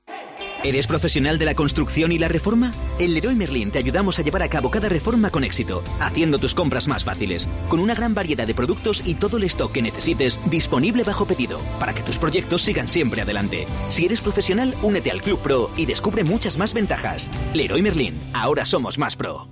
¿Eres 0.63 0.85
profesional 0.85 1.39
de 1.39 1.45
la 1.45 1.55
construcción 1.55 2.11
y 2.11 2.19
la 2.19 2.27
reforma? 2.27 2.71
En 2.99 3.15
Leroy 3.15 3.33
Merlin 3.33 3.71
te 3.71 3.79
ayudamos 3.79 4.19
a 4.19 4.21
llevar 4.21 4.43
a 4.43 4.49
cabo 4.49 4.69
cada 4.69 4.89
reforma 4.89 5.31
con 5.31 5.43
éxito, 5.43 5.81
haciendo 5.99 6.37
tus 6.37 6.53
compras 6.53 6.87
más 6.87 7.03
fáciles, 7.03 7.49
con 7.67 7.79
una 7.79 7.95
gran 7.95 8.13
variedad 8.13 8.45
de 8.45 8.53
productos 8.53 9.01
y 9.03 9.15
todo 9.15 9.37
el 9.37 9.43
stock 9.45 9.71
que 9.71 9.81
necesites 9.81 10.39
disponible 10.51 11.03
bajo 11.03 11.25
pedido, 11.25 11.59
para 11.79 11.95
que 11.95 12.03
tus 12.03 12.19
proyectos 12.19 12.61
sigan 12.61 12.87
siempre 12.87 13.23
adelante. 13.23 13.65
Si 13.89 14.05
eres 14.05 14.21
profesional, 14.21 14.75
únete 14.83 15.09
al 15.09 15.23
Club 15.23 15.39
Pro 15.39 15.71
y 15.77 15.87
descubre 15.87 16.23
muchas 16.23 16.59
más 16.59 16.75
ventajas. 16.75 17.31
Leroy 17.55 17.81
Merlin, 17.81 18.13
ahora 18.33 18.63
somos 18.63 18.99
más 18.99 19.15
pro. 19.15 19.47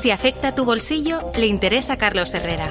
Si 0.00 0.10
afecta 0.10 0.54
tu 0.54 0.64
bolsillo, 0.64 1.32
le 1.36 1.46
interesa 1.46 1.94
a 1.94 1.98
Carlos 1.98 2.32
Herrera. 2.32 2.70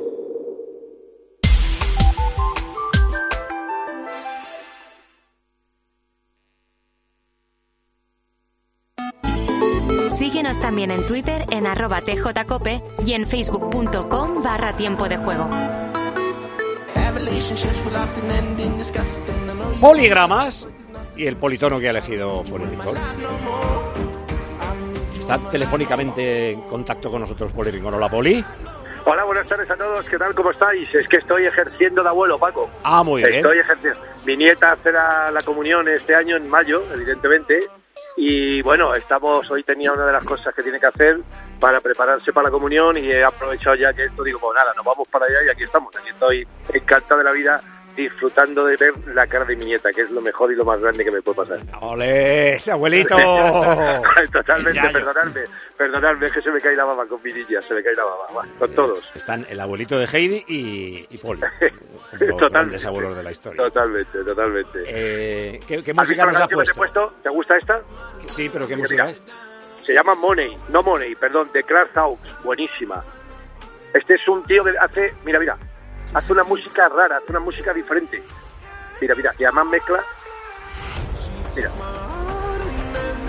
También 10.71 10.91
en 10.91 11.05
Twitter 11.05 11.43
en 11.51 11.67
arroba 11.67 11.99
tjcope 11.99 12.81
y 13.05 13.11
en 13.11 13.27
facebook.com 13.27 14.41
barra 14.41 14.71
tiempo 14.71 15.09
de 15.09 15.17
juego. 15.17 15.49
Poligramas 19.81 20.65
y 21.17 21.27
el 21.27 21.35
politono 21.35 21.77
que 21.77 21.87
ha 21.87 21.89
elegido 21.89 22.45
Poli 22.45 22.63
Rincón. 22.67 22.97
Está 25.19 25.39
telefónicamente 25.49 26.51
en 26.51 26.61
contacto 26.61 27.11
con 27.11 27.19
nosotros 27.19 27.51
Poli 27.51 27.71
Rincón. 27.71 27.95
Hola, 27.95 28.07
Poli. 28.07 28.41
Hola, 29.03 29.25
buenas 29.25 29.49
tardes 29.49 29.69
a 29.69 29.75
todos. 29.75 30.05
¿Qué 30.05 30.17
tal? 30.17 30.33
¿Cómo 30.33 30.51
estáis? 30.51 30.87
Es 30.95 31.05
que 31.09 31.17
estoy 31.17 31.47
ejerciendo 31.47 32.01
de 32.01 32.07
abuelo, 32.07 32.39
Paco. 32.39 32.69
Ah, 32.83 33.03
muy 33.03 33.23
bien. 33.23 33.35
Estoy 33.35 33.57
ejerciendo. 33.57 33.99
Mi 34.25 34.37
nieta 34.37 34.71
hace 34.71 34.93
la, 34.93 35.31
la 35.31 35.41
comunión 35.41 35.89
este 35.89 36.15
año 36.15 36.37
en 36.37 36.49
mayo, 36.49 36.81
evidentemente. 36.93 37.59
Y 38.17 38.61
bueno, 38.61 38.93
estamos 38.93 39.49
hoy 39.49 39.63
tenía 39.63 39.91
una 39.91 40.05
de 40.05 40.13
las 40.13 40.25
cosas 40.25 40.53
que 40.53 40.63
tiene 40.63 40.79
que 40.79 40.87
hacer 40.87 41.19
para 41.59 41.79
prepararse 41.79 42.33
para 42.33 42.47
la 42.47 42.51
comunión 42.51 42.97
y 42.97 43.11
he 43.11 43.23
aprovechado 43.23 43.75
ya 43.75 43.93
que 43.93 44.05
esto 44.05 44.23
digo, 44.23 44.39
pues 44.39 44.55
nada, 44.55 44.73
nos 44.75 44.85
vamos 44.85 45.07
para 45.07 45.25
allá 45.25 45.43
y 45.45 45.49
aquí 45.49 45.63
estamos. 45.63 45.95
Aquí 45.95 46.09
estoy 46.09 46.47
encantado 46.73 47.19
de 47.19 47.23
la 47.23 47.31
vida 47.31 47.61
disfrutando 48.03 48.65
de 48.65 48.77
ver 48.77 48.93
la 49.13 49.25
cara 49.27 49.45
de 49.45 49.55
mi 49.55 49.65
nieta, 49.65 49.91
que 49.91 50.01
es 50.01 50.11
lo 50.11 50.21
mejor 50.21 50.51
y 50.51 50.55
lo 50.55 50.65
más 50.65 50.79
grande 50.79 51.03
que 51.03 51.11
me 51.11 51.21
puede 51.21 51.37
pasar. 51.37 51.59
¡Ole, 51.81 52.57
abuelito! 52.71 53.15
Totalmente, 54.31 54.81
perdonadme, 54.91 55.41
perdonadme, 55.77 56.25
es 56.27 56.31
que 56.31 56.41
se 56.41 56.51
me 56.51 56.61
cae 56.61 56.75
la 56.75 56.85
baba 56.85 57.05
con 57.05 57.21
mi 57.23 57.33
niña, 57.33 57.61
se 57.61 57.73
me 57.73 57.83
cae 57.83 57.95
la 57.95 58.03
baba, 58.03 58.45
con 58.59 58.71
todos. 58.75 58.99
Están 59.15 59.45
el 59.49 59.59
abuelito 59.59 59.97
de 59.99 60.05
Heidi 60.05 60.43
y, 60.47 61.07
y. 61.09 61.19
Los 62.19 62.37
Totalmente. 62.39 62.87
abuelos 62.87 63.15
de 63.17 63.23
la 63.23 63.31
historia. 63.31 63.63
Totalmente, 63.63 64.23
totalmente. 64.23 64.83
Eh, 64.87 65.59
¿qué, 65.67 65.83
qué 65.83 65.91
¿Has 65.91 65.97
música 65.97 66.25
nos 66.25 66.35
ha 66.41 66.47
puesto? 66.47 66.75
puesto? 66.75 67.13
¿Te 67.23 67.29
gusta 67.29 67.57
esta? 67.57 67.81
Sí, 68.27 68.49
pero 68.51 68.67
¿qué 68.67 68.75
música 68.75 69.05
mira. 69.05 69.11
es? 69.17 69.21
Se 69.85 69.93
llama 69.93 70.13
Money, 70.15 70.57
no 70.69 70.83
Money, 70.83 71.15
perdón, 71.15 71.49
de 71.53 71.63
Clark 71.63 71.91
Hawks, 71.95 72.43
buenísima. 72.43 73.03
Este 73.93 74.13
es 74.15 74.27
un 74.27 74.43
tío 74.45 74.63
que 74.63 74.73
hace, 74.79 75.13
mira, 75.25 75.39
mira, 75.39 75.57
hace 76.13 76.31
una 76.33 76.43
música 76.43 76.89
rara, 76.89 77.17
hace 77.17 77.27
una 77.29 77.39
música 77.39 77.73
diferente. 77.73 78.23
Mira, 78.99 79.15
mira, 79.15 79.31
y 79.37 79.43
además 79.43 79.65
mezcla. 79.67 80.03
Mira, 81.55 81.71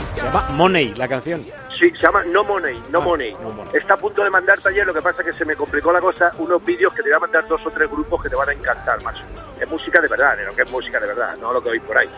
Se 0.00 0.20
llama 0.22 0.48
Money, 0.50 0.94
la 0.94 1.08
canción. 1.08 1.42
sí, 1.78 1.90
se 1.90 1.98
llama 1.98 2.22
No 2.24 2.44
Money, 2.44 2.82
No, 2.90 2.98
Ah, 3.00 3.04
Money. 3.04 3.32
No 3.34 3.50
Money. 3.50 3.76
Está 3.80 3.94
a 3.94 3.96
punto 3.96 4.22
de 4.22 4.30
mandarte 4.30 4.68
ayer, 4.68 4.86
lo 4.86 4.94
que 4.94 5.02
pasa 5.02 5.22
es 5.22 5.28
que 5.28 5.38
se 5.38 5.44
me 5.44 5.56
complicó 5.56 5.92
la 5.92 6.00
cosa, 6.00 6.30
unos 6.38 6.64
vídeos 6.64 6.92
que 6.94 7.02
te 7.02 7.08
voy 7.08 7.16
a 7.16 7.20
mandar 7.20 7.46
dos 7.48 7.60
o 7.66 7.70
tres 7.70 7.90
grupos 7.90 8.22
que 8.22 8.28
te 8.28 8.36
van 8.36 8.48
a 8.48 8.52
encantar, 8.52 9.02
macho. 9.02 9.22
Es 9.60 9.68
música 9.68 10.00
de 10.00 10.08
verdad, 10.08 10.38
¿eh? 10.40 10.44
¿no? 10.46 10.52
que 10.54 10.62
es 10.62 10.70
música 10.70 11.00
de 11.00 11.06
verdad, 11.06 11.36
no 11.38 11.52
lo 11.52 11.62
que 11.62 11.70
oís 11.70 11.82
por 11.82 11.96
ahí. 11.98 12.08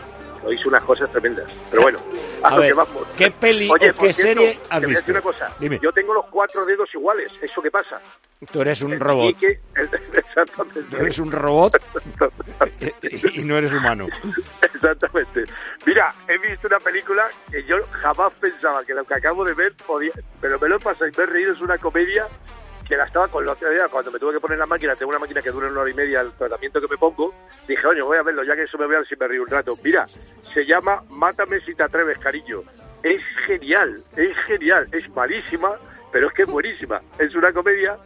Oís 0.45 0.65
unas 0.67 0.83
cosas 0.85 1.11
tremendas. 1.11 1.51
Pero 1.71 1.83
bueno, 1.83 1.99
a, 2.43 2.51
lo 2.57 2.61
ver. 2.61 2.75
¿qué 3.17 3.31
peli 3.31 3.71
Oye, 3.71 3.91
o 3.91 3.97
qué 3.97 4.13
cierto, 4.13 4.43
serie 4.43 4.59
has 4.69 4.81
te 4.81 4.87
voy 4.87 4.95
a 4.95 4.99
decir 4.99 5.05
visto? 5.07 5.11
una 5.13 5.21
cosa. 5.21 5.57
Dime. 5.59 5.79
Yo 5.83 5.93
tengo 5.93 6.15
los 6.15 6.27
cuatro 6.27 6.65
dedos 6.67 6.89
iguales. 6.95 7.33
¿Eso 7.41 7.63
qué 7.63 7.71
pasa? 7.71 7.97
Tú 8.53 8.61
eres 8.61 8.83
un 8.83 8.99
robot. 9.01 9.39
Que- 9.39 9.59
exactamente. 10.17 10.83
Tú 10.91 10.97
eres 10.97 11.19
un 11.19 11.33
robot 11.33 11.77
y 13.35 13.43
no 13.45 13.57
eres 13.57 13.73
humano. 13.73 14.07
Exactamente. 14.63 15.45
Mira, 15.87 16.15
he 16.29 16.39
visto 16.39 16.67
una 16.67 16.79
película 16.81 17.29
que 17.51 17.65
yo 17.65 17.77
jamás 18.03 18.35
pensaba 18.35 18.85
que 18.85 18.95
lo 18.95 19.05
que 19.05 19.15
acabo 19.15 19.45
de 19.45 19.55
ver 19.55 19.75
podía... 19.87 20.13
Pero 20.41 20.59
me 20.59 20.69
lo 20.69 20.77
he 20.77 20.81
pasado 20.81 21.09
y 21.09 21.13
me 21.17 21.23
he 21.23 21.27
reído. 21.27 21.53
Es 21.55 21.61
una 21.61 21.79
comedia 21.79 22.27
que 22.87 22.97
la 22.97 23.05
estaba 23.05 23.29
con 23.29 23.45
la 23.45 23.53
otra 23.53 23.71
día, 23.71 23.89
cuando 23.89 24.11
me 24.11 24.19
tuve 24.19 24.35
que 24.35 24.41
poner 24.41 24.59
la 24.59 24.67
máquina, 24.67 24.95
tengo 24.95 25.11
una 25.11 25.19
máquina 25.19 25.41
que 25.41 25.51
dura 25.51 25.69
una 25.69 25.81
hora 25.81 25.91
y 25.91 25.95
media 25.95 26.21
el 26.21 26.33
tratamiento 26.33 26.81
que 26.81 26.89
me 26.89 26.99
pongo, 26.99 27.35
dije, 27.67 27.87
oye, 27.87 28.03
voy 28.03 28.19
a 28.19 28.23
verlo, 28.23 28.45
ya 28.45 28.55
que 28.55 28.65
eso 28.65 28.77
me 28.79 28.87
voy 28.87 28.97
a 28.97 28.99
ver 28.99 29.09
si 29.09 29.17
me 29.17 29.27
río 29.27 29.43
un 29.43 29.49
rato. 29.49 29.79
Mira, 29.83 30.07
se 30.53 30.67
llama 30.67 31.03
Mátame 31.09 31.61
si 31.61 31.75
te 31.75 31.83
atreves, 31.83 32.19
cariño. 32.19 32.63
Es 33.03 33.23
genial, 33.47 33.99
es 34.17 34.37
genial, 34.47 34.89
es 34.93 35.09
malísima, 35.11 35.73
pero 36.13 36.29
es 36.29 36.35
que 36.35 36.43
es 36.43 36.49
buenísima. 36.49 37.01
Es 37.19 37.35
una 37.35 37.53
comedia 37.53 37.97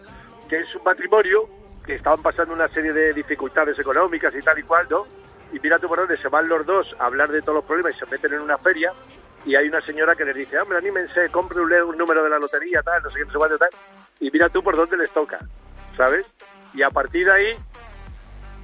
que 0.49 0.61
es 0.61 0.74
un 0.74 0.85
matrimonio 0.85 1.49
que 1.85 1.95
estaban 1.95 2.22
pasando 2.22 2.55
una 2.55 2.68
serie 2.68 2.93
de 2.93 3.12
dificultades 3.12 3.79
económicas 3.79 4.35
y 4.37 4.43
tal 4.43 4.59
y 4.59 4.62
cual, 4.62 4.87
¿no? 4.91 5.07
Y 5.53 5.59
mira 5.61 5.79
tú 5.79 5.89
por 5.89 5.99
dónde 5.99 6.18
se 6.18 6.29
van 6.29 6.49
los 6.49 6.64
dos 6.66 6.95
a 6.99 7.07
hablar 7.07 7.31
de 7.31 7.41
todos 7.41 7.57
los 7.57 7.64
problemas 7.64 7.95
y 7.97 7.99
se 7.99 8.07
meten 8.07 8.35
en 8.35 8.41
una 8.41 8.59
feria 8.59 8.93
y 9.49 9.57
hay 9.57 9.66
una 9.66 9.80
señora 9.80 10.14
que 10.14 10.26
les 10.26 10.36
dice, 10.36 10.59
hombre, 10.61 10.76
anímense, 10.76 11.30
compre 11.30 11.59
un, 11.62 11.96
número 11.96 12.22
de 12.22 12.28
la 12.28 12.38
lotería, 12.38 12.82
tal, 12.82 13.03
no 13.03 13.11
sé 13.11 13.16
qué, 13.16 13.24
no 13.24 13.32
sé 13.32 13.38
cuánto, 13.38 13.57
tal. 13.57 13.70
Y 14.20 14.30
mira 14.30 14.51
tú 14.51 14.62
por 14.62 14.76
dónde 14.76 14.99
les 14.99 15.11
toca, 15.11 15.38
¿sabes? 15.96 16.26
Y 16.74 16.82
a 16.82 16.90
partir 16.90 17.24
de 17.24 17.32
ahí, 17.32 17.57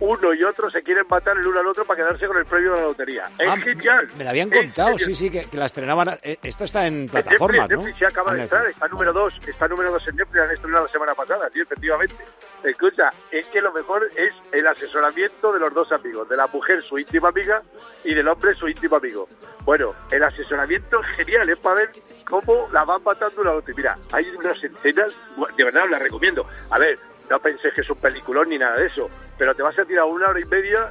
uno 0.01 0.34
y 0.34 0.42
otro 0.42 0.70
se 0.70 0.82
quieren 0.82 1.05
matar 1.09 1.36
el 1.36 1.47
uno 1.47 1.61
al 1.61 1.66
otro 1.66 1.84
para 1.84 1.99
quedarse 2.03 2.26
con 2.26 2.36
el 2.36 2.45
premio 2.45 2.72
de 2.72 2.76
la 2.80 2.82
lotería. 2.86 3.30
Es 3.38 3.49
Ah, 3.49 3.57
genial. 3.57 4.09
Me 4.18 4.24
la 4.24 4.30
habían 4.30 4.53
Es 4.53 4.59
contado, 4.59 4.88
genial. 4.90 5.07
sí, 5.07 5.14
sí, 5.14 5.30
que, 5.30 5.45
que 5.45 5.57
la 5.57 5.66
estrenaban. 5.66 6.18
eh, 6.22 6.38
Esto 6.42 6.64
está 6.64 6.86
en 6.86 7.09
plataformas, 7.09 7.68
Netflix, 7.68 7.78
¿no? 7.78 7.84
Netflix 7.86 8.01
ya 8.01 8.09
acaba 8.09 8.32
Ah, 8.32 8.34
de 8.34 8.42
estar, 8.45 8.66
está 8.66 8.88
número 8.88 9.12
dos, 9.12 9.34
está 9.47 9.68
número 9.68 9.90
dos 9.92 10.09
en 10.09 10.16
Netflix, 10.16 10.42
han 10.45 10.51
estrenado 10.51 10.84
la 10.86 10.90
semana 10.92 11.14
pasada, 11.14 11.49
sí, 11.53 11.61
efectivamente. 11.61 12.16
Escucha, 12.64 13.12
es 13.30 13.47
que 13.47 13.61
lo 13.61 13.72
mejor 13.72 14.09
es 14.16 14.32
el 14.53 14.66
asesoramiento 14.66 15.53
de 15.53 15.61
los 15.61 15.72
dos 15.74 15.92
amigos, 15.92 16.28
de 16.28 16.36
la 16.36 16.47
mujer 16.49 16.82
su 16.82 16.99
íntima 16.99 17.28
amiga 17.28 17.59
y 18.03 18.14
del 18.14 18.26
hombre 18.28 18.55
su 18.55 18.68
íntimo 18.68 18.97
amigo. 18.97 19.26
Bueno, 19.64 19.95
el 20.11 20.22
asesoramiento 20.22 21.01
es 21.03 21.16
genial, 21.16 21.49
es 21.49 21.59
para 21.59 21.76
ver 21.76 21.90
cómo 22.26 22.68
la 22.72 22.84
van 22.84 23.03
matando 23.03 23.40
una 23.42 23.53
otra. 23.53 23.74
Mira, 23.76 23.97
hay 24.12 24.26
unas 24.36 24.62
escenas, 24.62 25.12
de 25.57 25.64
verdad 25.64 25.84
las 25.90 26.03
recomiendo. 26.03 26.47
A 26.70 26.78
ver, 26.78 26.99
no 27.31 27.39
penséis 27.41 27.75
que 27.75 27.81
es 27.81 27.91
un 27.91 28.01
peliculón 28.01 28.49
ni 28.49 28.59
nada 28.59 28.77
de 28.77 28.87
eso, 28.87 29.09
pero 29.39 29.55
te 29.55 29.62
vas 29.62 29.79
a 29.79 29.85
tirar 29.85 30.05
una 30.05 30.29
hora 30.29 30.41
y 30.41 30.45
media 30.45 30.91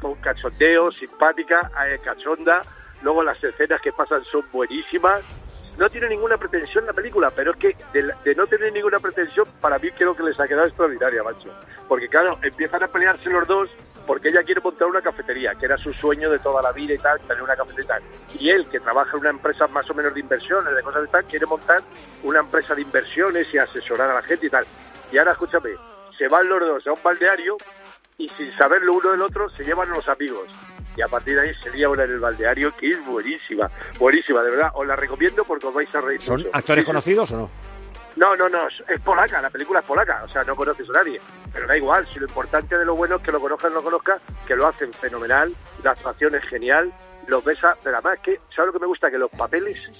con 0.00 0.14
cachondeo, 0.16 0.90
simpática, 0.92 1.70
eh, 1.86 1.98
cachonda. 2.02 2.62
Luego 3.02 3.22
las 3.22 3.42
escenas 3.42 3.80
que 3.80 3.92
pasan 3.92 4.24
son 4.24 4.44
buenísimas. 4.52 5.22
No 5.78 5.88
tiene 5.90 6.08
ninguna 6.08 6.38
pretensión 6.38 6.86
la 6.86 6.94
película, 6.94 7.30
pero 7.30 7.52
es 7.52 7.58
que 7.58 7.76
de, 7.92 8.10
de 8.24 8.34
no 8.34 8.46
tener 8.46 8.72
ninguna 8.72 8.98
pretensión, 8.98 9.46
para 9.60 9.78
mí 9.78 9.90
creo 9.90 10.16
que 10.16 10.22
les 10.22 10.40
ha 10.40 10.48
quedado 10.48 10.66
extraordinaria, 10.66 11.22
macho. 11.22 11.50
Porque 11.86 12.08
claro, 12.08 12.38
empiezan 12.42 12.82
a 12.82 12.88
pelearse 12.88 13.28
los 13.28 13.46
dos 13.46 13.68
porque 14.06 14.28
ella 14.28 14.42
quiere 14.42 14.60
montar 14.60 14.88
una 14.88 15.02
cafetería, 15.02 15.54
que 15.54 15.66
era 15.66 15.76
su 15.76 15.92
sueño 15.92 16.30
de 16.30 16.38
toda 16.38 16.62
la 16.62 16.72
vida 16.72 16.94
y 16.94 16.98
tal, 16.98 17.20
tener 17.20 17.42
una 17.42 17.56
cafetería. 17.56 18.00
Y 18.38 18.50
él, 18.50 18.66
que 18.68 18.80
trabaja 18.80 19.10
en 19.12 19.20
una 19.20 19.30
empresa 19.30 19.66
más 19.66 19.90
o 19.90 19.94
menos 19.94 20.14
de 20.14 20.20
inversiones, 20.20 20.74
de 20.74 20.82
cosas 20.82 21.02
de 21.02 21.08
tal, 21.08 21.24
quiere 21.24 21.44
montar 21.44 21.82
una 22.22 22.40
empresa 22.40 22.74
de 22.74 22.82
inversiones 22.82 23.52
y 23.52 23.58
asesorar 23.58 24.10
a 24.10 24.14
la 24.14 24.22
gente 24.22 24.46
y 24.46 24.50
tal. 24.50 24.64
Y 25.12 25.18
ahora, 25.18 25.32
escúchame, 25.32 25.70
se 26.18 26.28
van 26.28 26.48
los 26.48 26.60
dos 26.60 26.86
a 26.86 26.92
un 26.92 27.02
balneario 27.02 27.56
y 28.18 28.28
sin 28.30 28.50
saberlo 28.56 28.94
uno 28.94 29.10
del 29.12 29.22
otro 29.22 29.48
se 29.50 29.62
llevan 29.64 29.90
a 29.92 29.96
los 29.96 30.08
amigos. 30.08 30.48
Y 30.96 31.02
a 31.02 31.08
partir 31.08 31.34
de 31.36 31.42
ahí 31.42 31.54
se 31.62 31.70
lía 31.72 31.88
una 31.90 32.04
en 32.04 32.12
el 32.12 32.20
balneario 32.20 32.74
que 32.76 32.90
es 32.90 33.04
buenísima, 33.06 33.70
buenísima, 33.98 34.42
de 34.42 34.50
verdad. 34.50 34.70
Os 34.74 34.86
la 34.86 34.96
recomiendo 34.96 35.44
porque 35.44 35.66
os 35.66 35.74
vais 35.74 35.94
a 35.94 36.00
reír 36.00 36.22
¿Son 36.22 36.38
mucho. 36.38 36.50
actores 36.52 36.84
Sí, 36.84 36.86
conocidos 36.90 37.32
o 37.32 37.36
no? 37.36 37.50
No, 38.16 38.34
no, 38.34 38.48
no, 38.48 38.66
es- 38.66 38.82
es 38.88 38.98
polaca, 39.02 39.42
la 39.42 39.50
película 39.50 39.80
es 39.80 39.84
polaca, 39.84 40.22
o 40.24 40.28
sea, 40.28 40.42
no 40.44 40.56
conoces 40.56 40.88
a 40.88 40.92
nadie. 40.94 41.20
Pero 41.52 41.66
da 41.66 41.76
igual, 41.76 42.06
si 42.06 42.18
lo 42.18 42.26
importante 42.26 42.78
de 42.78 42.84
lo 42.86 42.94
bueno 42.96 43.16
es 43.16 43.22
que 43.22 43.30
lo 43.30 43.38
conozcan 43.40 43.72
o 43.72 43.74
no 43.74 43.80
lo 43.80 43.84
conozcan, 43.84 44.18
que 44.46 44.56
lo 44.56 44.66
hacen 44.66 44.90
fenomenal, 44.94 45.54
la 45.84 45.90
actuación 45.90 46.34
es 46.34 46.42
genial, 46.44 46.90
los 47.26 47.44
ves 47.44 47.62
a... 47.62 47.76
Pero 47.84 47.98
además, 47.98 48.18
que, 48.22 48.40
¿sabes 48.54 48.68
lo 48.68 48.72
que 48.72 48.78
me 48.78 48.86
gusta? 48.86 49.10
Que 49.10 49.18
los 49.18 49.30
papeles 49.30 49.90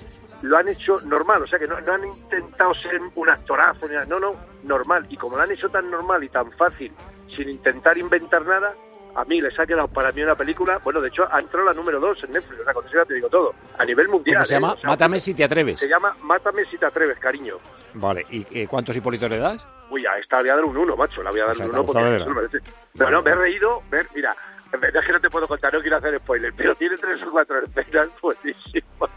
lo 0.42 0.56
han 0.56 0.68
hecho 0.68 1.00
normal, 1.02 1.42
o 1.42 1.46
sea 1.46 1.58
que 1.58 1.66
no, 1.66 1.80
no 1.80 1.92
han 1.92 2.04
intentado 2.04 2.74
ser 2.74 3.00
un 3.14 3.28
actorazo, 3.28 3.86
ni 3.86 3.94
nada, 3.94 4.06
no, 4.06 4.20
no, 4.20 4.34
normal. 4.64 5.06
Y 5.08 5.16
como 5.16 5.36
lo 5.36 5.42
han 5.42 5.50
hecho 5.50 5.68
tan 5.68 5.90
normal 5.90 6.22
y 6.24 6.28
tan 6.28 6.50
fácil, 6.52 6.92
sin 7.34 7.48
intentar 7.48 7.96
inventar 7.98 8.44
nada, 8.44 8.74
a 9.14 9.24
mí 9.24 9.40
les 9.40 9.58
ha 9.58 9.66
quedado 9.66 9.88
para 9.88 10.12
mí 10.12 10.22
una 10.22 10.34
película, 10.34 10.78
bueno, 10.84 11.00
de 11.00 11.08
hecho 11.08 11.26
ha 11.30 11.40
entrado 11.40 11.66
la 11.66 11.72
número 11.72 11.98
dos 11.98 12.22
en 12.24 12.32
Netflix, 12.34 12.60
o 12.60 12.64
sea, 12.64 12.74
con 12.74 12.86
eso 12.86 12.96
ya 12.96 13.04
te 13.04 13.14
digo 13.14 13.28
todo, 13.28 13.54
a 13.78 13.84
nivel 13.84 14.08
mundial. 14.08 14.36
¿Cómo 14.36 14.44
se 14.44 14.54
¿eh? 14.54 14.56
llama? 14.56 14.72
O 14.74 14.78
sea, 14.78 14.90
Mátame 14.90 15.20
si 15.20 15.34
te 15.34 15.44
atreves. 15.44 15.80
Se 15.80 15.88
llama 15.88 16.14
Mátame 16.22 16.64
si 16.66 16.76
te 16.76 16.86
atreves, 16.86 17.18
cariño. 17.18 17.56
Vale, 17.94 18.26
¿y 18.30 18.46
eh, 18.50 18.66
cuántos 18.68 18.94
hipolitos 18.94 19.30
le 19.30 19.38
das? 19.38 19.66
Uy, 19.88 20.04
a 20.04 20.18
esta 20.18 20.40
voy 20.40 20.50
a 20.50 20.56
dar 20.56 20.64
un 20.64 20.76
1, 20.76 20.96
macho, 20.96 21.22
la 21.22 21.30
voy 21.30 21.40
a 21.40 21.44
dar 21.44 21.52
O 21.52 21.54
sea, 21.54 21.64
un 21.64 21.70
te 21.72 21.76
ha 21.76 21.80
1 21.80 21.92
porque 21.92 22.34
merece. 22.34 22.58
Pero 22.96 23.10
no, 23.10 23.22
me 23.22 23.30
he 23.30 23.34
reído, 23.34 23.82
ver, 23.90 24.06
mira, 24.14 24.36
en 24.72 24.80
verdad 24.80 25.02
es 25.02 25.06
que 25.06 25.12
no 25.12 25.20
te 25.20 25.30
puedo 25.30 25.46
contar, 25.46 25.72
no 25.72 25.80
quiero 25.80 25.96
hacer 25.96 26.18
spoiler, 26.18 26.52
pero 26.56 26.74
tiene 26.74 26.96
tres 26.96 27.22
o 27.22 27.30
cuatro 27.30 27.62
escenas 27.62 28.08
buenísimas. 28.20 29.10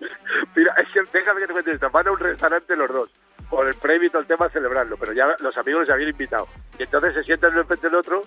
Mira, 0.54 0.74
es 0.74 0.88
que 0.92 1.00
déjame 1.12 1.40
que 1.40 1.46
te 1.46 1.52
cuente 1.52 1.72
esto, 1.72 1.90
van 1.90 2.08
a 2.08 2.12
un 2.12 2.18
restaurante 2.18 2.76
los 2.76 2.88
dos, 2.88 3.10
por 3.48 3.66
el 3.66 3.74
premio 3.74 4.06
y 4.06 4.10
todo 4.10 4.22
el 4.22 4.28
tema 4.28 4.46
a 4.46 4.50
celebrarlo, 4.50 4.96
pero 4.96 5.12
ya 5.12 5.36
los 5.40 5.56
amigos 5.56 5.82
les 5.82 5.90
habían 5.90 6.10
invitado. 6.10 6.48
Y 6.78 6.82
entonces 6.82 7.14
se 7.14 7.22
sientan 7.24 7.52
uno 7.52 7.64
frente 7.64 7.86
del 7.86 7.96
otro 7.96 8.22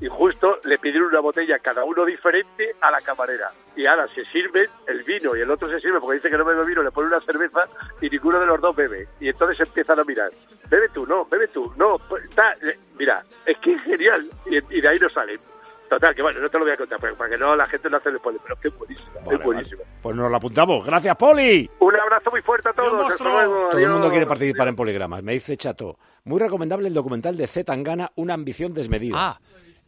y 0.00 0.08
justo 0.08 0.58
le 0.64 0.78
pidieron 0.78 1.08
una 1.08 1.20
botella 1.20 1.58
cada 1.60 1.84
uno 1.84 2.04
diferente 2.04 2.74
a 2.80 2.90
la 2.90 3.00
camarera. 3.02 3.52
Y 3.76 3.86
ahora 3.86 4.08
se 4.14 4.24
sirven 4.26 4.68
el 4.88 5.04
vino 5.04 5.36
y 5.36 5.40
el 5.42 5.50
otro 5.50 5.68
se 5.68 5.80
sirve 5.80 6.00
porque 6.00 6.16
dice 6.16 6.30
que 6.30 6.38
no 6.38 6.44
bebe 6.44 6.64
vino, 6.64 6.82
le 6.82 6.90
pone 6.90 7.08
una 7.08 7.20
cerveza 7.20 7.68
y 8.00 8.08
ninguno 8.08 8.40
de 8.40 8.46
los 8.46 8.60
dos 8.60 8.74
bebe. 8.74 9.06
Y 9.20 9.28
entonces 9.28 9.60
empiezan 9.60 10.00
a 10.00 10.04
mirar. 10.04 10.30
Bebe 10.68 10.88
tú, 10.88 11.06
no, 11.06 11.24
bebe 11.26 11.46
tú, 11.48 11.72
no. 11.76 11.96
pues, 12.08 12.24
eh, 12.62 12.78
mira, 12.98 13.22
es 13.46 13.56
que 13.58 13.74
es 13.74 13.82
genial. 13.82 14.24
Y, 14.46 14.76
y 14.76 14.80
de 14.80 14.88
ahí 14.88 14.98
no 14.98 15.08
salen. 15.10 15.38
Total, 15.92 16.14
que 16.14 16.22
bueno, 16.22 16.40
no 16.40 16.48
te 16.48 16.58
lo 16.58 16.64
voy 16.64 16.72
a 16.72 16.76
contar, 16.78 16.98
pero 16.98 17.14
para 17.14 17.28
que 17.28 17.36
no 17.36 17.54
la 17.54 17.66
gente 17.66 17.90
no 17.90 17.98
hace 17.98 18.08
el 18.08 18.16
spoiler, 18.16 18.40
pero 18.42 18.56
que 18.58 18.68
es 18.68 18.78
buenísima, 18.78 19.10
es 19.30 19.44
buenísima. 19.44 19.82
Pues 20.00 20.16
nos 20.16 20.30
lo 20.30 20.36
apuntamos. 20.38 20.86
Gracias, 20.86 21.14
Poli. 21.16 21.68
Un 21.80 21.94
abrazo 22.00 22.30
muy 22.30 22.40
fuerte 22.40 22.70
a 22.70 22.72
todos. 22.72 23.12
Hasta 23.12 23.24
luego. 23.24 23.68
Todo 23.68 23.78
el 23.78 23.90
mundo 23.90 24.08
quiere 24.08 24.24
participar 24.26 24.68
en 24.68 24.76
poligramas. 24.76 25.22
Me 25.22 25.34
dice 25.34 25.54
Chato. 25.58 25.98
Muy 26.24 26.40
recomendable 26.40 26.88
el 26.88 26.94
documental 26.94 27.36
de 27.36 27.46
Z 27.46 27.70
Tangana, 27.70 28.10
Una 28.14 28.32
ambición 28.32 28.72
desmedida. 28.72 29.16
Ah, 29.18 29.40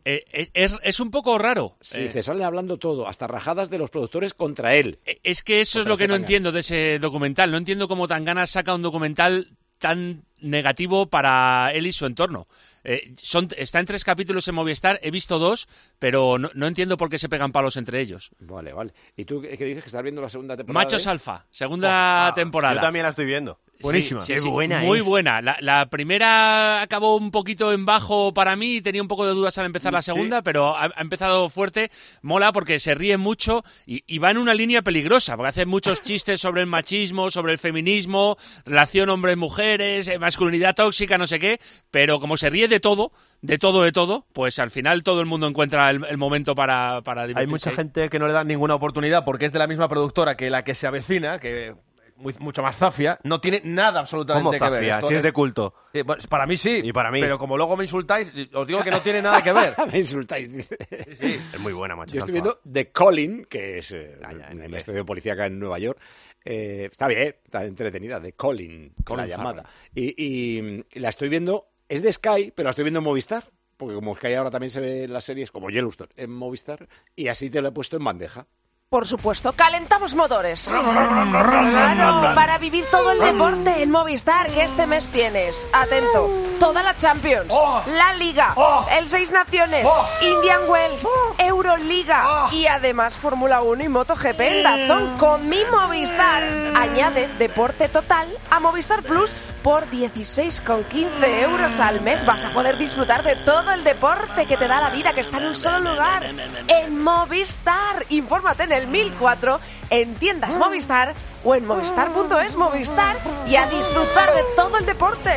eh, 0.04 0.26
eh, 0.30 0.50
es, 0.52 0.76
es 0.82 1.00
un 1.00 1.10
poco 1.10 1.38
raro. 1.38 1.72
Sí, 1.80 2.00
Eh, 2.02 2.10
se 2.12 2.22
salen 2.22 2.42
hablando 2.42 2.76
todo, 2.76 3.08
hasta 3.08 3.26
rajadas 3.26 3.70
de 3.70 3.78
los 3.78 3.88
productores 3.88 4.34
contra 4.34 4.74
él. 4.74 4.98
Es 5.22 5.42
que 5.42 5.62
eso 5.62 5.80
es 5.80 5.86
lo 5.86 5.96
que 5.96 6.06
no 6.06 6.16
entiendo 6.16 6.52
de 6.52 6.60
ese 6.60 6.98
documental. 6.98 7.50
No 7.50 7.56
entiendo 7.56 7.88
cómo 7.88 8.06
Tangana 8.06 8.46
saca 8.46 8.74
un 8.74 8.82
documental 8.82 9.56
tan 9.84 10.24
negativo 10.40 11.10
para 11.10 11.70
él 11.74 11.86
y 11.86 11.92
su 11.92 12.06
entorno. 12.06 12.48
Eh, 12.84 13.12
son, 13.18 13.48
está 13.54 13.80
en 13.80 13.84
tres 13.84 14.02
capítulos 14.02 14.48
en 14.48 14.54
Movistar, 14.54 14.98
he 15.02 15.10
visto 15.10 15.38
dos, 15.38 15.68
pero 15.98 16.38
no, 16.38 16.50
no 16.54 16.66
entiendo 16.66 16.96
por 16.96 17.10
qué 17.10 17.18
se 17.18 17.28
pegan 17.28 17.52
palos 17.52 17.76
entre 17.76 18.00
ellos. 18.00 18.30
Vale, 18.38 18.72
vale. 18.72 18.94
¿Y 19.14 19.26
tú 19.26 19.42
qué 19.42 19.50
dices 19.50 19.84
que 19.84 19.88
estás 19.88 20.02
viendo 20.02 20.22
la 20.22 20.30
segunda 20.30 20.56
temporada? 20.56 20.82
Machos 20.86 21.06
Alfa, 21.06 21.44
segunda 21.50 21.88
Oh, 21.88 22.28
ah, 22.30 22.32
temporada. 22.34 22.76
Yo 22.76 22.80
también 22.80 23.02
la 23.02 23.10
estoy 23.10 23.26
viendo. 23.26 23.58
Buenísima. 23.80 24.20
Sí, 24.22 24.32
Qué 24.34 24.40
sí, 24.40 24.48
buena 24.48 24.80
Muy 24.80 24.98
es. 25.00 25.04
buena. 25.04 25.42
La, 25.42 25.56
la 25.60 25.86
primera 25.90 26.80
acabó 26.80 27.16
un 27.16 27.30
poquito 27.30 27.72
en 27.72 27.84
bajo 27.84 28.32
para 28.32 28.56
mí, 28.56 28.80
tenía 28.80 29.02
un 29.02 29.08
poco 29.08 29.26
de 29.26 29.32
dudas 29.34 29.58
al 29.58 29.66
empezar 29.66 29.92
la 29.92 30.00
Sí. 30.00 30.06
segunda, 30.12 30.42
pero 30.42 30.76
ha, 30.76 30.84
ha 30.94 31.00
empezado 31.02 31.48
fuerte. 31.50 31.90
Mola 32.22 32.52
porque 32.52 32.78
se 32.78 32.94
ríe 32.94 33.16
mucho 33.18 33.64
y, 33.86 34.02
y 34.06 34.18
va 34.18 34.30
en 34.30 34.38
una 34.38 34.54
línea 34.54 34.82
peligrosa, 34.82 35.36
porque 35.36 35.48
hace 35.50 35.66
muchos 35.66 36.02
chistes 36.02 36.40
sobre 36.40 36.60
el 36.62 36.66
machismo, 36.66 37.30
sobre 37.30 37.52
el 37.52 37.58
feminismo, 37.58 38.36
relación 38.64 39.10
hombres-mujeres, 39.10 40.08
eh, 40.08 40.18
masculinidad 40.18 40.74
tóxica, 40.74 41.18
no 41.18 41.26
sé 41.26 41.38
qué, 41.38 41.60
pero 41.90 42.20
como 42.20 42.36
se 42.36 42.50
ríe 42.50 42.68
de 42.68 42.80
todo, 42.80 43.12
de 43.42 43.58
todo, 43.58 43.82
de 43.82 43.92
todo, 43.92 44.26
pues 44.32 44.58
al 44.58 44.70
final 44.70 45.02
todo 45.02 45.20
el 45.20 45.26
mundo 45.26 45.46
encuentra 45.46 45.90
el, 45.90 46.04
el 46.08 46.16
momento 46.16 46.54
para, 46.54 47.02
para 47.02 47.22
Hay 47.22 47.28
divertirse. 47.28 47.50
mucha 47.70 47.76
gente 47.76 48.08
que 48.08 48.18
no 48.18 48.26
le 48.26 48.32
da 48.32 48.44
ninguna 48.44 48.74
oportunidad 48.74 49.24
porque 49.24 49.46
es 49.46 49.52
de 49.52 49.58
la 49.58 49.66
misma 49.66 49.88
productora 49.88 50.36
que 50.36 50.48
la 50.48 50.64
que 50.64 50.74
se 50.74 50.86
avecina, 50.86 51.38
que 51.38 51.74
muy- 52.16 52.34
mucho 52.38 52.62
más 52.62 52.76
zafia, 52.76 53.18
no 53.24 53.40
tiene 53.40 53.60
nada 53.64 54.00
absolutamente 54.00 54.42
¿Cómo 54.42 54.52
que 54.52 54.58
ver. 54.70 54.80
zafia? 54.80 54.94
Esto 54.96 55.08
Si 55.08 55.14
es 55.14 55.22
de 55.22 55.32
culto. 55.32 55.74
Sí, 55.92 56.02
para 56.28 56.46
mí 56.46 56.56
sí. 56.56 56.80
Y 56.84 56.92
para 56.92 57.10
mí. 57.10 57.20
Pero 57.20 57.38
como 57.38 57.56
luego 57.56 57.76
me 57.76 57.84
insultáis, 57.84 58.32
os 58.52 58.66
digo 58.66 58.82
que 58.82 58.90
no 58.90 59.00
tiene 59.00 59.20
nada 59.22 59.42
que 59.42 59.52
ver. 59.52 59.74
Me 59.92 59.98
insultáis. 59.98 60.48
Es 60.90 61.60
muy 61.60 61.72
buena, 61.72 61.96
macho. 61.96 62.14
Yo 62.14 62.20
estoy 62.20 62.32
viendo 62.32 62.58
The 62.70 62.90
Calling, 62.90 63.44
que 63.46 63.78
es 63.78 63.90
eh, 63.92 64.16
un 64.52 64.74
estudio 64.74 65.04
policíaca 65.06 65.46
en 65.46 65.58
Nueva 65.58 65.78
York. 65.78 65.98
Eh, 66.44 66.88
está 66.90 67.06
bien, 67.08 67.34
está 67.44 67.64
entretenida. 67.64 68.20
The 68.20 68.32
Calling, 68.32 68.92
con 69.04 69.16
la 69.18 69.26
llamada. 69.26 69.64
Y, 69.94 70.14
y- 70.22 70.84
y 70.92 70.98
la 71.00 71.08
estoy 71.08 71.28
viendo, 71.28 71.66
es 71.88 72.02
de 72.02 72.12
Sky, 72.12 72.52
pero 72.54 72.64
la 72.66 72.70
estoy 72.70 72.84
viendo 72.84 72.98
en 72.98 73.04
Movistar. 73.04 73.44
Porque 73.76 73.96
como 73.96 74.14
Sky 74.14 74.34
ahora 74.34 74.50
también 74.50 74.70
se 74.70 74.78
ve 74.80 75.08
las 75.08 75.24
series, 75.24 75.50
como 75.50 75.68
Yellowstone, 75.68 76.10
en 76.16 76.30
Movistar. 76.30 76.86
Y 77.16 77.26
así 77.28 77.50
te 77.50 77.60
lo 77.60 77.68
he 77.68 77.72
puesto 77.72 77.96
en 77.96 78.04
bandeja. 78.04 78.46
Por 78.90 79.06
supuesto, 79.08 79.52
calentamos 79.54 80.14
motores. 80.14 80.68
Claro, 80.70 82.34
para 82.34 82.58
vivir 82.58 82.84
todo 82.92 83.10
el 83.10 83.18
deporte 83.18 83.82
en 83.82 83.90
Movistar 83.90 84.48
que 84.50 84.62
este 84.62 84.86
mes 84.86 85.08
tienes. 85.10 85.66
Atento, 85.72 86.30
toda 86.60 86.80
la 86.82 86.96
Champions, 86.96 87.52
la 87.88 88.14
Liga, 88.14 88.54
el 88.92 89.08
Seis 89.08 89.32
Naciones, 89.32 89.84
Indian 90.22 90.68
Wells, 90.68 91.08
Euroliga 91.38 92.46
y 92.52 92.66
además 92.66 93.16
Fórmula 93.18 93.62
1 93.62 93.82
y 93.82 93.88
MotoGP 93.88 94.40
en 94.40 94.62
Dazón 94.62 95.18
con 95.18 95.48
mi 95.48 95.64
Movistar. 95.72 96.44
Añade 96.76 97.28
deporte 97.38 97.88
total 97.88 98.28
a 98.50 98.60
Movistar 98.60 99.02
Plus 99.02 99.34
por 99.64 99.90
16,15 99.90 101.42
euros 101.42 101.80
al 101.80 102.00
mes. 102.02 102.24
Vas 102.26 102.44
a 102.44 102.50
poder 102.50 102.76
disfrutar 102.76 103.24
de 103.24 103.34
todo 103.34 103.72
el 103.72 103.82
deporte 103.82 104.46
que 104.46 104.56
te 104.58 104.68
da 104.68 104.80
la 104.80 104.90
vida 104.90 105.14
que 105.14 105.22
está 105.22 105.38
en 105.38 105.46
un 105.46 105.56
solo 105.56 105.80
lugar. 105.80 106.22
En 106.68 107.02
Movistar. 107.02 108.04
Infórmate 108.10 108.64
en 108.64 108.72
el 108.72 108.83
1004, 108.86 109.60
en 109.90 110.14
tiendas 110.14 110.58
Movistar 110.58 111.14
o 111.44 111.54
en 111.54 111.66
movistar.es 111.66 112.56
Movistar 112.56 113.16
y 113.46 113.56
a 113.56 113.66
disfrutar 113.68 114.34
de 114.34 114.42
todo 114.56 114.78
el 114.78 114.86
deporte. 114.86 115.30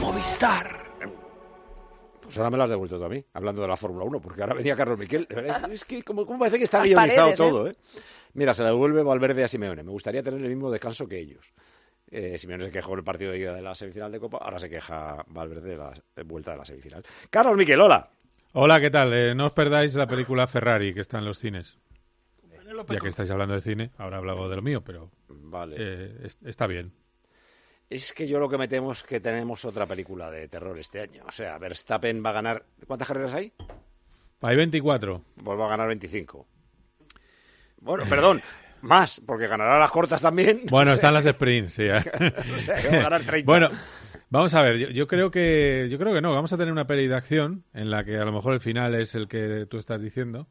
Movistar. 0.00 0.84
Pues 2.22 2.38
ahora 2.38 2.50
me 2.50 2.56
lo 2.56 2.64
has 2.64 2.70
devuelto 2.70 2.98
tú 2.98 3.04
a 3.04 3.08
mí, 3.08 3.22
hablando 3.34 3.62
de 3.62 3.68
la 3.68 3.76
Fórmula 3.76 4.04
1, 4.04 4.20
porque 4.20 4.40
ahora 4.42 4.54
venía 4.54 4.74
Carlos 4.74 4.98
Miquel. 4.98 5.26
De 5.28 5.36
verdad, 5.36 5.64
Es, 5.70 5.82
es 5.82 5.84
que 5.84 6.02
como, 6.02 6.26
como 6.26 6.38
parece 6.38 6.58
que 6.58 6.64
está 6.64 6.78
Las 6.78 6.86
guionizado 6.88 7.16
paredes, 7.20 7.34
¿eh? 7.34 7.36
todo, 7.36 7.68
¿eh? 7.68 7.76
Mira, 8.32 8.54
se 8.54 8.62
la 8.62 8.70
devuelve 8.70 9.02
Valverde 9.02 9.44
a 9.44 9.48
Simeone. 9.48 9.82
Me 9.82 9.90
gustaría 9.90 10.22
tener 10.22 10.40
el 10.40 10.48
mismo 10.48 10.70
descanso 10.70 11.06
que 11.06 11.18
ellos. 11.18 11.52
Eh, 12.10 12.36
Simeone 12.38 12.64
se 12.64 12.70
quejó 12.72 12.92
en 12.92 12.98
el 12.98 13.04
partido 13.04 13.32
de 13.32 13.38
ida 13.38 13.54
de 13.54 13.62
la 13.62 13.74
semifinal 13.74 14.10
de 14.10 14.20
Copa, 14.20 14.38
ahora 14.38 14.58
se 14.58 14.68
queja 14.68 15.24
Valverde 15.28 15.70
de 15.70 15.76
la 15.76 15.92
de 16.16 16.22
vuelta 16.22 16.52
de 16.52 16.56
la 16.58 16.64
semifinal. 16.64 17.04
Carlos 17.30 17.56
Miquel, 17.56 17.80
hola. 17.80 18.08
Hola, 18.52 18.80
¿qué 18.80 18.90
tal? 18.90 19.12
Eh, 19.12 19.34
no 19.34 19.46
os 19.46 19.52
perdáis 19.52 19.94
la 19.94 20.06
película 20.06 20.46
Ferrari 20.46 20.94
que 20.94 21.00
está 21.00 21.18
en 21.18 21.24
los 21.24 21.38
cines. 21.38 21.76
Ya 22.88 22.98
que 23.00 23.08
estáis 23.08 23.30
hablando 23.30 23.54
de 23.54 23.60
cine, 23.60 23.90
ahora 23.98 24.16
he 24.16 24.18
hablado 24.18 24.48
de 24.48 24.56
lo 24.56 24.62
mío, 24.62 24.82
pero 24.82 25.10
Vale. 25.28 25.76
eh, 25.78 26.18
es- 26.24 26.38
está 26.44 26.66
bien. 26.66 26.92
Es 27.90 28.12
que 28.12 28.26
yo 28.26 28.38
lo 28.40 28.48
que 28.48 28.58
me 28.58 28.66
temo 28.66 28.92
es 28.92 29.02
que 29.02 29.20
tenemos 29.20 29.64
otra 29.64 29.86
película 29.86 30.30
de 30.30 30.48
terror 30.48 30.78
este 30.78 31.00
año. 31.00 31.22
O 31.28 31.30
sea, 31.30 31.58
Verstappen 31.58 32.24
va 32.24 32.30
a 32.30 32.32
ganar. 32.32 32.64
¿Cuántas 32.86 33.06
carreras 33.06 33.34
hay? 33.34 33.52
Hay 34.40 34.56
24. 34.56 35.22
Pues 35.44 35.58
va 35.58 35.66
a 35.66 35.68
ganar 35.68 35.86
25. 35.88 36.46
Bueno, 37.80 38.04
perdón, 38.08 38.42
más, 38.82 39.20
porque 39.26 39.46
ganará 39.46 39.78
las 39.78 39.90
cortas 39.90 40.22
también. 40.22 40.62
Bueno, 40.70 40.92
están 40.94 41.14
las 41.14 41.24
sprints, 41.24 41.74
sí. 41.74 41.84
¿eh? 41.84 42.02
Va 42.92 42.98
a 42.98 43.02
ganar 43.02 43.22
30. 43.22 43.44
Bueno, 43.46 43.70
vamos 44.30 44.54
a 44.54 44.62
ver, 44.62 44.78
yo, 44.78 44.88
yo 44.88 45.06
creo 45.06 45.30
que 45.30 45.86
yo 45.90 45.98
creo 45.98 46.14
que 46.14 46.20
no, 46.22 46.32
vamos 46.32 46.52
a 46.52 46.56
tener 46.56 46.72
una 46.72 46.86
peli 46.86 47.06
de 47.06 47.14
acción 47.14 47.64
en 47.74 47.90
la 47.90 48.04
que 48.04 48.16
a 48.16 48.24
lo 48.24 48.32
mejor 48.32 48.54
el 48.54 48.60
final 48.60 48.94
es 48.94 49.14
el 49.14 49.28
que 49.28 49.66
tú 49.68 49.76
estás 49.78 50.00
diciendo, 50.00 50.46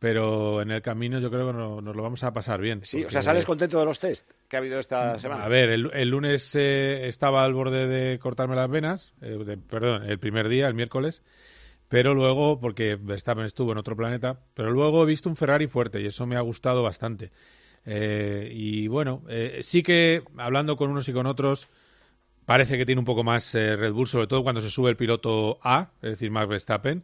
pero 0.00 0.62
en 0.62 0.72
el 0.72 0.82
camino 0.82 1.20
yo 1.20 1.30
creo 1.30 1.46
que 1.48 1.52
no- 1.52 1.80
nos 1.80 1.94
lo 1.94 2.02
vamos 2.02 2.24
a 2.24 2.32
pasar 2.32 2.60
bien. 2.60 2.80
Sí, 2.84 2.96
o 2.96 3.00
porque- 3.02 3.12
sea, 3.12 3.22
¿sales 3.22 3.44
contento 3.44 3.78
de 3.78 3.84
los 3.84 3.98
test 4.00 4.28
que 4.48 4.56
ha 4.56 4.58
habido 4.58 4.80
esta 4.80 5.16
semana? 5.20 5.44
A 5.44 5.48
ver, 5.48 5.68
el, 5.68 5.90
el 5.94 6.08
lunes 6.08 6.52
eh, 6.56 7.06
estaba 7.06 7.44
al 7.44 7.52
borde 7.54 7.86
de 7.86 8.18
cortarme 8.18 8.56
las 8.56 8.68
venas, 8.68 9.12
eh, 9.20 9.38
de- 9.46 9.58
perdón, 9.58 10.04
el 10.10 10.18
primer 10.18 10.48
día, 10.48 10.66
el 10.66 10.74
miércoles, 10.74 11.22
pero 11.88 12.14
luego, 12.14 12.58
porque 12.58 12.96
Verstappen 13.00 13.44
estuvo 13.44 13.72
en 13.72 13.78
otro 13.78 13.94
planeta, 13.94 14.36
pero 14.54 14.70
luego 14.70 15.02
he 15.02 15.06
visto 15.06 15.28
un 15.28 15.36
Ferrari 15.36 15.66
fuerte 15.66 16.00
y 16.00 16.06
eso 16.06 16.24
me 16.26 16.36
ha 16.36 16.40
gustado 16.40 16.82
bastante. 16.82 17.30
Eh, 17.84 18.50
y 18.54 18.88
bueno, 18.88 19.22
sí 19.60 19.82
que 19.82 20.22
hablando 20.38 20.76
con 20.76 20.90
unos 20.90 21.08
y 21.08 21.12
con 21.12 21.26
otros, 21.26 21.68
parece 22.46 22.78
que 22.78 22.86
tiene 22.86 22.98
un 23.00 23.04
poco 23.04 23.22
más 23.22 23.52
Red 23.54 23.92
Bull, 23.92 24.06
sobre 24.08 24.26
todo 24.28 24.42
cuando 24.42 24.60
se 24.62 24.70
sube 24.70 24.88
el 24.90 24.96
piloto 24.96 25.58
A, 25.62 25.90
es 26.02 26.10
decir, 26.12 26.30
más 26.30 26.48
Verstappen. 26.48 27.02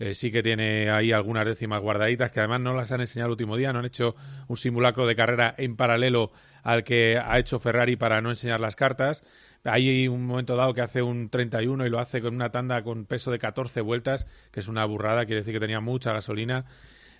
Eh, 0.00 0.14
sí 0.14 0.32
que 0.32 0.42
tiene 0.42 0.90
ahí 0.90 1.12
algunas 1.12 1.44
décimas 1.44 1.82
guardaditas 1.82 2.32
que 2.32 2.40
además 2.40 2.62
no 2.62 2.72
las 2.72 2.90
han 2.90 3.02
enseñado 3.02 3.26
el 3.26 3.32
último 3.32 3.58
día, 3.58 3.70
no 3.70 3.80
han 3.80 3.84
hecho 3.84 4.16
un 4.48 4.56
simulacro 4.56 5.06
de 5.06 5.14
carrera 5.14 5.54
en 5.58 5.76
paralelo 5.76 6.32
al 6.62 6.84
que 6.84 7.18
ha 7.22 7.38
hecho 7.38 7.60
Ferrari 7.60 7.96
para 7.96 8.22
no 8.22 8.30
enseñar 8.30 8.60
las 8.60 8.76
cartas. 8.76 9.24
Hay 9.62 10.08
un 10.08 10.24
momento 10.24 10.56
dado 10.56 10.72
que 10.72 10.80
hace 10.80 11.02
un 11.02 11.28
31 11.28 11.86
y 11.86 11.90
lo 11.90 11.98
hace 11.98 12.22
con 12.22 12.34
una 12.34 12.50
tanda 12.50 12.82
con 12.82 13.04
peso 13.04 13.30
de 13.30 13.38
14 13.38 13.82
vueltas, 13.82 14.26
que 14.50 14.60
es 14.60 14.68
una 14.68 14.86
burrada, 14.86 15.26
quiere 15.26 15.42
decir 15.42 15.52
que 15.52 15.60
tenía 15.60 15.80
mucha 15.80 16.14
gasolina. 16.14 16.64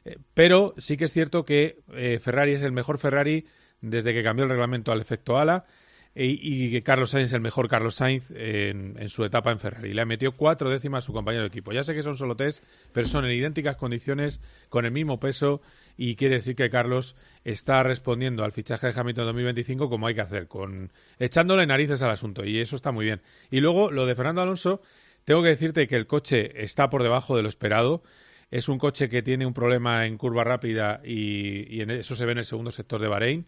Eh, 0.06 0.16
pero 0.32 0.74
sí 0.78 0.96
que 0.96 1.04
es 1.04 1.12
cierto 1.12 1.44
que 1.44 1.80
eh, 1.92 2.18
Ferrari 2.18 2.52
es 2.52 2.62
el 2.62 2.72
mejor 2.72 2.96
Ferrari 2.98 3.46
desde 3.82 4.14
que 4.14 4.22
cambió 4.22 4.44
el 4.44 4.50
reglamento 4.50 4.90
al 4.90 5.02
efecto 5.02 5.38
ala. 5.38 5.66
Y, 6.14 6.66
y 6.66 6.70
que 6.70 6.82
Carlos 6.82 7.10
Sainz 7.10 7.28
es 7.28 7.32
el 7.34 7.40
mejor 7.40 7.68
Carlos 7.68 7.94
Sainz 7.94 8.30
en, 8.32 8.96
en 8.98 9.08
su 9.08 9.24
etapa 9.24 9.52
en 9.52 9.60
Ferrari. 9.60 9.94
Le 9.94 10.04
metió 10.04 10.32
cuatro 10.32 10.68
décimas 10.70 11.04
a 11.04 11.06
su 11.06 11.12
compañero 11.12 11.42
de 11.42 11.48
equipo. 11.48 11.72
Ya 11.72 11.84
sé 11.84 11.94
que 11.94 12.02
son 12.02 12.16
solo 12.16 12.36
test, 12.36 12.64
pero 12.92 13.06
son 13.06 13.24
en 13.24 13.32
idénticas 13.32 13.76
condiciones, 13.76 14.40
con 14.68 14.84
el 14.84 14.90
mismo 14.90 15.20
peso, 15.20 15.62
y 15.96 16.16
quiere 16.16 16.36
decir 16.36 16.56
que 16.56 16.68
Carlos 16.68 17.14
está 17.44 17.82
respondiendo 17.82 18.42
al 18.42 18.52
fichaje 18.52 18.88
de 18.88 18.98
Hamilton 18.98 19.26
2025 19.26 19.88
como 19.88 20.06
hay 20.08 20.14
que 20.14 20.20
hacer, 20.20 20.48
con 20.48 20.90
echándole 21.18 21.66
narices 21.66 22.02
al 22.02 22.10
asunto, 22.10 22.44
y 22.44 22.58
eso 22.58 22.74
está 22.74 22.90
muy 22.90 23.04
bien. 23.04 23.20
Y 23.50 23.60
luego, 23.60 23.90
lo 23.92 24.06
de 24.06 24.14
Fernando 24.16 24.42
Alonso, 24.42 24.82
tengo 25.24 25.42
que 25.42 25.50
decirte 25.50 25.86
que 25.86 25.96
el 25.96 26.06
coche 26.06 26.64
está 26.64 26.90
por 26.90 27.02
debajo 27.02 27.36
de 27.36 27.42
lo 27.42 27.48
esperado. 27.48 28.02
Es 28.50 28.68
un 28.68 28.78
coche 28.78 29.08
que 29.08 29.22
tiene 29.22 29.46
un 29.46 29.54
problema 29.54 30.06
en 30.06 30.18
curva 30.18 30.42
rápida 30.42 31.00
y, 31.04 31.72
y 31.72 31.82
en 31.82 31.90
eso 31.92 32.16
se 32.16 32.26
ve 32.26 32.32
en 32.32 32.38
el 32.38 32.44
segundo 32.44 32.72
sector 32.72 33.00
de 33.00 33.06
Bahrein. 33.06 33.46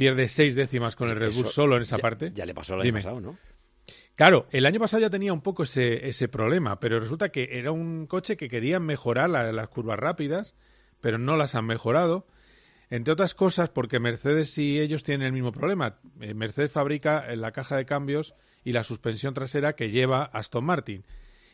Pierde 0.00 0.28
seis 0.28 0.54
décimas 0.54 0.96
con 0.96 1.10
el 1.10 1.16
Red 1.16 1.34
Bull 1.34 1.44
Eso 1.44 1.50
solo 1.52 1.76
en 1.76 1.82
esa 1.82 1.98
ya- 1.98 2.00
parte. 2.02 2.32
Ya 2.34 2.46
le 2.46 2.54
pasó 2.54 2.72
el 2.72 2.80
año 2.80 2.84
Dime. 2.86 3.00
pasado, 3.00 3.20
¿no? 3.20 3.36
Claro, 4.14 4.46
el 4.50 4.64
año 4.64 4.80
pasado 4.80 4.98
ya 5.02 5.10
tenía 5.10 5.30
un 5.34 5.42
poco 5.42 5.64
ese, 5.64 6.08
ese 6.08 6.26
problema, 6.26 6.80
pero 6.80 6.98
resulta 6.98 7.28
que 7.28 7.58
era 7.58 7.70
un 7.70 8.06
coche 8.06 8.38
que 8.38 8.48
querían 8.48 8.82
mejorar 8.82 9.28
la- 9.28 9.52
las 9.52 9.68
curvas 9.68 9.98
rápidas, 9.98 10.54
pero 11.02 11.18
no 11.18 11.36
las 11.36 11.54
han 11.54 11.66
mejorado. 11.66 12.26
Entre 12.88 13.12
otras 13.12 13.34
cosas, 13.34 13.68
porque 13.68 13.98
Mercedes 14.00 14.56
y 14.56 14.80
ellos 14.80 15.04
tienen 15.04 15.26
el 15.26 15.34
mismo 15.34 15.52
problema. 15.52 15.96
Eh, 16.22 16.32
Mercedes 16.32 16.72
fabrica 16.72 17.30
eh, 17.30 17.36
la 17.36 17.52
caja 17.52 17.76
de 17.76 17.84
cambios 17.84 18.32
y 18.64 18.72
la 18.72 18.84
suspensión 18.84 19.34
trasera 19.34 19.74
que 19.74 19.90
lleva 19.90 20.24
Aston 20.32 20.64
Martin. 20.64 21.04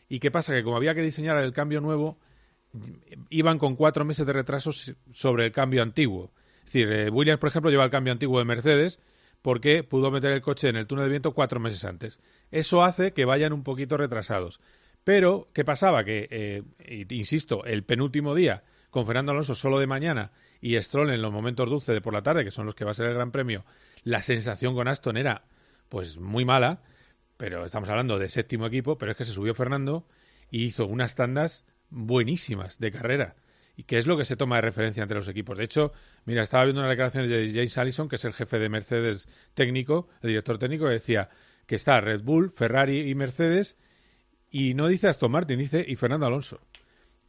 ¿Y 0.07 0.19
qué 0.19 0.31
pasa? 0.31 0.53
Que 0.53 0.63
como 0.63 0.77
había 0.77 0.95
que 0.95 1.01
diseñar 1.01 1.35
el 1.43 1.51
cambio 1.51 1.81
nuevo, 1.81 2.17
iban 3.29 3.59
con 3.59 3.75
cuatro 3.75 4.05
meses 4.05 4.25
de 4.25 4.31
retraso 4.31 4.71
sobre 4.71 5.47
el 5.47 5.51
cambio 5.51 5.83
antiguo. 5.83 6.31
Es 6.67 6.73
decir, 6.73 6.91
eh, 6.91 7.09
Williams, 7.09 7.39
por 7.39 7.47
ejemplo, 7.47 7.71
lleva 7.71 7.85
el 7.85 7.89
cambio 7.89 8.11
antiguo 8.11 8.39
de 8.39 8.45
Mercedes 8.45 8.99
porque 9.41 9.83
pudo 9.83 10.11
meter 10.11 10.33
el 10.33 10.41
coche 10.41 10.67
en 10.67 10.75
el 10.75 10.85
túnel 10.85 11.05
de 11.05 11.11
viento 11.11 11.33
cuatro 11.33 11.61
meses 11.61 11.85
antes. 11.85 12.19
Eso 12.51 12.83
hace 12.83 13.13
que 13.13 13.23
vayan 13.23 13.53
un 13.53 13.63
poquito 13.63 13.95
retrasados. 13.95 14.59
Pero, 15.05 15.47
¿qué 15.53 15.63
pasaba? 15.63 16.03
Que, 16.03 16.27
eh, 16.29 17.05
insisto, 17.09 17.63
el 17.63 17.83
penúltimo 17.83 18.35
día, 18.35 18.63
con 18.89 19.05
Fernando 19.05 19.31
Alonso 19.31 19.55
solo 19.55 19.79
de 19.79 19.87
mañana 19.87 20.31
y 20.59 20.75
Stroll 20.81 21.11
en 21.11 21.21
los 21.21 21.31
momentos 21.31 21.69
dulces 21.69 21.95
de 21.95 22.01
por 22.01 22.11
la 22.11 22.23
tarde, 22.23 22.43
que 22.43 22.51
son 22.51 22.65
los 22.65 22.75
que 22.75 22.83
va 22.83 22.91
a 22.91 22.95
ser 22.95 23.05
el 23.05 23.13
Gran 23.13 23.31
Premio, 23.31 23.63
la 24.03 24.21
sensación 24.21 24.75
con 24.75 24.89
Aston 24.89 25.15
era 25.15 25.43
pues 25.87 26.17
muy 26.17 26.43
mala, 26.43 26.81
pero 27.37 27.63
estamos 27.63 27.87
hablando 27.87 28.19
de 28.19 28.27
séptimo 28.27 28.65
equipo, 28.65 28.97
pero 28.97 29.13
es 29.13 29.17
que 29.17 29.23
se 29.23 29.31
subió 29.31 29.55
Fernando 29.55 30.03
y 30.51 30.65
hizo 30.65 30.85
unas 30.85 31.15
tandas 31.15 31.63
buenísimas 31.89 32.77
de 32.79 32.91
carrera. 32.91 33.35
Y 33.77 33.83
que 33.83 33.97
es 33.99 34.07
lo 34.07 34.17
que 34.17 34.25
se 34.25 34.35
toma 34.35 34.55
de 34.57 34.63
referencia 34.63 35.03
entre 35.03 35.17
los 35.17 35.27
equipos. 35.29 35.57
De 35.57 35.63
hecho, 35.63 35.93
mira, 36.25 36.41
estaba 36.41 36.63
viendo 36.65 36.81
una 36.81 36.89
declaración 36.89 37.29
de 37.29 37.51
James 37.53 37.77
Allison, 37.77 38.09
que 38.09 38.15
es 38.17 38.25
el 38.25 38.33
jefe 38.33 38.57
de 38.59 38.67
Mercedes 38.69 39.29
técnico, 39.53 40.09
el 40.23 40.29
director 40.29 40.57
técnico, 40.57 40.85
que 40.85 40.93
decía 40.93 41.29
que 41.67 41.75
está 41.75 42.01
Red 42.01 42.23
Bull, 42.23 42.49
Ferrari 42.51 43.07
y 43.09 43.13
Mercedes, 43.13 43.77
y 44.49 44.73
no 44.73 44.87
dice 44.87 45.07
Aston 45.07 45.31
Martin, 45.31 45.59
dice 45.59 45.85
y 45.87 45.95
Fernando 45.95 46.25
Alonso. 46.25 46.59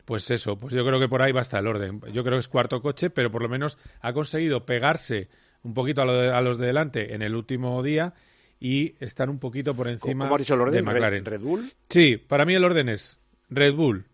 Pues 0.06 0.30
eso, 0.30 0.58
pues 0.58 0.72
yo 0.72 0.86
creo 0.86 0.98
que 0.98 1.08
por 1.08 1.20
ahí 1.20 1.32
va 1.32 1.42
hasta 1.42 1.58
el 1.58 1.66
orden. 1.66 2.00
Yo 2.12 2.24
creo 2.24 2.36
que 2.36 2.40
es 2.40 2.48
cuarto 2.48 2.80
coche, 2.80 3.10
pero 3.10 3.30
por 3.30 3.42
lo 3.42 3.48
menos 3.50 3.76
ha 4.00 4.14
conseguido 4.14 4.64
pegarse 4.64 5.28
un 5.64 5.74
poquito 5.74 6.00
a, 6.00 6.06
lo 6.06 6.14
de- 6.14 6.32
a 6.32 6.40
los 6.40 6.56
de 6.56 6.66
delante 6.68 7.14
en 7.14 7.20
el 7.20 7.34
último 7.34 7.82
día 7.82 8.14
y 8.58 8.94
estar 9.00 9.28
un 9.28 9.38
poquito 9.38 9.74
por 9.74 9.86
encima 9.88 10.24
¿Cómo 10.24 10.36
has 10.36 10.40
dicho 10.40 10.54
el 10.54 10.62
orden? 10.62 10.72
de 10.72 10.80
Red- 10.80 10.96
McLaren. 10.96 11.24
Red 11.26 11.40
Bull. 11.42 11.70
Sí, 11.90 12.16
para 12.16 12.46
mí 12.46 12.54
el 12.54 12.64
orden 12.64 12.88
es 12.88 13.18
Red 13.50 13.74
Bull, 13.74 14.06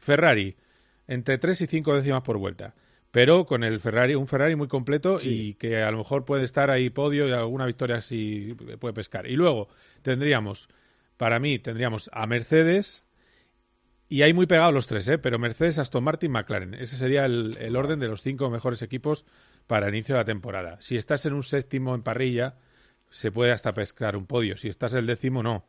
Ferrari, 0.00 0.56
entre 1.08 1.38
3 1.38 1.62
y 1.62 1.66
5 1.66 1.96
décimas 1.96 2.22
por 2.22 2.38
vuelta. 2.38 2.74
Pero 3.10 3.46
con 3.46 3.64
el 3.64 3.80
Ferrari, 3.80 4.14
un 4.14 4.28
Ferrari 4.28 4.54
muy 4.54 4.68
completo 4.68 5.18
y 5.22 5.54
que 5.54 5.82
a 5.82 5.90
lo 5.90 5.98
mejor 5.98 6.26
puede 6.26 6.44
estar 6.44 6.70
ahí 6.70 6.90
podio 6.90 7.26
y 7.26 7.32
alguna 7.32 7.64
victoria 7.64 8.02
sí 8.02 8.54
puede 8.78 8.92
pescar. 8.92 9.26
Y 9.26 9.34
luego 9.34 9.68
tendríamos, 10.02 10.68
para 11.16 11.38
mí, 11.38 11.58
tendríamos 11.58 12.10
a 12.12 12.26
Mercedes 12.26 13.04
y 14.10 14.22
hay 14.22 14.34
muy 14.34 14.46
pegados 14.46 14.74
los 14.74 14.86
tres, 14.86 15.08
¿eh? 15.08 15.18
pero 15.18 15.38
Mercedes, 15.38 15.78
Aston 15.78 16.04
Martin, 16.04 16.32
McLaren. 16.32 16.74
Ese 16.74 16.96
sería 16.96 17.24
el, 17.24 17.56
el 17.58 17.76
orden 17.76 17.98
de 17.98 18.08
los 18.08 18.22
cinco 18.22 18.50
mejores 18.50 18.82
equipos 18.82 19.24
para 19.66 19.88
el 19.88 19.94
inicio 19.94 20.14
de 20.14 20.20
la 20.20 20.24
temporada. 20.26 20.76
Si 20.80 20.96
estás 20.96 21.24
en 21.24 21.32
un 21.32 21.42
séptimo 21.42 21.94
en 21.94 22.02
parrilla, 22.02 22.56
se 23.10 23.32
puede 23.32 23.52
hasta 23.52 23.72
pescar 23.72 24.16
un 24.16 24.26
podio. 24.26 24.56
Si 24.58 24.68
estás 24.68 24.92
el 24.94 25.06
décimo, 25.06 25.42
no. 25.42 25.64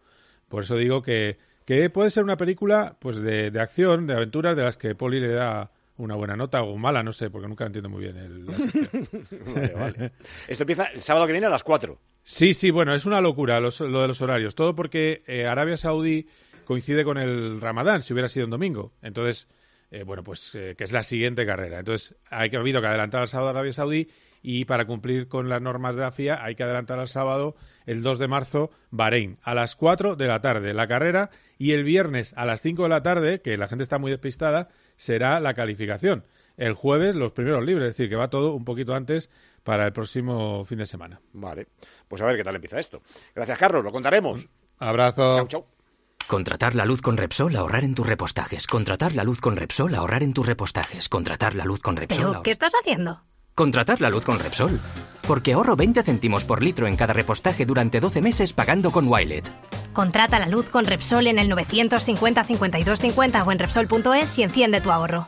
Por 0.50 0.64
eso 0.64 0.76
digo 0.76 1.02
que, 1.02 1.38
que 1.70 1.88
puede 1.92 2.10
ser 2.10 2.24
una 2.24 2.36
película 2.36 2.96
pues 2.98 3.22
de, 3.22 3.52
de 3.52 3.60
acción, 3.62 4.08
de 4.08 4.16
aventuras, 4.16 4.58
de 4.58 4.64
las 4.64 4.76
que 4.76 4.96
Poli 4.96 5.20
le 5.20 5.28
da 5.28 5.70
una 5.98 6.16
buena 6.16 6.36
nota 6.36 6.64
o 6.64 6.76
mala, 6.78 7.04
no 7.04 7.14
sé, 7.14 7.30
porque 7.30 7.48
nunca 7.48 7.68
entiendo 7.68 7.90
muy 7.90 8.02
bien 8.06 8.18
el, 8.18 8.44
la 8.48 8.58
sección. 8.58 8.90
Vale, 9.54 9.74
vale. 9.76 10.12
Esto 10.48 10.64
empieza 10.64 10.86
el 10.86 11.04
sábado 11.04 11.28
que 11.28 11.34
viene 11.34 11.46
a 11.46 11.52
las 11.52 11.62
4. 11.62 11.96
Sí, 12.24 12.56
sí, 12.56 12.72
bueno, 12.72 12.96
es 12.96 13.06
una 13.06 13.22
locura 13.22 13.60
los- 13.60 13.82
lo 13.82 14.02
de 14.02 14.08
los 14.08 14.20
horarios. 14.20 14.56
Todo 14.56 14.74
porque 14.76 15.22
eh, 15.28 15.46
Arabia 15.46 15.78
Saudí 15.78 16.28
coincide 16.66 17.04
con 17.04 17.20
el 17.20 17.62
Ramadán, 17.62 18.02
si 18.02 18.14
hubiera 18.14 18.30
sido 18.30 18.46
un 18.46 18.52
domingo. 18.52 18.94
Entonces, 19.04 19.48
eh, 19.92 20.02
bueno, 20.02 20.24
pues 20.24 20.50
eh, 20.56 20.74
que 20.76 20.84
es 20.86 20.92
la 20.92 21.04
siguiente 21.04 21.46
carrera. 21.46 21.78
Entonces, 21.80 22.16
hay 22.32 22.50
que 22.50 22.58
ha 22.58 22.62
habido 22.62 22.82
que 22.82 22.88
adelantar 22.88 23.22
al 23.22 23.28
sábado 23.28 23.50
a 23.50 23.52
Arabia 23.52 23.74
Saudí 23.74 24.08
y 24.42 24.66
para 24.66 24.86
cumplir 24.86 25.28
con 25.28 25.50
las 25.50 25.62
normas 25.62 25.96
de 25.96 26.02
la 26.02 26.12
FIA 26.12 26.44
hay 26.44 26.56
que 26.56 26.64
adelantar 26.64 27.00
al 27.00 27.08
sábado, 27.08 27.56
el 27.86 28.04
2 28.04 28.20
de 28.20 28.28
marzo, 28.28 28.72
Bahrein, 28.92 29.38
a 29.44 29.54
las 29.54 29.76
4 29.76 30.16
de 30.16 30.28
la 30.28 30.42
tarde 30.42 30.74
la 30.74 30.88
carrera 30.88 31.30
y 31.58 31.72
el 31.72 31.84
viernes 31.84 32.34
a 32.38 32.46
las 32.46 32.62
5 32.62 32.84
de 32.84 32.90
la 32.90 33.04
tarde, 33.04 33.42
que 33.42 33.58
la 33.58 33.68
gente 33.68 33.84
está 33.84 33.98
muy 33.98 34.12
despistada, 34.12 34.68
será 34.96 35.40
la 35.40 35.54
calificación. 35.54 36.24
El 36.58 36.74
jueves 36.74 37.16
los 37.16 37.32
primeros 37.32 37.64
libres, 37.64 37.90
es 37.90 37.98
decir, 37.98 38.10
que 38.10 38.18
va 38.18 38.30
todo 38.30 38.54
un 38.54 38.66
poquito 38.66 38.94
antes 38.94 39.30
para 39.64 39.86
el 39.86 39.94
próximo 39.94 40.66
fin 40.66 40.80
de 40.80 40.86
semana. 40.86 41.22
Vale. 41.32 41.68
Pues 42.08 42.22
a 42.22 42.26
ver 42.26 42.36
qué 42.36 42.44
tal 42.44 42.56
empieza 42.56 42.80
esto. 42.80 43.02
Gracias, 43.34 43.58
Carlos. 43.58 43.84
Lo 43.84 43.92
contaremos. 43.92 44.50
Abrazo. 44.78 45.36
Chao, 45.36 45.48
chao. 45.48 45.66
Contratar 46.28 46.76
la 46.76 46.86
luz 46.86 47.02
con 47.02 47.18
Repsol, 47.18 47.56
ahorrar 47.56 47.84
en 47.84 47.96
tus 47.96 48.06
repostajes. 48.06 48.68
Contratar 48.68 49.16
la 49.16 49.24
luz 49.24 49.42
con 49.42 49.56
Repsol, 49.56 49.96
ahorrar 49.96 50.22
en 50.22 50.34
tus 50.34 50.46
repostajes. 50.46 51.10
Contratar 51.10 51.56
la 51.56 51.66
luz 51.66 51.80
con 51.80 51.96
Repsol. 51.96 52.32
¿Pero 52.32 52.44
qué 52.44 52.52
estás 52.52 52.74
haciendo? 52.80 53.24
Contratar 53.60 54.00
la 54.00 54.10
luz 54.10 54.24
con 54.24 54.40
Repsol. 54.40 54.80
Porque 55.28 55.52
ahorro 55.52 55.76
20 55.76 56.02
céntimos 56.04 56.46
por 56.46 56.64
litro 56.64 56.88
en 56.88 56.96
cada 56.96 57.12
repostaje 57.12 57.66
durante 57.66 58.00
12 58.00 58.22
meses 58.22 58.54
pagando 58.54 58.90
con 58.90 59.10
Wilet. 59.10 59.44
Contrata 59.92 60.40
la 60.40 60.48
luz 60.48 60.70
con 60.70 60.86
Repsol 60.86 61.28
en 61.28 61.40
el 61.40 61.50
950 61.50 62.46
52 62.46 63.00
50 63.02 63.44
o 63.44 63.52
en 63.52 63.60
Repsol.es 63.60 64.38
y 64.38 64.44
enciende 64.44 64.80
tu 64.80 64.92
ahorro. 64.92 65.28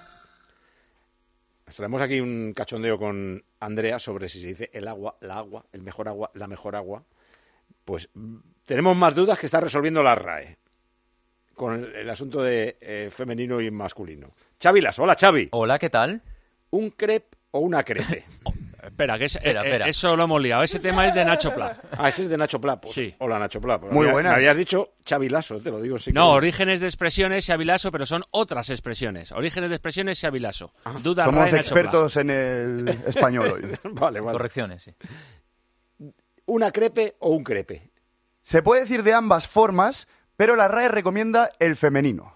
Nos 1.66 1.76
traemos 1.76 2.02
aquí 2.02 2.22
un 2.22 2.54
cachondeo 2.54 2.98
con 2.98 3.44
Andrea 3.60 4.00
sobre 4.00 4.30
si 4.30 4.40
se 4.40 4.48
dice 4.48 4.70
el 4.72 4.88
agua, 4.88 5.18
la 5.20 5.36
agua, 5.36 5.66
el 5.74 5.82
mejor 5.82 6.08
agua, 6.08 6.32
la 6.34 6.48
mejor 6.48 6.78
agua. 6.78 7.04
Pues 7.84 8.08
mm, 8.14 8.38
tenemos 8.66 8.96
más 8.96 9.14
dudas 9.14 9.40
que 9.40 9.48
está 9.48 9.60
resolviendo 9.60 10.02
la 10.04 10.16
RAE 10.16 10.56
con 11.54 11.74
el, 11.74 11.94
el 11.94 12.10
asunto 12.10 12.42
de 12.42 12.78
eh, 12.80 13.10
femenino 13.12 13.60
y 13.60 13.70
masculino. 13.72 14.30
Xavi 14.64 14.80
Las, 14.80 15.00
hola 15.00 15.18
Xavi. 15.20 15.50
Hola, 15.52 15.78
¿qué 15.78 15.90
tal? 15.90 16.22
¿Un 16.70 16.92
crepe 16.92 17.41
o 17.52 17.60
una 17.60 17.84
crepe? 17.84 18.26
Espera, 18.84 19.18
que 19.20 19.26
es- 19.26 19.36
Espera, 19.36 19.62
eh, 19.62 19.66
espera. 19.68 19.88
eso 19.88 20.16
lo 20.18 20.24
hemos 20.24 20.42
liado. 20.42 20.64
Ese 20.64 20.80
tema 20.80 21.06
es 21.06 21.14
de 21.14 21.24
Nacho 21.24 21.54
Pla. 21.54 21.80
Ah, 21.92 22.10
ese 22.10 22.24
es 22.24 22.30
de 22.30 22.36
Nacho 22.38 22.60
Pla. 22.60 22.82
Pues, 22.82 22.94
Sí. 22.96 23.14
Hola 23.20 23.38
Nacho 23.38 23.62
Pla. 23.62 23.80
Pues 23.80 23.94
Muy 23.94 24.08
me- 24.08 24.12
buenas. 24.12 24.32
Me 24.32 24.38
habías 24.38 24.58
dicho 24.58 24.94
Xavi 25.08 25.30
Lasso, 25.30 25.60
te 25.62 25.70
lo 25.70 25.80
digo 25.80 26.00
sí. 26.00 26.12
No, 26.12 26.32
que- 26.32 26.38
orígenes 26.38 26.80
de 26.82 26.88
expresiones 26.88 27.48
y 27.48 27.52
avilaso, 27.52 27.92
pero 27.92 28.08
son 28.08 28.24
otras 28.32 28.72
expresiones. 28.72 29.32
Orígenes 29.34 29.70
de 29.70 29.76
expresiones 29.76 30.22
y 30.24 30.26
avilaso. 30.28 30.74
Duda 31.04 31.26
Somos 31.26 31.50
Pla. 31.52 31.60
expertos 31.60 32.18
en 32.18 32.30
el 32.32 32.88
español 33.06 33.52
hoy. 33.52 33.62
vale, 33.94 34.20
vale. 34.20 34.34
Correcciones, 34.38 34.82
sí. 34.84 34.94
¿Una 36.48 36.72
crepe 36.72 37.16
o 37.20 37.30
un 37.30 37.44
crepe? 37.44 37.90
Se 38.42 38.64
puede 38.64 38.82
decir 38.82 39.04
de 39.04 39.14
ambas 39.14 39.48
formas, 39.48 40.08
pero 40.36 40.56
la 40.56 40.68
RAE 40.68 40.88
recomienda 40.90 41.52
el 41.60 41.76
femenino. 41.76 42.34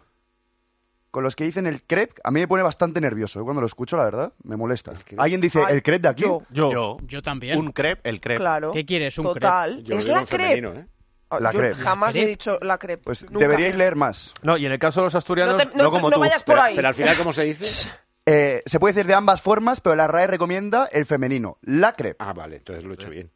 Con 1.15 1.23
los 1.23 1.33
que 1.33 1.45
dicen 1.45 1.65
el 1.65 1.81
crepe, 1.81 2.19
a 2.25 2.29
mí 2.29 2.41
me 2.41 2.47
pone 2.49 2.61
bastante 2.61 2.99
nervioso. 2.99 3.39
¿eh? 3.39 3.43
Cuando 3.45 3.61
lo 3.61 3.67
escucho, 3.67 3.95
la 3.95 4.03
verdad, 4.03 4.33
me 4.43 4.57
molesta. 4.57 4.91
¿Alguien 5.15 5.39
dice 5.39 5.59
Ay, 5.65 5.75
el 5.75 5.81
crepe 5.81 5.99
de 6.01 6.07
aquí? 6.09 6.23
yo. 6.23 6.41
Yo. 6.49 6.97
Yo 7.07 7.21
también. 7.21 7.57
Un 7.57 7.71
crepe, 7.71 8.09
el 8.09 8.19
crepe. 8.19 8.41
Claro. 8.41 8.73
¿Qué 8.73 8.85
quieres? 8.85 9.17
¿Un 9.17 9.23
Total. 9.27 9.81
Lo 9.87 9.97
es 9.97 10.07
la 10.09 10.19
en 10.19 10.25
crepe. 10.25 10.43
femenino, 10.43 10.73
¿eh? 10.73 10.85
Ah, 11.29 11.39
La 11.39 11.53
yo 11.53 11.59
crepe. 11.59 11.75
jamás 11.75 12.11
¿Crepe? 12.11 12.25
he 12.25 12.29
dicho 12.29 12.59
la 12.61 12.77
crepe. 12.77 13.03
Pues 13.05 13.23
Nunca. 13.23 13.39
deberíais 13.39 13.75
leer 13.77 13.95
más. 13.95 14.33
No, 14.41 14.57
y 14.57 14.65
en 14.65 14.73
el 14.73 14.77
caso 14.77 14.99
de 14.99 15.05
los 15.05 15.15
asturianos, 15.15 15.53
No 15.55 15.59
te- 15.71 15.77
no 15.77 15.89
como 15.89 16.09
no 16.09 16.15
tú. 16.15 16.19
vayas 16.19 16.43
por 16.43 16.55
Pero, 16.55 16.63
ahí. 16.65 16.75
pero 16.75 16.87
al 16.89 16.93
final, 16.93 17.15
¿cómo 17.17 17.31
se 17.31 17.43
dice? 17.43 17.89
Eh, 18.27 18.63
se 18.65 18.79
puede 18.79 18.95
decir 18.95 19.07
de 19.07 19.13
ambas 19.13 19.39
formas, 19.39 19.79
pero 19.79 19.95
la 19.95 20.07
RAE 20.07 20.25
recomienda 20.27 20.89
el 20.91 21.05
femenino. 21.05 21.57
La 21.61 21.93
crepe. 21.93 22.17
Ah, 22.19 22.33
vale, 22.33 22.55
entonces 22.57 22.83
lo 22.83 22.91
he 22.91 22.95
hecho 22.95 23.09
bien. 23.11 23.29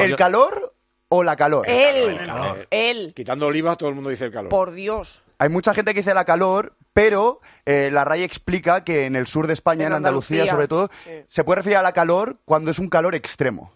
¿El 0.00 0.16
calor 0.16 0.74
o 1.08 1.22
la 1.24 1.36
calor? 1.36 1.64
Calor. 1.66 2.66
Él. 2.68 3.12
Quitando 3.14 3.46
oliva, 3.46 3.76
todo 3.76 3.88
el 3.88 3.94
mundo 3.94 4.10
dice 4.10 4.24
el 4.26 4.32
calor. 4.32 4.50
Por 4.50 4.72
Dios. 4.72 5.22
Hay 5.38 5.48
mucha 5.48 5.72
gente 5.74 5.94
que 5.94 6.00
dice 6.00 6.14
la 6.14 6.24
calor, 6.24 6.74
pero 6.92 7.40
eh, 7.64 7.90
la 7.92 8.04
RAE 8.04 8.24
explica 8.24 8.82
que 8.82 9.06
en 9.06 9.14
el 9.14 9.26
sur 9.26 9.46
de 9.46 9.52
España, 9.52 9.82
en, 9.82 9.92
En 9.92 9.96
Andalucía, 9.96 10.42
Andalucía, 10.42 10.52
sobre 10.52 10.68
todo, 10.68 10.90
sí. 11.04 11.24
se 11.28 11.44
puede 11.44 11.56
referir 11.56 11.76
a 11.78 11.82
la 11.82 11.92
calor 11.92 12.38
cuando 12.44 12.70
es 12.70 12.78
un 12.78 12.88
calor 12.88 13.14
extremo. 13.14 13.72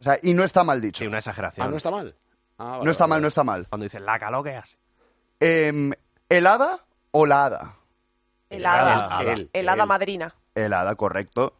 O 0.00 0.04
sea, 0.04 0.18
y 0.22 0.34
no 0.34 0.44
está 0.44 0.64
mal 0.64 0.80
dicho. 0.80 0.98
Sí, 0.98 1.06
una 1.06 1.18
exageración. 1.18 1.66
Ah, 1.66 1.70
no 1.70 1.76
está 1.76 1.90
mal. 1.90 2.14
Ah, 2.58 2.64
vale, 2.72 2.84
no 2.84 2.90
está 2.90 3.04
vale, 3.04 3.08
mal, 3.08 3.16
vale. 3.16 3.22
no 3.22 3.28
está 3.28 3.44
mal. 3.44 3.66
Cuando 3.68 3.84
dicen 3.84 4.04
la 4.04 4.18
calor 4.18 4.44
que 4.44 4.54
hace. 4.56 4.76
Em, 5.40 5.92
¿Helada 6.28 6.78
o 7.10 7.26
la 7.26 7.44
hada? 7.46 7.74
Helada. 8.50 9.22
Él, 9.22 9.50
Helada 9.52 9.86
madrina. 9.86 10.34
Helada, 10.54 10.94
correcto. 10.94 11.54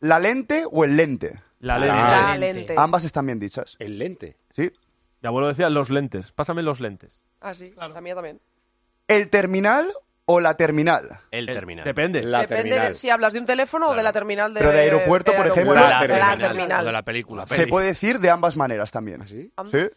¿La 0.00 0.18
lente 0.18 0.64
o 0.70 0.84
el 0.84 0.96
lente? 0.96 1.40
La 1.60 1.78
lente. 1.78 1.94
La 1.94 2.36
lente. 2.36 2.74
Ambas 2.76 3.04
están 3.04 3.26
bien 3.26 3.38
dichas. 3.38 3.76
El 3.78 3.98
lente. 3.98 4.36
Sí. 4.54 4.70
Mi 5.20 5.26
abuelo 5.26 5.48
decía 5.48 5.68
los 5.68 5.90
lentes. 5.90 6.30
Pásame 6.32 6.62
los 6.62 6.80
lentes. 6.80 7.20
Ah, 7.40 7.54
sí, 7.54 7.72
la 7.76 8.00
mía 8.00 8.14
también. 8.14 8.40
¿El 9.06 9.30
terminal 9.30 9.92
o 10.26 10.40
la 10.40 10.56
terminal? 10.56 11.20
El 11.30 11.46
terminal. 11.46 11.84
Depende. 11.84 12.20
Depende 12.20 12.78
de 12.78 12.94
si 12.94 13.08
hablas 13.08 13.32
de 13.32 13.40
un 13.40 13.46
teléfono 13.46 13.88
o 13.88 13.94
de 13.94 14.02
la 14.02 14.12
terminal 14.12 14.52
de 14.52 14.60
Pero 14.60 14.72
de 14.72 14.80
aeropuerto, 14.80 15.32
por 15.34 15.46
ejemplo. 15.46 15.74
La, 15.74 15.88
La 16.06 16.36
terminal. 16.36 16.82
O 16.82 16.86
de 16.86 16.92
la 16.92 17.02
película. 17.02 17.46
Se 17.46 17.66
puede 17.66 17.86
decir 17.86 18.20
de 18.20 18.30
ambas 18.30 18.56
maneras 18.56 18.90
también. 18.90 19.26
¿Sí? 19.26 19.50
Sí. 19.70 19.90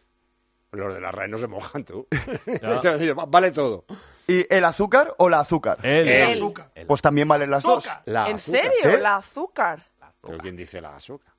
Los 0.71 0.95
de 0.95 1.01
la 1.01 1.11
RAE 1.11 1.27
no 1.27 1.37
se 1.37 1.47
mojan, 1.47 1.83
tú. 1.83 2.07
vale 3.27 3.51
todo. 3.51 3.85
¿Y 4.25 4.45
el 4.53 4.63
azúcar 4.63 5.13
o 5.17 5.27
la 5.27 5.41
azúcar? 5.41 5.79
El. 5.85 6.07
El. 6.07 6.31
azúcar. 6.31 6.71
Pues 6.87 7.01
también 7.01 7.27
valen 7.27 7.51
las 7.51 7.63
dos. 7.63 7.85
La 8.05 8.29
¿En 8.29 8.37
azúcar. 8.37 8.61
serio? 8.61 8.97
¿Eh? 8.97 9.01
La 9.01 9.17
azúcar. 9.17 9.83
¿Pero 10.21 10.37
quién 10.37 10.55
dice 10.55 10.79
la 10.79 10.95
azúcar? 10.95 11.33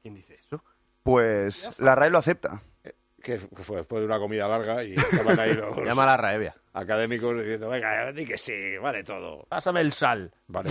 ¿Quién 0.00 0.14
dice 0.14 0.34
eso? 0.34 0.64
Pues 1.04 1.78
la 1.78 1.94
RAE 1.94 2.10
lo 2.10 2.18
acepta. 2.18 2.62
Que 3.22 3.38
fue 3.38 3.76
después 3.78 4.00
de 4.00 4.06
una 4.06 4.18
comida 4.18 4.48
larga 4.48 4.82
y 4.82 4.94
estaban 4.94 5.38
ahí 5.38 5.52
los 5.54 5.76
Llama 5.84 6.02
a 6.02 6.06
la 6.06 6.16
Raevia. 6.16 6.54
académicos 6.72 7.36
diciendo, 7.38 7.68
venga, 7.68 8.10
di 8.12 8.24
que 8.24 8.36
sí, 8.36 8.76
vale 8.80 9.04
todo. 9.04 9.44
Pásame 9.48 9.80
el 9.80 9.92
sal. 9.92 10.30
Vale, 10.48 10.70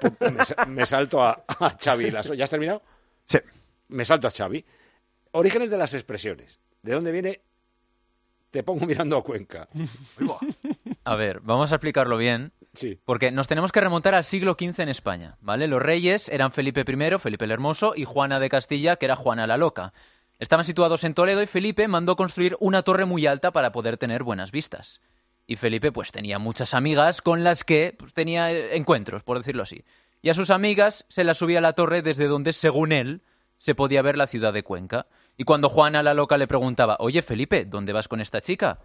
pues, 0.00 0.32
me, 0.32 0.44
sa- 0.44 0.64
me 0.66 0.86
salto 0.86 1.22
a, 1.22 1.44
a 1.46 1.76
Xavi. 1.78 2.10
¿Ya 2.10 2.44
has 2.44 2.50
terminado? 2.50 2.80
Sí. 3.26 3.38
Me 3.88 4.04
salto 4.04 4.26
a 4.28 4.30
Xavi. 4.30 4.64
Orígenes 5.32 5.68
de 5.68 5.76
las 5.76 5.92
expresiones. 5.94 6.56
¿De 6.82 6.92
dónde 6.92 7.12
viene? 7.12 7.40
Te 8.50 8.62
pongo 8.62 8.86
mirando 8.86 9.16
a 9.18 9.22
Cuenca. 9.24 9.66
A 11.04 11.16
ver, 11.16 11.40
vamos 11.40 11.72
a 11.72 11.74
explicarlo 11.76 12.16
bien. 12.16 12.52
Sí. 12.74 12.98
Porque 13.04 13.30
nos 13.30 13.46
tenemos 13.48 13.72
que 13.72 13.80
remontar 13.80 14.14
al 14.14 14.24
siglo 14.24 14.56
XV 14.58 14.80
en 14.80 14.88
España, 14.88 15.36
¿vale? 15.40 15.68
Los 15.68 15.82
reyes 15.82 16.28
eran 16.28 16.50
Felipe 16.52 16.80
I, 16.80 17.18
Felipe 17.18 17.44
el 17.44 17.50
Hermoso, 17.50 17.92
y 17.96 18.04
Juana 18.04 18.40
de 18.40 18.48
Castilla, 18.48 18.96
que 18.96 19.04
era 19.06 19.16
Juana 19.16 19.46
la 19.46 19.56
Loca. 19.56 19.92
Estaban 20.38 20.64
situados 20.64 21.04
en 21.04 21.14
Toledo 21.14 21.42
y 21.42 21.46
Felipe 21.46 21.86
mandó 21.88 22.16
construir 22.16 22.56
una 22.60 22.82
torre 22.82 23.04
muy 23.04 23.26
alta 23.26 23.52
para 23.52 23.72
poder 23.72 23.96
tener 23.96 24.22
buenas 24.24 24.50
vistas. 24.50 25.00
Y 25.46 25.56
Felipe 25.56 25.92
pues 25.92 26.10
tenía 26.10 26.38
muchas 26.38 26.74
amigas 26.74 27.22
con 27.22 27.44
las 27.44 27.64
que 27.64 27.94
pues, 27.98 28.14
tenía 28.14 28.50
eh, 28.52 28.76
encuentros, 28.76 29.22
por 29.22 29.38
decirlo 29.38 29.62
así. 29.62 29.84
Y 30.22 30.30
a 30.30 30.34
sus 30.34 30.50
amigas 30.50 31.04
se 31.08 31.22
las 31.22 31.38
subía 31.38 31.58
a 31.58 31.62
la 31.62 31.74
torre 31.74 32.02
desde 32.02 32.26
donde, 32.26 32.52
según 32.52 32.92
él, 32.92 33.20
se 33.58 33.74
podía 33.74 34.02
ver 34.02 34.16
la 34.16 34.26
ciudad 34.26 34.52
de 34.52 34.62
Cuenca. 34.62 35.06
Y 35.36 35.44
cuando 35.44 35.68
Juana 35.68 36.02
la 36.02 36.14
Loca 36.14 36.38
le 36.38 36.46
preguntaba, 36.46 36.96
oye 36.98 37.22
Felipe, 37.22 37.64
¿dónde 37.64 37.92
vas 37.92 38.08
con 38.08 38.20
esta 38.20 38.40
chica? 38.40 38.78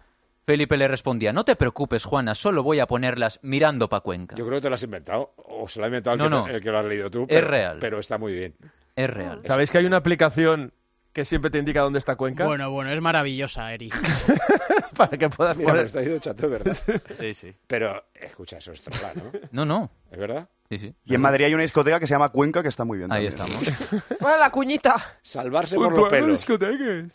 Felipe 0.44 0.76
le 0.76 0.88
respondía, 0.88 1.32
no 1.32 1.44
te 1.44 1.56
preocupes 1.56 2.04
Juana, 2.04 2.34
solo 2.34 2.62
voy 2.62 2.80
a 2.80 2.86
ponerlas 2.86 3.38
mirando 3.42 3.88
pa' 3.88 4.00
Cuenca. 4.00 4.36
Yo 4.36 4.46
creo 4.46 4.58
que 4.58 4.62
te 4.62 4.68
lo 4.68 4.74
has 4.74 4.82
inventado. 4.82 5.32
O 5.36 5.68
se 5.68 5.78
lo 5.78 5.84
ha 5.84 5.88
inventado 5.88 6.14
el, 6.14 6.30
No, 6.30 6.44
que, 6.44 6.50
no. 6.50 6.56
el 6.56 6.62
que 6.62 6.70
lo 6.70 6.78
has 6.78 6.84
leído 6.84 7.10
tú. 7.10 7.26
Es 7.28 7.44
real. 7.44 7.78
Pero 7.80 7.98
está 7.98 8.18
muy 8.18 8.32
bien. 8.32 8.54
Es 8.96 9.08
real. 9.08 9.40
¿Sabéis 9.46 9.70
que 9.70 9.78
hay 9.78 9.86
una 9.86 9.98
aplicación 9.98 10.72
que 11.12 11.24
siempre 11.24 11.50
te 11.50 11.58
indica 11.58 11.80
dónde 11.80 11.98
está 11.98 12.16
Cuenca? 12.16 12.46
Bueno, 12.46 12.70
bueno, 12.70 12.90
es 12.90 13.00
maravillosa, 13.00 13.72
Eri. 13.72 13.90
Para 14.96 15.16
que 15.16 15.28
puedas 15.28 15.56
Mira, 15.56 15.70
poner... 15.70 15.86
está 15.86 16.20
Chato, 16.20 16.48
¿verdad? 16.48 16.76
Sí, 17.18 17.34
sí. 17.34 17.52
Pero, 17.66 18.04
escucha, 18.14 18.58
eso 18.58 18.72
es 18.72 18.82
trola, 18.82 19.12
¿no? 19.14 19.32
No, 19.52 19.64
no. 19.64 19.90
¿Es 20.10 20.18
verdad? 20.18 20.48
Sí, 20.68 20.78
sí. 20.78 20.94
Y 21.04 21.14
en 21.14 21.20
Madrid 21.20 21.46
hay 21.46 21.54
una 21.54 21.64
discoteca 21.64 21.98
que 21.98 22.06
se 22.06 22.14
llama 22.14 22.28
Cuenca 22.28 22.62
que 22.62 22.68
está 22.68 22.84
muy 22.84 22.98
bien. 22.98 23.10
Ahí 23.10 23.28
también. 23.30 23.60
estamos. 23.60 24.04
Bueno, 24.20 24.38
la 24.38 24.50
cuñita. 24.50 25.18
Salvarse 25.22 25.76
por 25.76 25.96
los 25.96 26.08
pelos. 26.08 26.46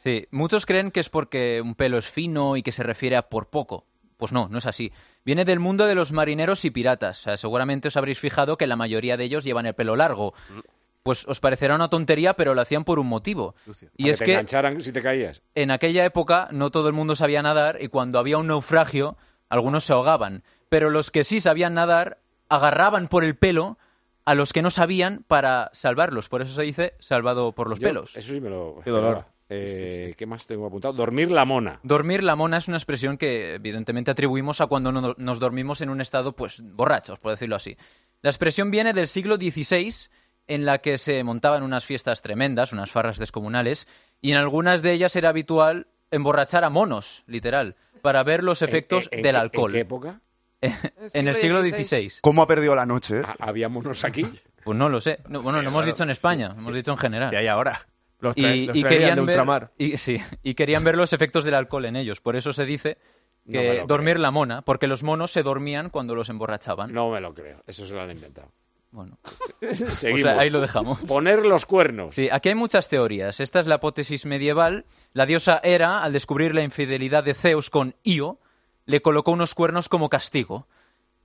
Sí, 0.04 0.28
muchos 0.32 0.66
creen 0.66 0.91
que 0.91 1.00
es 1.00 1.10
porque 1.10 1.62
un 1.64 1.76
pelo 1.76 1.98
es 1.98 2.08
fino 2.08 2.58
y 2.58 2.64
que 2.64 2.72
se 2.72 2.84
refiere 2.84 3.16
a 3.16 3.30
por 3.30 3.48
poco. 3.48 3.86
Pues 4.18 4.32
no, 4.32 4.48
no 4.50 4.58
es 4.58 4.66
así. 4.66 4.91
Viene 5.24 5.46
del 5.46 5.60
mundo 5.60 5.86
de 5.86 5.96
los 5.96 6.12
marineros 6.12 6.66
y 6.66 6.72
piratas. 6.72 7.20
O 7.20 7.24
sea, 7.24 7.38
seguramente 7.38 7.88
os 7.89 7.98
habréis 7.98 8.20
fijado 8.20 8.58
que 8.58 8.68
la 8.68 8.76
mayoría 8.76 9.18
de 9.18 9.26
ellos 9.26 9.43
llevan 9.43 9.66
el 9.66 9.74
pelo 9.74 9.96
largo. 9.96 10.34
Pues 11.06 11.28
os 11.28 11.39
parecerá 11.39 11.76
una 11.76 11.88
tontería, 11.88 12.34
pero 12.34 12.56
lo 12.56 12.62
hacían 12.62 12.84
por 12.84 12.97
un 12.97 13.06
motivo. 13.06 13.53
Y 13.95 14.10
es 14.10 14.18
te 14.18 14.26
que 14.26 14.32
engancharan 14.32 14.82
si 14.82 14.91
te 14.91 15.03
caías. 15.03 15.43
en 15.53 15.70
aquella 15.70 16.03
época 16.03 16.47
no 16.49 16.72
todo 16.72 16.88
el 16.88 16.95
mundo 16.95 17.16
sabía 17.16 17.43
nadar 17.43 17.78
y 17.80 17.89
cuando 17.89 18.18
había 18.18 18.39
un 18.39 18.47
naufragio, 18.47 19.16
algunos 19.47 19.84
se 19.84 19.93
ahogaban. 19.93 20.41
Pero 20.68 20.89
los 20.89 21.12
que 21.12 21.24
sí 21.24 21.39
sabían 21.41 21.76
nadar 21.76 22.18
agarraban 22.49 23.08
por 23.08 23.24
el 23.24 23.36
pelo 23.36 23.78
a 24.26 24.34
los 24.34 24.51
que 24.51 24.64
no 24.64 24.72
sabían 24.72 25.24
para 25.28 25.70
salvarlos. 25.74 26.28
Por 26.28 26.41
eso 26.41 26.56
se 26.56 26.64
dice 26.64 26.95
salvado 26.99 27.51
por 27.51 27.70
los 27.70 27.78
Yo- 27.78 27.88
pelos. 27.88 28.16
Eso 28.16 28.34
sí 28.34 28.41
me 28.41 28.49
lo... 28.49 28.82
Qué 28.84 28.89
dolor. 28.89 29.26
Eh, 29.47 30.16
¿Qué 30.18 30.26
más 30.26 30.47
tengo 30.47 30.66
apuntado? 30.66 30.95
Dormir 30.95 31.30
la 31.30 31.45
mona. 31.45 31.80
Dormir 31.84 32.24
la 32.24 32.36
mona 32.36 32.58
es 32.58 32.68
una 32.68 32.78
expresión 32.78 33.20
que 33.20 33.53
evidentemente 33.53 34.10
atribuimos 34.10 34.60
a 34.60 34.66
cuando 34.66 34.91
no- 34.91 35.14
nos 35.20 35.39
dormimos 35.39 35.82
en 35.82 35.91
un 35.91 36.01
estado, 36.01 36.32
pues, 36.32 36.64
borrachos, 36.64 37.20
por 37.20 37.30
decirlo 37.30 37.56
así. 37.56 37.78
La 38.24 38.32
expresión 38.32 38.72
viene 38.72 38.91
del 38.93 39.08
siglo 39.08 39.36
XVI, 39.36 40.10
en 40.48 40.66
la 40.66 40.80
que 40.80 40.98
se 40.98 41.24
montaban 41.24 41.64
unas 41.64 41.86
fiestas 41.86 42.22
tremendas, 42.22 42.74
unas 42.74 42.91
farras 42.91 43.18
descomunales, 43.18 43.88
y 44.22 44.32
en 44.32 44.38
algunas 44.38 44.82
de 44.82 44.91
ellas 44.91 45.16
era 45.16 45.30
habitual 45.30 45.88
emborrachar 46.12 46.64
a 46.64 46.70
monos, 46.70 47.24
literal, 47.28 47.76
para 48.02 48.24
ver 48.24 48.43
los 48.43 48.62
efectos 48.62 49.10
en 49.12 49.24
del 49.24 49.36
alcohol. 49.36 49.72
¿En 49.72 49.74
qué 49.74 49.82
época? 49.82 50.20
en 51.14 51.28
el 51.28 51.36
siglo 51.36 51.62
XVI. 51.64 52.12
¿Cómo 52.22 52.41
ha 52.41 52.48
perdido 52.48 52.76
la 52.76 52.86
noche? 52.86 53.20
eh? 53.20 53.24
¿Había 53.39 53.70
monos 53.70 54.04
aquí? 54.04 54.26
Pues 54.66 54.76
no 54.76 54.89
lo 54.89 55.00
sé. 55.00 55.20
No, 55.30 55.43
bueno, 55.43 55.62
no 55.62 55.70
hemos 55.70 55.86
dicho 55.86 56.02
en 56.02 56.10
España, 56.10 56.56
hemos 56.58 56.74
dicho 56.74 56.89
en 56.91 56.98
general. 56.98 57.30
¿Qué 57.30 57.38
hay 57.38 57.46
ahora? 57.46 57.86
Los, 58.20 58.36
y, 58.36 58.66
los 58.66 58.76
y 58.76 58.82
querían 58.84 59.10
de 59.12 59.22
ver, 59.22 59.30
ultramar. 59.36 59.70
y, 59.78 59.96
sí, 59.98 60.20
y 60.41 60.56
querían 60.56 60.84
ver 60.84 60.98
los 60.98 61.14
efectos 61.14 61.43
del 61.43 61.54
alcohol 61.54 61.86
en 61.86 61.96
ellos. 61.96 62.20
Por 62.20 62.36
eso 62.36 62.52
se 62.52 62.66
dice 62.66 62.98
que 63.48 63.84
dormir 63.88 64.14
creo. 64.16 64.24
la 64.24 64.32
mona, 64.32 64.64
porque 64.64 64.88
los 64.88 65.04
monos 65.04 65.32
se 65.32 65.43
dormían 65.43 65.91
cuando 65.91 66.16
los 66.16 66.30
emborrachaban. 66.30 66.91
No 66.91 67.12
me 67.12 67.22
lo 67.22 67.32
creo. 67.36 67.62
Eso 67.68 67.86
se 67.86 67.93
lo 67.93 68.02
han 68.02 68.10
inventado. 68.10 68.48
Bueno, 68.96 69.18
Seguimos. 69.74 70.22
o 70.32 70.34
sea, 70.34 70.39
ahí 70.39 70.50
lo 70.50 70.62
dejamos. 70.62 71.00
Poner 71.00 71.46
los 71.46 71.66
cuernos. 71.66 72.16
Sí, 72.16 72.30
aquí 72.32 72.50
hay 72.50 72.56
muchas 72.56 72.88
teorías. 72.88 73.41
Esta 73.41 73.60
es 73.60 73.68
la 73.68 73.76
hipótesis 73.76 74.26
medieval. 74.26 74.86
La 75.12 75.26
diosa 75.26 75.60
Hera, 75.64 76.02
al 76.02 76.14
descubrir 76.14 76.56
la 76.56 76.64
infidelidad 76.64 77.26
de 77.26 77.34
Zeus 77.34 77.70
con 77.70 77.96
Io, 78.04 78.39
le 78.86 79.02
colocó 79.02 79.32
unos 79.32 79.54
cuernos 79.54 79.89
como 79.89 80.08
castigo. 80.08 80.66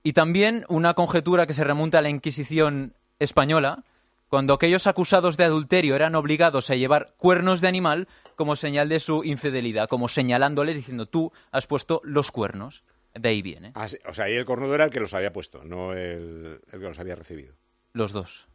Y 0.03 0.13
también 0.13 0.65
una 0.67 0.95
conjetura 0.95 1.47
que 1.47 1.53
se 1.53 1.63
remonta 1.63 1.99
a 1.99 2.01
la 2.01 2.09
Inquisición 2.09 2.91
española, 3.19 3.83
cuando 4.27 4.53
aquellos 4.53 4.85
acusados 4.87 5.37
de 5.37 5.45
adulterio 5.45 5.95
eran 5.95 6.15
obligados 6.15 6.69
a 6.69 6.75
llevar 6.75 7.13
cuernos 7.17 7.61
de 7.61 7.69
animal 7.69 8.07
como 8.35 8.57
señal 8.57 8.89
de 8.89 8.99
su 8.99 9.23
infidelidad, 9.23 9.87
como 9.87 10.09
señalándoles 10.09 10.75
diciendo 10.75 11.05
tú 11.05 11.31
has 11.51 11.67
puesto 11.67 12.01
los 12.03 12.31
cuernos. 12.31 12.83
De 13.13 13.29
ahí 13.29 13.41
viene. 13.41 13.71
Ah, 13.75 13.89
sí, 13.89 13.97
O 14.07 14.13
sea, 14.13 14.25
ahí 14.25 14.35
el 14.35 14.45
cornudo 14.45 14.73
era 14.73 14.85
el 14.85 14.89
que 14.89 15.01
los 15.01 15.13
había 15.13 15.33
puesto, 15.33 15.63
no 15.65 15.93
el, 15.93 16.61
el 16.71 16.79
que 16.79 16.87
los 16.87 16.97
había 16.97 17.15
recibido. 17.15 17.53
Los 17.93 18.11
dos. 18.13 18.47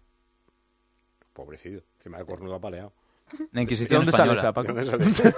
Pobrecito. 1.33 1.83
Encima 1.99 2.19
de 2.19 2.25
cornudo 2.25 2.55
apaleado. 2.55 2.93
La 3.53 3.63
Inquisición 3.63 4.01
¿De 4.05 4.07
dónde 4.07 4.13
sale 4.13 4.33
española. 4.35 4.41
esa, 4.41 4.53
Paco? 4.53 4.73
¿De 4.73 4.85
dónde 4.85 5.15
sale? 5.15 5.33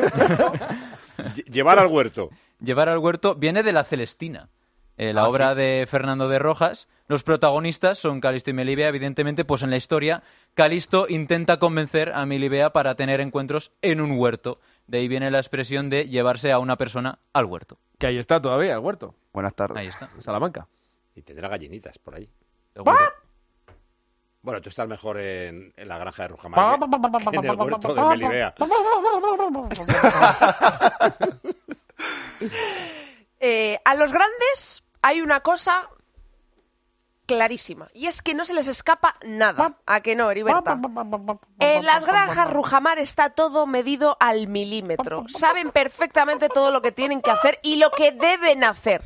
Lle- 1.34 1.44
Llevar 1.51 1.78
al 1.78 1.86
huerto. 1.88 2.30
Llevar 2.61 2.88
al 2.88 2.99
huerto 2.99 3.34
viene 3.34 3.62
de 3.62 3.72
la 3.72 3.84
Celestina, 3.84 4.49
eh, 4.96 5.12
la 5.12 5.22
Ah, 5.22 5.28
obra 5.28 5.53
sí. 5.53 5.59
de 5.61 5.86
Fernando 5.88 6.28
de 6.28 6.38
Rojas. 6.38 6.88
Los 7.07 7.22
protagonistas 7.22 7.99
son 7.99 8.20
Calisto 8.20 8.51
y 8.51 8.53
Melibea, 8.53 8.88
evidentemente, 8.88 9.44
pues 9.46 9.62
en 9.62 9.70
la 9.70 9.76
historia 9.76 10.22
Calisto 10.55 11.07
intenta 11.09 11.59
convencer 11.59 12.12
a 12.14 12.26
Melibea 12.26 12.70
para 12.70 12.94
tener 12.94 13.20
encuentros 13.20 13.72
en 13.80 14.01
un 14.03 14.12
huerto. 14.18 14.59
De 14.86 14.99
ahí 14.99 15.09
viene 15.09 15.30
la 15.30 15.38
expresión 15.38 15.88
de 15.88 16.09
llevarse 16.09 16.53
a 16.53 16.59
una 16.59 16.76
persona 16.76 17.18
al 17.32 17.46
huerto. 17.46 17.78
Que 17.99 18.07
ahí 18.09 18.18
está 18.18 18.40
todavía, 18.42 18.74
el 18.74 18.80
huerto. 18.80 19.14
Buenas 19.32 19.55
tardes. 19.55 19.78
Ahí 19.78 19.86
está. 19.86 20.11
En 20.14 20.22
Salamanca. 20.22 20.66
Y 21.14 21.22
tendrá 21.22 21.49
gallinitas 21.49 21.96
por 21.99 22.14
ahí. 22.16 22.28
Seguro. 22.74 22.96
Bueno, 24.43 24.61
tú 24.61 24.68
estás 24.68 24.89
mejor 24.89 25.18
en, 25.18 25.72
en 25.76 25.89
la 25.89 25.99
granja 25.99 26.22
de 26.22 26.28
Rujamar 26.28 26.78
que, 26.78 27.36
en 27.39 27.45
el 27.45 27.57
huerto 27.57 27.95
de 27.95 28.03
Melibea. 28.03 28.55
Eh, 33.41 33.78
a 33.84 33.95
los 33.95 34.12
grandes 34.12 34.82
hay 35.03 35.20
una 35.20 35.41
cosa 35.41 35.89
clarísima 37.26 37.89
y 37.93 38.07
es 38.07 38.22
que 38.22 38.34
no 38.34 38.45
se 38.45 38.55
les 38.55 38.66
escapa 38.68 39.16
nada. 39.24 39.74
¿A 39.86 40.01
que 40.01 40.16
no, 40.16 40.30
Heriberta? 40.30 40.78
En 41.61 41.84
las 41.84 42.05
granjas 42.05 42.51
Rujamar 42.51 42.99
está 42.99 43.30
todo 43.30 43.66
medido 43.66 44.16
al 44.18 44.49
milímetro. 44.49 45.24
Saben 45.28 45.70
perfectamente 45.70 46.49
todo 46.49 46.70
lo 46.70 46.80
que 46.80 46.91
tienen 46.91 47.20
que 47.20 47.30
hacer 47.30 47.59
y 47.62 47.76
lo 47.76 47.91
que 47.91 48.12
deben 48.12 48.64
hacer. 48.64 49.05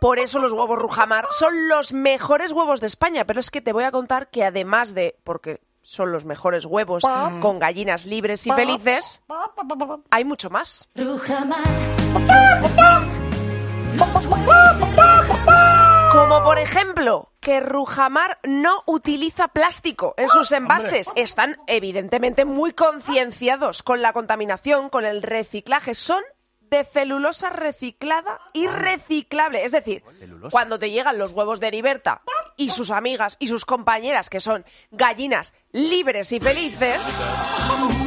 Por 0.00 0.18
eso 0.18 0.38
los 0.38 0.52
huevos 0.52 0.78
Rujamar 0.78 1.26
son 1.30 1.68
los 1.68 1.92
mejores 1.92 2.52
huevos 2.52 2.80
de 2.80 2.86
España. 2.86 3.24
Pero 3.24 3.40
es 3.40 3.50
que 3.50 3.60
te 3.60 3.72
voy 3.72 3.84
a 3.84 3.90
contar 3.90 4.28
que 4.30 4.44
además 4.44 4.94
de, 4.94 5.16
porque 5.24 5.60
son 5.82 6.12
los 6.12 6.24
mejores 6.24 6.66
huevos 6.66 7.02
con 7.40 7.58
gallinas 7.58 8.04
libres 8.04 8.46
y 8.46 8.50
felices, 8.50 9.22
hay 10.10 10.24
mucho 10.24 10.50
más. 10.50 10.86
Como 16.12 16.44
por 16.44 16.58
ejemplo, 16.58 17.32
que 17.40 17.60
Rujamar 17.60 18.38
no 18.44 18.82
utiliza 18.86 19.48
plástico 19.48 20.14
en 20.18 20.28
sus 20.28 20.52
envases. 20.52 21.10
Están 21.16 21.56
evidentemente 21.66 22.44
muy 22.44 22.72
concienciados 22.72 23.82
con 23.82 24.02
la 24.02 24.12
contaminación, 24.12 24.90
con 24.90 25.06
el 25.06 25.22
reciclaje. 25.22 25.94
Son 25.94 26.22
de 26.70 26.84
celulosa 26.84 27.50
reciclada 27.50 28.40
y 28.52 28.66
reciclable. 28.66 29.64
Es 29.64 29.72
decir, 29.72 30.02
cuando 30.50 30.78
te 30.78 30.90
llegan 30.90 31.18
los 31.18 31.32
huevos 31.32 31.60
de 31.60 31.68
Heriberta 31.68 32.22
y 32.56 32.70
sus 32.70 32.90
amigas 32.90 33.36
y 33.38 33.48
sus 33.48 33.64
compañeras, 33.64 34.30
que 34.30 34.40
son 34.40 34.64
gallinas 34.90 35.52
libres 35.72 36.32
y 36.32 36.40
felices, 36.40 37.00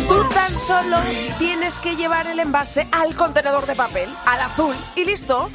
tú 0.07 0.29
tan 0.33 0.59
solo 0.59 0.97
tienes 1.37 1.79
que 1.79 1.95
llevar 1.95 2.27
el 2.27 2.39
envase 2.39 2.87
al 2.91 3.15
contenedor 3.15 3.65
de 3.65 3.75
papel, 3.75 4.09
al 4.25 4.41
azul, 4.41 4.75
y 4.95 5.05
listo. 5.05 5.49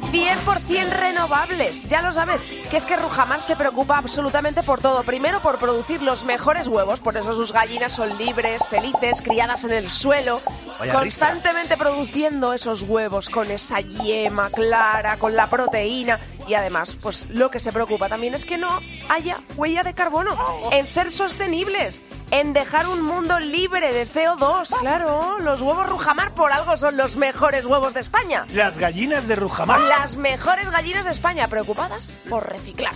100% 0.00 0.88
renovables, 0.90 1.82
ya 1.88 2.02
lo 2.02 2.12
sabes, 2.12 2.40
que 2.70 2.76
es 2.76 2.84
que 2.84 2.96
Rujamar 2.96 3.42
se 3.42 3.56
preocupa 3.56 3.98
absolutamente 3.98 4.62
por 4.62 4.80
todo. 4.80 5.02
Primero 5.02 5.40
por 5.40 5.58
producir 5.58 6.02
los 6.02 6.24
mejores 6.24 6.68
huevos, 6.68 7.00
por 7.00 7.16
eso 7.16 7.34
sus 7.34 7.52
gallinas 7.52 7.92
son 7.92 8.16
libres, 8.18 8.66
felices, 8.68 9.20
criadas 9.22 9.64
en 9.64 9.72
el 9.72 9.90
suelo, 9.90 10.40
Vaya 10.78 10.94
constantemente 10.94 11.76
produciendo 11.76 12.52
esos 12.52 12.82
huevos 12.82 13.28
con 13.28 13.50
esa 13.50 13.80
yema 13.80 14.50
clara, 14.50 15.16
con 15.16 15.34
la 15.36 15.48
proteína. 15.48 16.18
Y 16.48 16.54
además, 16.54 16.96
pues 17.00 17.30
lo 17.30 17.50
que 17.50 17.60
se 17.60 17.72
preocupa 17.72 18.08
también 18.08 18.34
es 18.34 18.44
que 18.44 18.58
no 18.58 18.80
haya 19.08 19.38
huella 19.56 19.82
de 19.82 19.94
carbono, 19.94 20.36
en 20.72 20.86
ser 20.86 21.12
sostenibles, 21.12 22.02
en 22.32 22.52
dejar 22.52 22.88
un 22.88 23.02
mundo 23.02 23.38
libre 23.38 23.92
de 23.92 24.06
CO2. 24.06 24.76
Claro, 24.80 25.38
los 25.38 25.60
huevos 25.60 25.88
Rujamar 25.88 26.32
por 26.32 26.52
algo 26.52 26.76
son 26.76 26.96
los 26.96 27.14
mejores 27.14 27.64
huevos 27.64 27.94
de 27.94 28.00
España. 28.00 28.44
Las 28.54 28.76
gallinas 28.76 29.28
de 29.28 29.36
Rujamar. 29.36 29.80
Las 29.88 30.16
mejores 30.16 30.70
gallinas 30.70 31.04
de 31.04 31.10
España, 31.10 31.48
preocupadas 31.48 32.18
por 32.28 32.48
reciclar. 32.48 32.94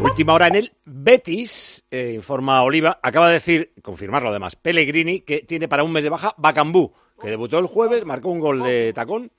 Última 0.00 0.34
hora 0.34 0.48
en 0.48 0.54
el 0.56 0.72
Betis, 0.84 1.84
eh, 1.90 2.12
informa 2.14 2.62
Oliva, 2.62 2.98
acaba 3.02 3.28
de 3.28 3.34
decir, 3.34 3.72
confirmarlo 3.82 4.30
además, 4.30 4.56
Pellegrini, 4.56 5.20
que 5.20 5.40
tiene 5.40 5.68
para 5.68 5.84
un 5.84 5.92
mes 5.92 6.04
de 6.04 6.10
baja 6.10 6.34
Bacambú, 6.38 6.92
que 7.20 7.28
debutó 7.28 7.58
el 7.58 7.66
jueves, 7.66 8.04
marcó 8.04 8.30
un 8.30 8.40
gol 8.40 8.62
de 8.62 8.92
tacón. 8.92 9.30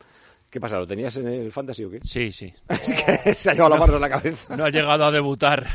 ¿Qué 0.50 0.62
pasa? 0.62 0.78
¿Lo 0.78 0.88
tenías 0.88 1.16
en 1.18 1.28
el 1.28 1.52
fantasy 1.52 1.84
o 1.84 1.92
qué? 1.92 2.00
Sí, 2.04 2.32
sí. 2.32 2.54
es 2.70 2.94
que 2.94 3.34
se 3.34 3.50
ha 3.50 3.54
llevado 3.54 3.76
la 3.76 3.80
mano 3.80 3.96
en 3.96 4.02
la 4.02 4.10
cabeza. 4.10 4.56
No 4.56 4.64
ha 4.64 4.70
llegado 4.70 5.06
a 5.06 5.12
debutar. 5.12 5.68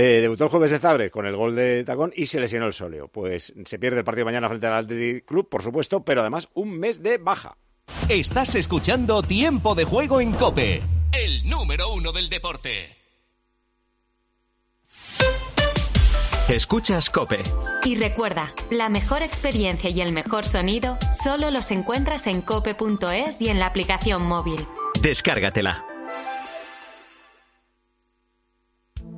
Eh, 0.00 0.20
debutó 0.20 0.44
el 0.44 0.50
jueves 0.50 0.70
de 0.70 0.78
Zabre 0.78 1.10
con 1.10 1.26
el 1.26 1.34
gol 1.34 1.56
de 1.56 1.82
tacón 1.82 2.12
y 2.14 2.26
se 2.26 2.38
lesionó 2.38 2.66
el 2.66 2.72
sóleo. 2.72 3.08
Pues 3.08 3.52
se 3.64 3.78
pierde 3.80 3.98
el 3.98 4.04
partido 4.04 4.26
mañana 4.26 4.48
frente 4.48 4.68
al 4.68 4.74
Athletic 4.74 5.24
Club, 5.24 5.48
por 5.48 5.60
supuesto, 5.60 6.04
pero 6.04 6.20
además 6.20 6.46
un 6.54 6.78
mes 6.78 7.02
de 7.02 7.18
baja. 7.18 7.56
Estás 8.08 8.54
escuchando 8.54 9.22
Tiempo 9.22 9.74
de 9.74 9.82
Juego 9.82 10.20
en 10.20 10.30
Cope, 10.30 10.84
el 11.20 11.50
número 11.50 11.92
uno 11.92 12.12
del 12.12 12.28
deporte. 12.28 12.96
Escuchas 16.48 17.10
Cope. 17.10 17.40
Y 17.84 17.96
recuerda, 17.96 18.52
la 18.70 18.88
mejor 18.88 19.22
experiencia 19.22 19.90
y 19.90 20.00
el 20.00 20.12
mejor 20.12 20.44
sonido 20.44 20.96
solo 21.12 21.50
los 21.50 21.72
encuentras 21.72 22.28
en 22.28 22.40
cope.es 22.40 23.42
y 23.42 23.48
en 23.48 23.58
la 23.58 23.66
aplicación 23.66 24.22
móvil. 24.22 24.64
Descárgatela. 25.02 25.87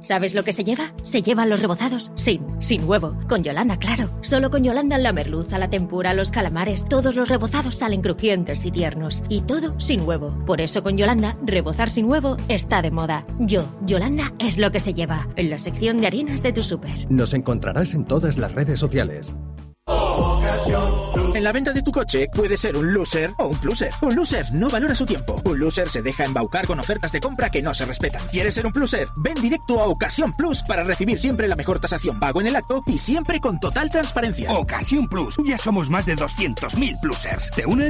¿Sabes 0.03 0.35
lo 0.35 0.43
que 0.43 0.53
se 0.53 0.65
lleva? 0.65 0.93
Se 1.03 1.23
llevan 1.23 1.51
los 1.51 1.61
rebozados 1.61 2.13
sin, 2.15 2.41
sin 2.63 2.89
huevo. 2.89 3.17
Con 3.29 3.43
Yolanda, 3.43 3.79
claro. 3.79 4.09
Solo 4.23 4.51
con 4.51 4.65
Yolanda 4.65 4.99
la 4.99 5.13
merluza, 5.13 5.59
la 5.59 5.69
tempura, 5.69 6.15
los 6.15 6.31
calamares, 6.31 6.85
todos 6.87 7.15
los 7.15 7.29
rebozados 7.29 7.77
salen 7.77 8.03
crujientes 8.03 8.65
y 8.65 8.71
tiernos. 8.71 9.23
Y 9.29 9.43
todo 9.43 9.79
sin 9.79 10.03
huevo. 10.03 10.31
Por 10.47 10.61
eso 10.61 10.83
con 10.83 10.97
Yolanda, 10.97 11.37
rebozar 11.45 11.91
sin 11.91 12.07
huevo 12.07 12.37
está 12.49 12.83
de 12.83 12.91
moda. 12.91 13.25
Yo, 13.39 13.65
Yolanda, 13.85 14.33
es 14.39 14.59
lo 14.59 14.71
que 14.71 14.81
se 14.81 14.95
lleva. 14.95 15.27
En 15.37 15.51
la 15.51 15.59
sección 15.59 16.01
de 16.01 16.07
harinas 16.07 16.43
de 16.43 16.53
tu 16.53 16.63
súper. 16.63 17.11
Nos 17.11 17.35
encontrarás 17.35 17.95
en 17.95 18.05
todas 18.05 18.39
las 18.39 18.55
redes 18.55 18.81
sociales. 18.81 19.37
En 21.41 21.45
la 21.45 21.53
venta 21.53 21.73
de 21.73 21.81
tu 21.81 21.91
coche 21.91 22.29
puede 22.31 22.55
ser 22.55 22.77
un 22.77 22.93
loser 22.93 23.31
o 23.39 23.47
un 23.47 23.59
pluser. 23.59 23.91
Un 24.03 24.15
loser 24.15 24.45
no 24.53 24.69
valora 24.69 24.95
su 24.95 25.07
tiempo. 25.07 25.41
Un 25.47 25.59
loser 25.59 25.89
se 25.89 26.03
deja 26.03 26.27
embaucar 26.27 26.67
con 26.67 26.79
ofertas 26.79 27.13
de 27.13 27.21
compra 27.21 27.49
que 27.49 27.63
no 27.63 27.73
se 27.73 27.87
respetan. 27.87 28.29
¿Quieres 28.29 28.53
ser 28.53 28.67
un 28.67 28.73
pluser? 28.73 29.09
Ven 29.23 29.41
directo 29.41 29.81
a 29.81 29.87
Ocasión 29.87 30.35
Plus 30.35 30.63
para 30.63 30.85
recibir 30.85 31.19
siempre 31.19 31.49
la 31.49 31.57
mejor 31.57 31.81
tasación 31.81 32.21
pago 32.21 32.43
en 32.43 32.49
el 32.49 32.57
acto 32.57 32.83
y 32.87 32.99
siempre 32.99 33.41
con 33.41 33.59
total 33.59 33.89
transparencia. 33.89 34.53
Ocasión 34.53 35.09
Plus. 35.09 35.39
Ya 35.43 35.57
somos 35.57 35.89
más 35.89 36.05
de 36.05 36.15
200.000 36.15 37.01
plusers. 37.01 37.51
¿Te 37.53 37.65
unes? 37.65 37.89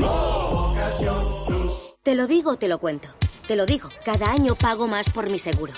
Te 2.05 2.15
lo 2.15 2.29
digo, 2.29 2.55
te 2.55 2.69
lo 2.69 2.79
cuento. 2.79 3.09
Te 3.49 3.57
lo 3.57 3.67
digo, 3.67 3.89
cada 4.05 4.31
año 4.31 4.55
pago 4.55 4.87
más 4.87 5.11
por 5.11 5.29
mi 5.29 5.41
seguro. 5.41 5.73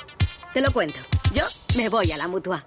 Te 0.52 0.60
lo 0.60 0.70
cuento. 0.72 0.98
Yo 1.32 1.44
me 1.78 1.88
voy 1.88 2.12
a 2.12 2.18
la 2.18 2.28
mutua. 2.28 2.66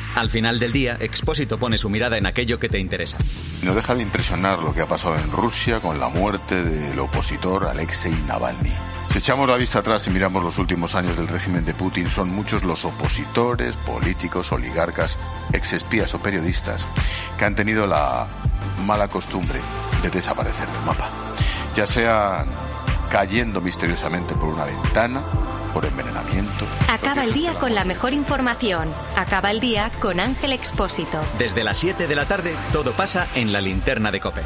Al 0.15 0.29
final 0.29 0.59
del 0.59 0.73
día, 0.73 0.97
Expósito 0.99 1.57
pone 1.57 1.77
su 1.77 1.89
mirada 1.89 2.17
en 2.17 2.25
aquello 2.25 2.59
que 2.59 2.69
te 2.69 2.79
interesa. 2.79 3.17
No 3.63 3.73
deja 3.73 3.95
de 3.95 4.03
impresionar 4.03 4.59
lo 4.59 4.73
que 4.73 4.81
ha 4.81 4.85
pasado 4.85 5.15
en 5.15 5.31
Rusia 5.31 5.79
con 5.79 5.99
la 5.99 6.09
muerte 6.09 6.63
del 6.63 6.99
opositor 6.99 7.65
Alexei 7.65 8.13
Navalny. 8.27 8.73
Si 9.09 9.17
echamos 9.17 9.47
la 9.47 9.57
vista 9.57 9.79
atrás 9.79 10.07
y 10.07 10.09
miramos 10.09 10.43
los 10.43 10.57
últimos 10.57 10.95
años 10.95 11.17
del 11.17 11.27
régimen 11.27 11.65
de 11.65 11.73
Putin, 11.73 12.07
son 12.07 12.29
muchos 12.29 12.63
los 12.63 12.85
opositores, 12.85 13.75
políticos, 13.77 14.51
oligarcas, 14.51 15.17
exespías 15.53 16.13
o 16.13 16.21
periodistas 16.21 16.85
que 17.37 17.45
han 17.45 17.55
tenido 17.55 17.87
la 17.87 18.27
mala 18.85 19.07
costumbre 19.07 19.59
de 20.01 20.09
desaparecer 20.09 20.67
del 20.67 20.85
mapa. 20.85 21.09
Ya 21.75 21.87
sean 21.87 22.47
cayendo 23.11 23.59
misteriosamente 23.59 24.33
por 24.35 24.49
una 24.49 24.63
ventana, 24.65 25.21
por 25.73 25.85
envenenamiento. 25.85 26.65
Acaba 26.89 27.25
el 27.25 27.33
día 27.33 27.53
con 27.55 27.75
la 27.75 27.83
mejor 27.83 28.13
información. 28.13 28.89
Acaba 29.15 29.51
el 29.51 29.59
día 29.59 29.91
con 29.99 30.19
Ángel 30.19 30.53
Expósito. 30.53 31.19
Desde 31.37 31.63
las 31.63 31.77
7 31.77 32.07
de 32.07 32.15
la 32.15 32.25
tarde, 32.25 32.55
todo 32.71 32.93
pasa 32.93 33.27
en 33.35 33.51
la 33.51 33.59
linterna 33.59 34.11
de 34.11 34.21
Cope. 34.21 34.43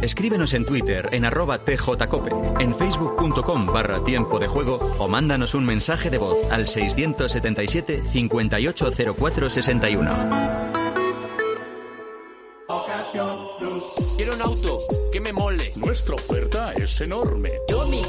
Escríbenos 0.00 0.54
en 0.54 0.64
Twitter 0.64 1.08
en 1.12 1.24
arroba 1.24 1.64
tjcope, 1.64 2.30
en 2.60 2.74
facebook.com 2.74 3.66
barra 3.66 4.02
tiempo 4.02 4.38
de 4.38 4.48
juego 4.48 4.76
o 4.98 5.08
mándanos 5.08 5.54
un 5.54 5.66
mensaje 5.66 6.10
de 6.10 6.18
voz 6.18 6.38
al 6.50 6.66
677 6.66 8.02
580461. 8.06 10.10
Quiero 14.16 14.34
un 14.34 14.42
auto 14.42 14.78
que 15.12 15.20
me 15.20 15.32
mole. 15.32 15.72
Nuestra 15.76 16.14
oferta 16.14 16.72
es 16.74 17.00
enorme. 17.00 17.52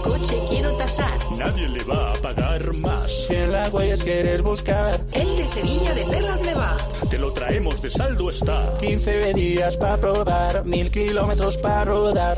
Coche 0.04 0.40
quiero 0.50 0.74
tasar. 0.74 1.20
Nadie 1.38 1.70
le 1.70 1.84
va 1.84 2.14
a 2.14 2.16
pagar 2.16 2.74
más. 2.76 3.12
Si 3.28 3.36
en 3.36 3.52
las 3.52 3.72
huellas 3.72 4.04
quieres 4.04 4.42
buscar. 4.42 5.00
El 5.12 5.36
de 5.38 5.46
Sevilla 5.48 5.94
de 5.94 6.06
Perlas 6.06 6.42
me 6.42 6.54
va. 6.54 6.78
Te 7.10 7.18
lo 7.18 7.32
traemos 7.32 7.82
de 7.82 7.90
saldo 7.90 8.30
está. 8.30 8.74
15 8.80 9.34
días 9.34 9.78
para 9.78 9.98
probar, 9.98 10.66
mil 10.66 10.92
kilómetros 10.92 11.58
para 11.58 11.86
rodar. 11.86 12.38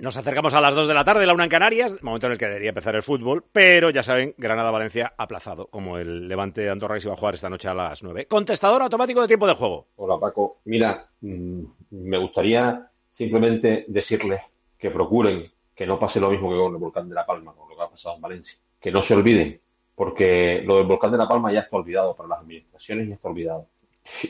Nos 0.00 0.16
acercamos 0.16 0.54
a 0.54 0.62
las 0.62 0.74
2 0.74 0.88
de 0.88 0.94
la 0.94 1.04
tarde, 1.04 1.26
la 1.26 1.34
una 1.34 1.44
en 1.44 1.50
Canarias, 1.50 2.02
momento 2.02 2.24
en 2.24 2.32
el 2.32 2.38
que 2.38 2.46
debería 2.46 2.70
empezar 2.70 2.94
el 2.94 3.02
fútbol, 3.02 3.44
pero 3.52 3.90
ya 3.90 4.02
saben, 4.02 4.34
Granada-Valencia 4.38 5.12
aplazado, 5.14 5.66
como 5.66 5.98
el 5.98 6.26
Levante 6.26 6.62
de 6.62 6.70
Andorra 6.70 6.94
que 6.94 7.02
se 7.02 7.08
va 7.08 7.14
a 7.14 7.18
jugar 7.18 7.34
esta 7.34 7.50
noche 7.50 7.68
a 7.68 7.74
las 7.74 8.02
9. 8.02 8.24
Contestador 8.24 8.80
automático 8.80 9.20
de 9.20 9.28
tiempo 9.28 9.46
de 9.46 9.52
juego. 9.52 9.88
Hola 9.96 10.18
Paco, 10.18 10.60
mira, 10.64 11.06
mm, 11.20 11.62
me 11.90 12.16
gustaría 12.16 12.88
simplemente 13.10 13.84
decirles 13.88 14.40
que 14.78 14.90
procuren 14.90 15.52
que 15.76 15.86
no 15.86 15.98
pase 15.98 16.18
lo 16.18 16.30
mismo 16.30 16.48
que 16.48 16.56
con 16.56 16.72
el 16.72 16.80
volcán 16.80 17.06
de 17.06 17.14
La 17.14 17.26
Palma, 17.26 17.52
con 17.52 17.68
lo 17.68 17.76
que 17.76 17.82
ha 17.82 17.88
pasado 17.90 18.14
en 18.16 18.22
Valencia. 18.22 18.56
Que 18.80 18.90
no 18.90 19.02
se 19.02 19.12
olviden, 19.12 19.60
porque 19.94 20.62
lo 20.64 20.78
del 20.78 20.86
volcán 20.86 21.10
de 21.10 21.18
La 21.18 21.28
Palma 21.28 21.52
ya 21.52 21.60
está 21.60 21.76
olvidado 21.76 22.16
para 22.16 22.30
las 22.30 22.38
administraciones, 22.40 23.06
ya 23.06 23.16
está 23.16 23.28
olvidado. 23.28 23.66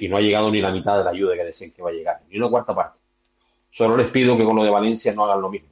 Y 0.00 0.08
no 0.08 0.16
ha 0.16 0.20
llegado 0.20 0.50
ni 0.50 0.60
la 0.60 0.72
mitad 0.72 0.98
de 0.98 1.04
la 1.04 1.10
ayuda 1.10 1.36
que 1.36 1.44
decían 1.44 1.70
que 1.70 1.80
iba 1.80 1.90
a 1.90 1.92
llegar, 1.92 2.18
ni 2.28 2.38
una 2.38 2.50
cuarta 2.50 2.74
parte. 2.74 2.99
Solo 3.70 3.96
les 3.96 4.08
pido 4.08 4.36
que 4.36 4.44
con 4.44 4.56
lo 4.56 4.64
de 4.64 4.70
Valencia 4.70 5.12
no 5.12 5.24
hagan 5.24 5.42
lo 5.42 5.50
mismo. 5.50 5.68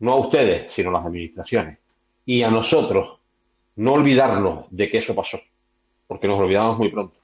No 0.00 0.12
a 0.12 0.26
ustedes, 0.26 0.72
sino 0.72 0.90
a 0.90 0.94
las 0.94 1.06
administraciones. 1.06 1.78
Y 2.26 2.42
a 2.42 2.50
nosotros, 2.50 3.18
no 3.76 3.92
olvidarnos 3.92 4.66
de 4.70 4.88
que 4.88 4.98
eso 4.98 5.14
pasó, 5.14 5.40
porque 6.06 6.26
nos 6.26 6.38
olvidamos 6.38 6.78
muy 6.78 6.90
pronto. 6.90 7.14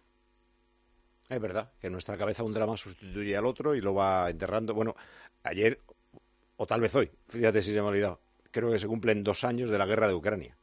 Es 1.29 1.41
verdad, 1.41 1.71
que 1.81 1.87
en 1.87 1.93
nuestra 1.93 2.17
cabeza 2.19 2.43
un 2.43 2.53
drama 2.53 2.77
sustituye 2.77 3.37
al 3.37 3.47
otro 3.47 3.75
y 3.75 3.81
lo 3.81 3.95
va 3.95 4.29
enterrando. 4.29 4.75
Bueno, 4.75 4.97
ayer, 5.45 5.79
o 6.57 6.67
tal 6.67 6.81
vez 6.81 6.95
hoy, 6.95 7.09
fíjate 7.29 7.63
si 7.63 7.73
se 7.73 7.81
me 7.81 7.87
ha 7.87 7.91
olvidado, 7.91 8.19
creo 8.51 8.71
que 8.71 8.79
se 8.79 8.89
cumplen 8.89 9.23
dos 9.23 9.45
años 9.45 9.71
de 9.71 9.79
la 9.79 9.87
guerra 9.87 10.09
de 10.09 10.15
Ucrania. 10.15 10.57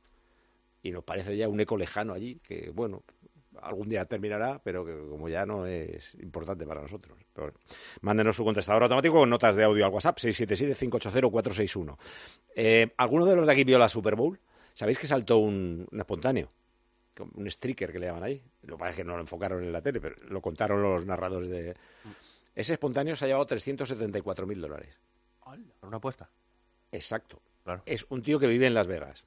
Y 0.83 0.91
nos 0.91 1.03
parece 1.03 1.35
ya 1.37 1.47
un 1.47 1.59
eco 1.59 1.77
lejano 1.77 2.13
allí, 2.13 2.39
que 2.47 2.69
bueno, 2.73 3.01
algún 3.61 3.89
día 3.89 4.05
terminará, 4.05 4.59
pero 4.63 4.85
que 4.85 4.95
como 5.09 5.29
ya 5.29 5.45
no 5.45 5.65
es 5.65 6.15
importante 6.15 6.65
para 6.65 6.81
nosotros. 6.81 7.17
Pero 7.33 7.53
mándenos 8.01 8.35
su 8.35 8.43
contestador 8.43 8.83
automático 8.83 9.15
con 9.15 9.29
notas 9.29 9.55
de 9.55 9.63
audio 9.63 9.85
al 9.85 9.91
WhatsApp 9.91 10.17
677-580-461. 10.17 11.97
Eh, 12.55 12.93
¿Alguno 12.97 13.25
de 13.25 13.35
los 13.35 13.45
de 13.45 13.53
aquí 13.53 13.63
vio 13.63 13.79
la 13.79 13.89
Super 13.89 14.15
Bowl? 14.15 14.39
¿Sabéis 14.73 14.99
que 14.99 15.07
saltó 15.07 15.37
un, 15.37 15.87
un 15.91 15.99
espontáneo? 15.99 16.49
Un 17.35 17.49
streaker 17.49 17.91
que 17.91 17.99
le 17.99 18.07
llaman 18.07 18.23
ahí. 18.23 18.41
Lo 18.63 18.75
que 18.75 18.79
pasa 18.79 18.91
es 18.91 18.95
que 18.97 19.03
no 19.03 19.15
lo 19.15 19.21
enfocaron 19.21 19.63
en 19.63 19.71
la 19.71 19.81
tele, 19.81 19.99
pero 19.99 20.15
lo 20.29 20.41
contaron 20.41 20.81
los 20.81 21.05
narradores 21.05 21.49
de... 21.49 21.75
Ese 22.53 22.73
espontáneo 22.73 23.15
se 23.15 23.25
ha 23.25 23.27
llevado 23.27 23.47
374.000 23.47 24.59
dólares. 24.59 24.95
¿Una 25.81 25.97
apuesta? 25.97 26.29
Exacto. 26.91 27.39
Es 27.85 28.05
un 28.09 28.21
tío 28.21 28.39
que 28.39 28.47
vive 28.47 28.67
en 28.67 28.73
Las 28.73 28.87
Vegas. 28.87 29.23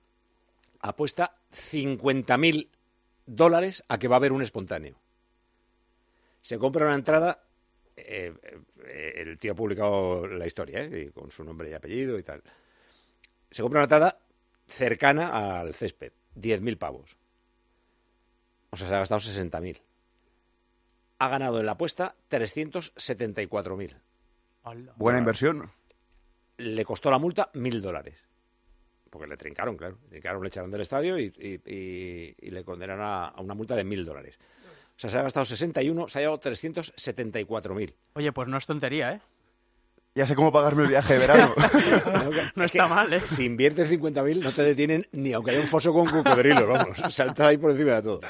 Apuesta 0.81 1.37
50.000 1.53 2.69
dólares 3.37 3.85
a 3.89 3.99
que 3.99 4.09
va 4.09 4.17
a 4.17 4.19
haber 4.19 4.33
un 4.33 4.43
espontáneo. 4.43 4.97
Se 6.43 6.59
compra 6.59 6.87
una 6.87 6.95
entrada. 6.95 7.39
eh, 7.97 8.33
eh, 8.87 9.15
el 9.17 9.39
tío 9.39 9.53
ha 9.53 9.55
publicado 9.55 10.27
la 10.27 10.47
historia, 10.47 10.81
¿eh? 10.85 11.07
y 11.09 11.11
con 11.11 11.31
su 11.31 11.45
nombre 11.45 11.71
y 11.71 11.75
apellido 11.75 12.19
y 12.19 12.23
tal. 12.23 12.43
Se 13.51 13.63
compra 13.63 13.81
una 13.81 13.85
entrada 13.85 14.19
cercana 14.67 15.61
al 15.61 15.75
césped. 15.75 16.13
10.000 16.37 16.79
pavos. 16.79 17.17
O 18.71 18.77
sea, 18.77 18.89
se 18.89 18.95
ha 18.95 18.99
gastado 19.01 19.21
60.000. 19.21 19.79
Ha 21.19 21.29
ganado 21.29 21.61
en 21.61 21.67
la 21.67 21.73
apuesta 21.73 22.15
374.000. 22.31 23.95
Buena 24.97 25.19
inversión. 25.19 25.71
Le 26.57 26.85
costó 26.85 27.11
la 27.11 27.19
multa 27.19 27.51
1.000 27.53 27.81
dólares. 27.81 28.25
Porque 29.11 29.27
le 29.27 29.37
trincaron, 29.37 29.77
claro. 29.77 29.99
Le 30.05 30.09
trincaron, 30.11 30.41
le 30.43 30.49
echaron 30.49 30.71
del 30.71 30.81
estadio 30.83 31.19
y, 31.19 31.33
y- 31.37 31.61
y- 31.73 32.35
y 32.41 32.51
le 32.51 32.63
condenaron 32.65 33.05
a, 33.05 33.25
a 33.27 33.41
una 33.41 33.55
multa 33.55 33.75
de 33.75 33.85
1.000 33.85 34.05
dólares. 34.05 34.39
O 34.97 35.01
sea, 35.01 35.11
se 35.11 35.19
ha 35.19 35.23
gastado 35.23 35.45
61, 35.47 36.09
se 36.09 36.19
ha 36.19 36.23
llevado 36.23 36.41
374.000. 36.41 37.95
Oye, 38.15 38.33
pues 38.33 38.49
no 38.49 38.57
es 38.57 38.67
tontería, 38.67 39.13
¿eh? 39.15 39.21
Ya 40.15 40.27
sé 40.27 40.35
cómo 40.35 40.51
pagarme 40.53 40.83
el 40.83 40.89
viaje 40.89 41.15
de 41.15 41.19
verano. 41.21 41.55
No 42.57 42.65
está 42.65 42.89
mal, 42.89 43.13
¿eh? 43.13 43.21
Si 43.25 43.45
inviertes 43.45 43.89
50.000 43.91 44.41
no 44.43 44.51
te 44.53 44.63
detienen 44.63 45.07
ni 45.13 45.33
aunque 45.33 45.53
haya 45.53 45.61
un 45.61 45.67
foso 45.69 45.93
con 45.93 46.07
cocodrilos, 46.09 46.67
vamos. 46.67 46.99
Salta 47.15 47.47
ahí 47.49 47.57
por 47.59 47.71
encima 47.71 47.93
de 47.95 48.03
todo. 48.03 48.21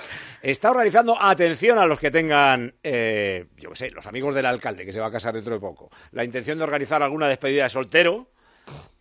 Está 0.43 0.71
organizando, 0.71 1.17
atención 1.21 1.79
a 1.79 1.87
los 1.87 1.99
que 1.99 2.11
tengan, 2.11 2.75
eh, 2.83 3.47
yo 3.57 3.71
qué 3.71 3.77
sé, 3.77 3.91
los 3.91 4.07
amigos 4.07 4.35
del 4.35 4.47
alcalde 4.47 4.85
que 4.85 4.93
se 4.93 5.01
va 5.01 5.07
a 5.07 5.11
casar 5.11 5.35
dentro 5.35 5.55
de 5.55 5.61
poco. 5.61 5.91
La 6.13 6.23
intención 6.25 6.59
de 6.59 6.65
organizar 6.65 7.03
alguna 7.03 7.29
despedida 7.29 7.65
de 7.65 7.71
soltero, 7.71 8.27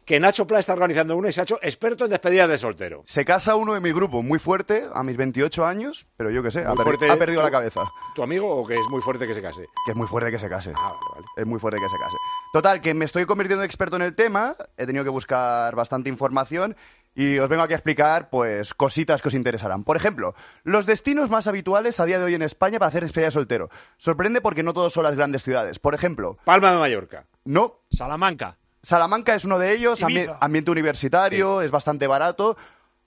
que 0.10 0.20
Nacho 0.20 0.48
Pla 0.48 0.58
está 0.58 0.74
organizando 0.74 1.16
una 1.16 1.30
y 1.30 1.32
se 1.32 1.40
ha 1.40 1.44
hecho 1.44 1.60
experto 1.62 2.06
en 2.06 2.10
despedidas 2.10 2.50
de 2.50 2.58
soltero. 2.58 3.04
Se 3.06 3.24
casa 3.24 3.56
uno 3.56 3.76
de 3.76 3.80
mi 3.80 3.92
grupo, 3.92 4.24
muy 4.24 4.40
fuerte, 4.40 4.86
a 4.92 5.04
mis 5.04 5.16
28 5.16 5.68
años, 5.68 6.08
pero 6.18 6.32
yo 6.32 6.42
qué 6.42 6.50
sé, 6.50 6.66
ha, 6.66 6.74
fuerte. 6.74 7.12
ha 7.12 7.16
perdido 7.16 7.44
la 7.44 7.52
cabeza. 7.52 7.82
¿Tu 8.16 8.24
amigo 8.24 8.50
o 8.50 8.66
que 8.66 8.74
es 8.74 8.88
muy 8.90 9.02
fuerte 9.04 9.28
que 9.28 9.36
se 9.36 9.42
case? 9.44 9.68
Que 9.86 9.92
es 9.92 9.96
muy 9.96 10.08
fuerte 10.08 10.32
que 10.32 10.40
se 10.40 10.50
case. 10.50 10.74
Ah, 10.76 10.82
vale, 10.82 10.98
vale. 11.14 11.26
Es 11.38 11.46
muy 11.46 11.60
fuerte 11.60 11.80
que 11.80 11.88
se 11.88 11.96
case. 11.96 12.16
Total, 12.52 12.82
que 12.82 12.96
me 12.96 13.06
estoy 13.06 13.28
convirtiendo 13.28 13.62
en 13.64 13.68
experto 13.68 13.98
en 13.98 14.02
el 14.02 14.16
tema, 14.16 14.56
he 14.78 14.88
tenido 14.88 15.04
que 15.04 15.12
buscar 15.12 15.76
bastante 15.76 16.10
información 16.10 16.76
y 17.14 17.38
os 17.38 17.48
vengo 17.48 17.62
aquí 17.62 17.74
a 17.74 17.78
explicar, 17.78 18.32
pues, 18.32 18.74
cositas 18.74 19.22
que 19.22 19.28
os 19.28 19.36
interesarán. 19.36 19.84
Por 19.84 19.96
ejemplo, 19.96 20.34
los 20.64 20.88
destinos 20.88 21.30
más 21.30 21.46
habituales 21.46 22.00
a 22.00 22.06
día 22.06 22.18
de 22.18 22.26
hoy 22.26 22.34
en 22.34 22.42
España 22.42 22.80
para 22.80 22.90
hacer 22.90 23.04
despedida 23.04 23.28
de 23.28 23.32
soltero. 23.34 23.70
Sorprende 23.98 24.42
porque 24.42 24.64
no 24.64 24.74
todos 24.74 24.92
son 24.92 25.04
las 25.04 25.16
grandes 25.16 25.44
ciudades. 25.44 25.78
Por 25.78 25.94
ejemplo, 25.94 26.40
Palma 26.46 26.72
de 26.72 26.80
Mallorca. 26.80 27.28
no, 27.46 27.82
Salamanca. 27.92 28.59
Salamanca 28.82 29.36
es 29.36 29.44
uno 29.46 29.60
de 29.60 29.74
ellos, 29.74 30.02
ambi- 30.02 30.36
ambiente 30.40 30.72
universitario, 30.72 31.62
es 31.62 31.72
bastante 31.72 32.08
barato. 32.08 32.58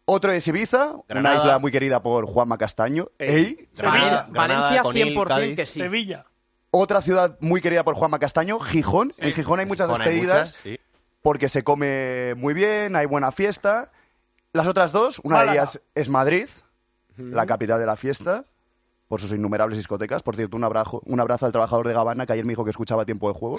Otro 0.05 0.33
es 0.33 0.47
Ibiza, 0.49 0.93
Granada. 1.09 1.35
una 1.37 1.45
isla 1.45 1.59
muy 1.59 1.71
querida 1.73 2.03
por 2.03 2.27
Juanma 2.27 2.59
Castaño. 2.59 3.09
Ey. 3.19 3.69
Granada, 3.77 4.29
Granada, 4.31 4.61
Valencia 4.61 4.83
Conil, 4.83 5.15
100% 5.17 5.29
Cádiz. 5.29 5.57
que 5.57 5.67
sí. 5.67 5.81
Sevilla. 5.81 6.25
Otra 6.73 7.03
ciudad 7.03 7.37
muy 7.41 7.61
querida 7.61 7.85
por 7.85 7.95
Juanma 7.95 8.19
Castaño, 8.19 8.59
Gijón. 8.61 9.15
En 9.19 9.33
Gijón 9.33 9.61
hay 9.61 9.67
muchas 9.67 9.87
Gijón 9.89 10.03
hay 10.03 10.09
despedidas 10.09 10.49
muchas, 10.51 10.63
sí. 10.63 10.81
porque 11.23 11.49
se 11.49 11.63
come 11.63 12.35
muy 12.37 12.53
bien, 12.55 12.97
hay 12.97 13.07
buena 13.07 13.31
fiesta. 13.31 13.91
Las 14.53 14.67
otras 14.67 14.91
dos, 14.93 15.21
una 15.23 15.37
de 15.41 15.47
Málaga. 15.47 15.63
ellas 15.63 15.81
es 15.95 16.09
Madrid, 16.09 16.49
la 17.17 17.47
capital 17.47 17.79
de 17.79 17.87
la 17.87 17.97
fiesta, 17.97 18.45
por 19.13 19.21
sus 19.21 19.31
innumerables 19.33 19.77
discotecas. 19.77 20.23
Por 20.23 20.37
cierto, 20.37 20.57
un 20.57 20.65
abrazo, 20.65 21.03
un 21.05 21.21
abrazo 21.21 21.45
al 21.45 21.53
trabajador 21.53 21.87
de 21.87 21.93
Gabana 21.93 22.25
que 22.25 22.33
ayer 22.33 22.47
me 22.47 22.53
dijo 22.53 22.65
que 22.65 22.71
escuchaba 22.71 23.05
tiempo 23.05 23.29
de 23.31 23.35
juego. 23.39 23.59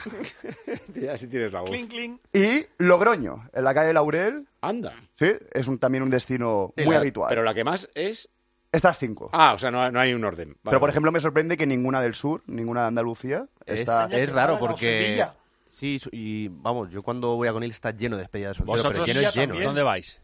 ya 0.95 1.15
si 1.15 1.27
tienes 1.27 1.53
la 1.53 1.61
voz. 1.61 1.69
Cling, 1.69 1.87
cling. 1.87 2.17
Y 2.33 2.65
Logroño, 2.79 3.49
en 3.53 3.63
la 3.63 3.71
calle 3.75 3.93
Laurel, 3.93 4.47
Anda. 4.61 4.95
sí, 5.15 5.27
es 5.51 5.67
un- 5.67 5.77
también 5.77 6.01
un 6.01 6.09
destino 6.09 6.73
Sí, 6.75 6.83
muy 6.85 6.95
la- 6.95 7.01
habitual. 7.01 7.29
Pero 7.29 7.43
la 7.43 7.53
que 7.53 7.63
más 7.63 7.87
es... 7.93 8.29
Estas 8.71 8.97
cinco. 8.97 9.29
Ah, 9.31 9.53
o 9.53 9.59
sea, 9.59 9.69
no, 9.69 9.91
no 9.91 9.99
hay 9.99 10.15
un 10.15 10.25
orden. 10.25 10.47
Vale, 10.49 10.59
Pero, 10.63 10.79
por 10.79 10.89
ejemplo, 10.89 11.11
me 11.11 11.19
sorprende 11.19 11.55
que 11.55 11.67
ninguna 11.67 12.01
del 12.01 12.15
sur, 12.15 12.41
ninguna 12.47 12.81
de 12.81 12.87
Andalucía, 12.87 13.45
Es, 13.67 13.81
está... 13.81 14.05
es 14.05 14.33
raro 14.33 14.57
porque... 14.57 15.23
Sí, 15.69 15.97
y 16.11 16.47
vamos, 16.47 16.89
yo 16.89 17.03
cuando 17.03 17.35
voy 17.35 17.47
a 17.47 17.53
Conil 17.53 17.69
está 17.69 17.91
lleno 17.91 18.15
de 18.15 18.23
despedidas 18.23 18.57
de 18.57 18.65
soltero, 18.65 18.73
pero 18.89 18.89
¿Vosotros 19.01 19.07
lleno 19.07 19.19
es 19.27 19.35
lleno. 19.35 19.47
también. 19.53 19.65
dónde 19.67 19.83
vais? 19.83 20.19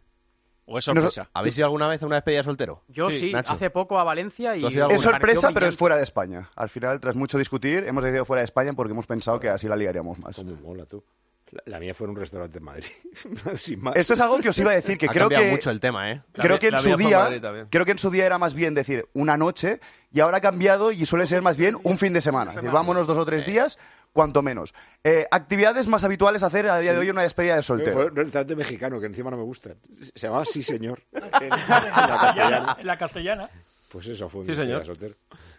¿O 0.72 0.78
es 0.78 0.84
sorpresa? 0.84 1.28
¿Habéis 1.34 1.58
ido 1.58 1.66
alguna 1.66 1.88
vez 1.88 2.00
a 2.00 2.06
una 2.06 2.14
despedida 2.14 2.38
de 2.38 2.44
soltero? 2.44 2.82
Yo 2.86 3.10
sí, 3.10 3.32
hace 3.34 3.70
poco 3.70 3.98
a 3.98 4.04
Valencia 4.04 4.56
y... 4.56 4.60
¿Tú 4.60 4.68
has 4.68 4.74
ido 4.74 4.88
a 4.88 4.94
Es 4.94 5.02
sorpresa, 5.02 5.50
pero 5.52 5.66
es 5.66 5.76
fuera 5.76 5.96
de 5.96 6.04
España. 6.04 6.48
Al 6.54 6.68
final, 6.68 7.00
tras 7.00 7.16
mucho 7.16 7.38
discutir, 7.38 7.84
hemos 7.88 8.04
decidido 8.04 8.24
fuera 8.24 8.42
de 8.42 8.44
España 8.44 8.72
porque 8.74 8.92
hemos 8.92 9.06
pensado 9.06 9.40
que 9.40 9.48
así 9.48 9.66
la 9.66 9.74
liaríamos 9.74 10.20
más. 10.20 10.36
Cómo 10.36 10.54
mola 10.62 10.86
tú. 10.86 11.02
La, 11.50 11.62
la 11.66 11.80
mía 11.80 11.92
fue 11.92 12.04
en 12.04 12.10
un 12.12 12.16
restaurante 12.16 12.58
en 12.58 12.64
Madrid. 12.64 12.86
Sin 13.58 13.82
más. 13.82 13.96
Esto 13.96 14.12
es 14.12 14.20
algo 14.20 14.38
que 14.38 14.50
os 14.50 14.58
iba 14.58 14.70
a 14.70 14.74
decir, 14.74 14.96
que 14.96 15.06
ha 15.06 15.08
creo 15.08 15.24
cambiado 15.24 15.46
que... 15.46 15.50
mucho 15.50 15.70
el 15.70 15.80
tema, 15.80 16.12
¿eh? 16.12 16.22
Creo 16.34 16.60
que 16.60 16.68
en 16.68 16.78
su 16.78 16.96
día 16.96 17.66
creo 17.68 17.84
que 17.84 17.90
en 17.90 17.98
su 17.98 18.10
día 18.10 18.26
era 18.26 18.38
más 18.38 18.54
bien 18.54 18.72
decir 18.72 19.08
una 19.12 19.36
noche 19.36 19.80
y 20.12 20.20
ahora 20.20 20.36
ha 20.36 20.40
cambiado 20.40 20.92
y 20.92 21.04
suele 21.04 21.26
ser 21.26 21.42
más 21.42 21.56
bien 21.56 21.76
un 21.82 21.98
fin 21.98 22.12
de 22.12 22.20
semana. 22.20 22.50
Es 22.50 22.56
decir, 22.56 22.70
vámonos 22.70 23.08
dos 23.08 23.18
o 23.18 23.24
tres 23.26 23.44
días, 23.44 23.76
cuanto 24.12 24.42
menos. 24.42 24.74
Eh, 25.04 25.26
actividades 25.30 25.86
más 25.86 26.04
habituales 26.04 26.42
a 26.42 26.46
hacer 26.46 26.68
a 26.68 26.78
día 26.78 26.92
de 26.92 26.98
hoy 26.98 27.06
en 27.06 27.12
una 27.12 27.22
despedida 27.22 27.54
de 27.56 27.62
Fue 27.62 27.76
soltero. 27.78 28.06
un 28.06 28.16
restaurante 28.16 28.56
mexicano 28.56 29.00
que 29.00 29.06
encima 29.06 29.30
no 29.30 29.36
me 29.36 29.44
gusta. 29.44 29.70
Se 30.14 30.26
llamaba 30.26 30.44
Sí 30.44 30.62
Señor. 30.62 31.02
En- 31.12 31.48
la 31.50 31.56
la 31.68 31.78
castellana. 31.78 32.06
castellana. 32.18 32.76
En 32.80 32.86
la 32.86 32.98
castellana. 32.98 33.50
Pues 33.90 34.06
eso 34.06 34.28
fue 34.28 34.46
Sí, 34.46 34.54
señor. 34.54 34.80
de 34.80 34.86
soltero. 34.86 35.14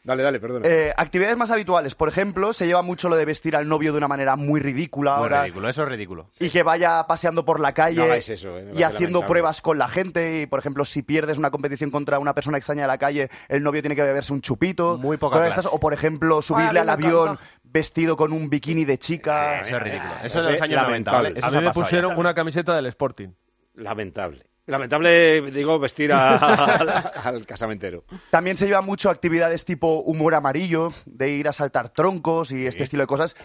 Dale, 0.05 0.23
dale, 0.23 0.39
perdona. 0.39 0.65
Eh, 0.65 0.93
actividades 0.95 1.35
más 1.35 1.51
habituales, 1.51 1.95
por 1.95 2.07
ejemplo, 2.07 2.53
se 2.53 2.65
lleva 2.65 2.81
mucho 2.81 3.09
lo 3.09 3.17
de 3.17 3.25
vestir 3.25 3.57
al 3.57 3.67
novio 3.67 3.91
de 3.91 3.97
una 3.97 4.07
manera 4.07 4.37
muy 4.37 4.61
ridícula 4.61 5.11
Muy 5.15 5.23
ahora 5.23 5.41
ridículo, 5.43 5.67
eso 5.67 5.83
es 5.83 5.89
ridículo. 5.89 6.29
y 6.39 6.49
que 6.49 6.63
vaya 6.63 7.05
paseando 7.07 7.43
por 7.43 7.59
la 7.59 7.73
calle 7.73 7.97
No 7.97 8.03
hagáis 8.05 8.29
eso, 8.29 8.57
eh, 8.57 8.71
y 8.73 8.83
haciendo 8.83 9.19
lamentable. 9.19 9.27
pruebas 9.27 9.61
con 9.61 9.77
la 9.77 9.89
gente 9.89 10.41
y, 10.43 10.45
por 10.45 10.59
ejemplo, 10.59 10.85
si 10.85 11.01
pierdes 11.03 11.37
una 11.37 11.51
competición 11.51 11.91
contra 11.91 12.19
una 12.19 12.33
persona 12.33 12.57
extraña 12.57 12.83
de 12.83 12.87
la 12.87 12.97
calle, 12.97 13.29
el 13.49 13.61
novio 13.63 13.81
tiene 13.81 13.97
que 13.97 14.03
beberse 14.03 14.31
un 14.31 14.39
chupito. 14.41 14.97
Muy 14.97 15.17
poca 15.17 15.35
clase. 15.35 15.49
estas- 15.49 15.65
o, 15.73 15.77
por 15.81 15.93
ejemplo, 15.93 16.41
subirle 16.41 16.79
al 16.79 16.89
avión. 16.89 17.37
Vestido 17.71 18.15
con 18.17 18.33
un 18.33 18.49
bikini 18.49 18.85
de 18.85 18.97
chica. 18.97 19.61
Eso 19.61 19.77
es 19.77 19.83
ridículo. 19.83 20.11
Eso 20.15 20.19
parece 20.19 20.41
de 20.41 20.51
los 20.51 20.61
años 20.61 20.81
90, 20.83 20.83
lamentable. 21.11 21.29
¿vale? 21.29 21.39
Eso 21.39 21.47
A 21.47 21.51
mí 21.51 21.57
me 21.57 21.65
ya. 21.65 21.73
pusieron 21.73 22.17
una 22.17 22.33
camiseta 22.33 22.75
del 22.75 22.85
Sporting. 22.87 23.29
Lamentable. 23.75 24.45
Lamentable, 24.67 25.41
digo, 25.51 25.79
vestir 25.79 26.13
a- 26.13 26.35
al, 26.75 26.89
al 27.35 27.45
casamentero. 27.47 28.03
También 28.29 28.55
se 28.57 28.67
lleva 28.67 28.81
mucho 28.81 29.09
actividades 29.09 29.65
tipo 29.65 29.95
humor 30.01 30.35
amarillo, 30.35 30.93
de 31.05 31.29
ir 31.29 31.47
a 31.47 31.53
saltar 31.53 31.89
troncos 31.89 32.51
y 32.51 32.67
este 32.67 32.83
estilo 32.83 33.03
de 33.03 33.07
cosas. 33.07 33.35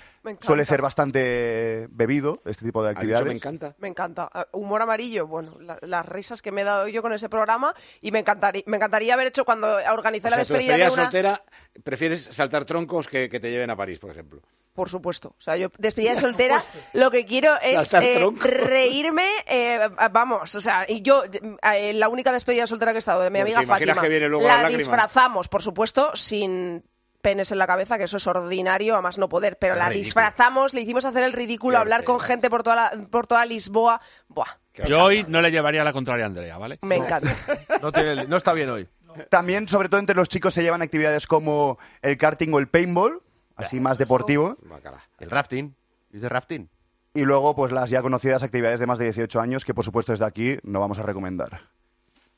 Suele 0.43 0.65
ser 0.67 0.83
bastante 0.83 1.89
bebido, 1.91 2.41
este 2.45 2.67
tipo 2.67 2.83
de 2.83 2.91
¿Has 2.91 2.95
dicho 2.97 2.99
actividades. 3.01 3.27
me 3.29 3.33
encanta. 3.35 3.75
Me 3.79 3.89
encanta. 3.89 4.29
Ah, 4.33 4.47
Humor 4.53 4.83
amarillo, 4.83 5.27
bueno, 5.27 5.53
la- 5.61 5.79
las 5.81 6.05
risas 6.07 6.43
que 6.43 6.53
me 6.53 6.61
he 6.61 6.65
dado 6.65 6.87
yo 6.87 7.01
con 7.01 7.13
ese 7.15 7.29
programa 7.31 7.75
y 8.03 8.13
me 8.13 8.19
encantaría, 8.19 8.63
me 8.67 8.77
encantaría 8.77 9.15
haber 9.15 9.29
hecho 9.29 9.45
cuando 9.47 9.69
organicé 9.91 10.29
O 10.29 10.31
la 10.31 10.37
sea, 10.37 10.45
tu 10.45 10.53
despedida, 10.53 10.75
despedida 10.77 10.87
de 10.89 10.93
una... 10.93 11.03
soltera, 11.03 11.43
prefieres 11.85 12.23
saltar 12.31 12.65
troncos 12.65 13.09
que, 13.09 13.29
que 13.29 13.41
te 13.41 13.51
lleven 13.51 13.71
a 13.71 13.77
París, 13.77 13.99
por 13.99 14.11
ejemplo. 14.11 14.41
Por 14.75 14.91
supuesto. 14.91 15.29
O 15.39 15.41
sea, 15.41 15.57
yo 15.57 15.69
despedida 15.79 16.15
de 16.15 16.21
soltera, 16.21 16.63
lo 16.93 17.11
que 17.11 17.25
quiero 17.25 17.55
es 17.63 17.95
eh, 17.95 18.27
reírme, 18.41 19.27
eh, 19.47 19.89
vamos, 20.11 20.55
o 20.55 20.61
sea, 20.61 20.85
y 20.87 21.01
yo, 21.03 21.23
eh, 21.63 21.93
la 21.95 22.09
única 22.11 22.31
despedida 22.33 22.67
soltera 22.67 22.93
que 22.93 22.97
he 22.97 23.01
estado 23.01 23.23
de 23.23 23.31
mi 23.31 23.41
amiga 23.41 23.63
Fátima, 23.65 24.01
que 24.03 24.09
viene 24.09 24.29
luego 24.29 24.47
la 24.47 24.69
disfrazamos, 24.69 25.49
por 25.49 25.63
supuesto, 25.63 26.11
sin 26.15 26.83
penes 27.23 27.51
en 27.51 27.59
la 27.59 27.67
cabeza, 27.67 27.97
que 27.99 28.05
eso 28.05 28.19
es 28.19 28.27
ordinario, 28.27 28.95
a 28.97 29.01
más 29.03 29.19
no 29.19 29.29
poder, 29.29 29.57
pero 29.59 29.73
Es 29.75 29.79
la 29.79 29.89
ridículo. 29.89 30.05
disfrazamos, 30.05 30.75
le 30.75 30.83
hicimos 30.83 31.05
hacer 31.07 31.23
el 31.25 31.33
ridículo, 31.33 31.79
hablar 31.79 32.05
con 32.05 32.21
gente 32.21 32.51
por 32.51 32.63
toda, 32.63 32.77
la- 32.77 33.07
por 33.11 33.27
toda 33.27 33.45
Lisboa. 33.47 34.01
Buah, 34.29 34.47
Yo 34.85 35.03
hoy 35.03 35.25
no 35.27 35.41
le 35.43 35.51
llevaría 35.51 35.83
la 35.83 35.93
contraria 35.93 36.25
a 36.25 36.29
Andrea, 36.29 36.59
¿vale? 36.59 36.79
me 36.83 36.97
encanta. 36.97 37.35
No, 37.83 37.91
tiene- 37.91 38.27
no 38.27 38.37
está 38.37 38.53
bien 38.53 38.69
hoy. 38.71 38.87
También, 39.31 39.69
sobre 39.69 39.89
todo 39.89 40.01
entre 40.01 40.17
los 40.17 40.29
chicos, 40.29 40.55
se 40.55 40.63
llevan 40.63 40.83
actividades 40.83 41.27
como 41.27 41.79
el 42.03 42.17
karting 42.17 42.53
o 42.53 42.59
el 42.59 42.69
paintball, 42.69 43.23
así 43.57 43.81
más 43.81 43.99
deportivo. 43.99 44.57
El 45.19 45.31
rafting. 45.31 45.75
¿Es 46.13 46.23
de 46.23 46.29
rafting? 46.29 46.69
Y 47.15 47.23
luego, 47.23 47.57
pues 47.57 47.73
las 47.73 47.91
ya 47.91 48.03
conocidas 48.03 48.43
actividades 48.43 48.79
de 48.79 48.87
más 48.87 48.99
de 48.99 49.05
18 49.05 49.41
años, 49.41 49.65
que 49.65 49.75
por 49.75 49.85
supuesto 49.85 50.13
desde 50.13 50.27
aquí 50.27 50.59
no 50.63 50.81
vamos 50.81 50.99
a 50.99 51.03
recomendar. 51.03 51.61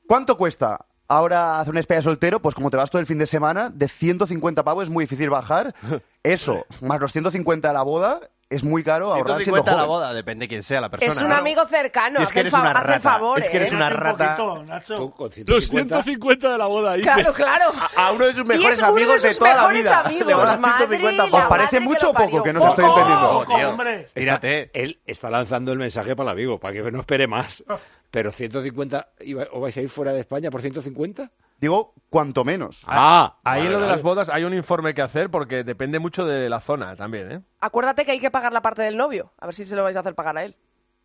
¿Cuánto 0.06 0.38
cuesta? 0.38 0.84
Ahora 1.08 1.58
hacer 1.58 1.70
una 1.70 1.80
despedida 1.80 2.00
de 2.00 2.04
soltero, 2.04 2.40
pues 2.40 2.54
como 2.54 2.70
te 2.70 2.76
vas 2.76 2.90
todo 2.90 3.00
el 3.00 3.06
fin 3.06 3.18
de 3.18 3.26
semana, 3.26 3.70
de 3.70 3.88
150 3.88 4.62
pavos 4.62 4.84
es 4.84 4.90
muy 4.90 5.04
difícil 5.04 5.30
bajar. 5.30 5.74
Eso, 6.22 6.66
más 6.80 7.00
los 7.00 7.12
150 7.12 7.68
de 7.68 7.74
la 7.74 7.82
boda, 7.82 8.20
es 8.50 8.64
muy 8.64 8.82
caro 8.82 9.12
ahorrar 9.12 9.42
siendo 9.42 9.62
150 9.62 9.70
a 9.70 9.74
la 9.74 9.80
joven. 9.82 9.88
boda, 9.88 10.14
depende 10.14 10.48
quién 10.48 10.62
sea 10.62 10.80
la 10.80 10.88
persona. 10.88 11.12
Es 11.12 11.20
un 11.20 11.28
¿no? 11.28 11.34
amigo 11.36 11.66
cercano, 11.66 12.16
Si 12.18 12.22
es 12.24 12.32
que 12.32 12.40
eres 12.40 12.52
fa- 12.52 12.60
una 12.60 12.70
hace 12.70 12.80
rata, 12.84 13.00
favor, 13.00 13.38
es 13.40 13.48
que 13.50 13.56
eres 13.58 13.72
¿eh? 13.72 13.76
una 13.76 13.90
rata. 13.90 14.36
Tú, 14.36 15.10
con 15.12 15.28
Los 15.28 15.34
150, 15.34 16.02
150 16.02 16.52
de 16.52 16.58
la 16.58 16.66
boda, 16.66 16.94
dice. 16.94 17.04
Claro, 17.12 17.32
claro. 17.34 17.72
A 17.96 18.12
uno 18.12 18.24
de 18.26 18.34
sus 18.34 18.44
mejores 18.46 18.82
amigos 18.82 19.20
de 19.22 19.28
de 19.28 19.34
sus 19.34 19.38
toda 19.38 19.50
la 19.54 19.60
mejores 19.68 19.82
vida. 19.82 20.00
amigos, 20.00 20.26
Le 20.28 20.34
madre 20.58 20.86
150 20.86 21.10
la 21.24 21.30
pavos. 21.30 21.42
¿Os 21.44 21.48
parece 21.50 21.80
mucho 21.80 22.10
o 22.10 22.14
poco? 22.14 22.42
Que 22.42 22.52
no 22.54 22.62
os 22.62 22.68
estoy 22.70 22.84
entendiendo. 22.86 23.30
Oh, 23.30 23.44
tío. 23.46 23.68
hombre. 23.70 24.08
Tírate. 24.14 24.70
él 24.72 24.98
está 25.06 25.28
lanzando 25.30 25.72
el 25.72 25.78
mensaje 25.78 26.16
para 26.16 26.30
el 26.30 26.38
amigo, 26.38 26.58
para 26.58 26.72
que 26.74 26.90
no 26.90 27.00
espere 27.00 27.26
más. 27.26 27.62
Pero 28.10 28.32
150, 28.32 29.08
iba- 29.20 29.46
¿o 29.52 29.60
vais 29.60 29.76
a 29.76 29.82
ir 29.82 29.90
fuera 29.90 30.12
de 30.14 30.20
España 30.20 30.50
por 30.50 30.62
150? 30.62 31.30
Digo, 31.60 31.94
cuanto 32.10 32.44
menos. 32.44 32.82
Ah, 32.86 33.36
Ahí 33.44 33.60
vale, 33.62 33.66
en 33.66 33.72
lo 33.72 33.78
de 33.80 33.84
vale. 33.86 33.92
las 33.96 34.02
bodas 34.02 34.28
hay 34.28 34.44
un 34.44 34.54
informe 34.54 34.94
que 34.94 35.02
hacer 35.02 35.28
porque 35.30 35.64
depende 35.64 35.98
mucho 35.98 36.24
de 36.24 36.48
la 36.48 36.60
zona 36.60 36.94
también, 36.96 37.32
¿eh? 37.32 37.40
Acuérdate 37.60 38.04
que 38.04 38.12
hay 38.12 38.20
que 38.20 38.30
pagar 38.30 38.52
la 38.52 38.62
parte 38.62 38.82
del 38.82 38.96
novio. 38.96 39.32
A 39.38 39.46
ver 39.46 39.54
si 39.54 39.64
se 39.64 39.74
lo 39.76 39.82
vais 39.82 39.96
a 39.96 40.00
hacer 40.00 40.14
pagar 40.14 40.36
a 40.38 40.44
él. 40.44 40.56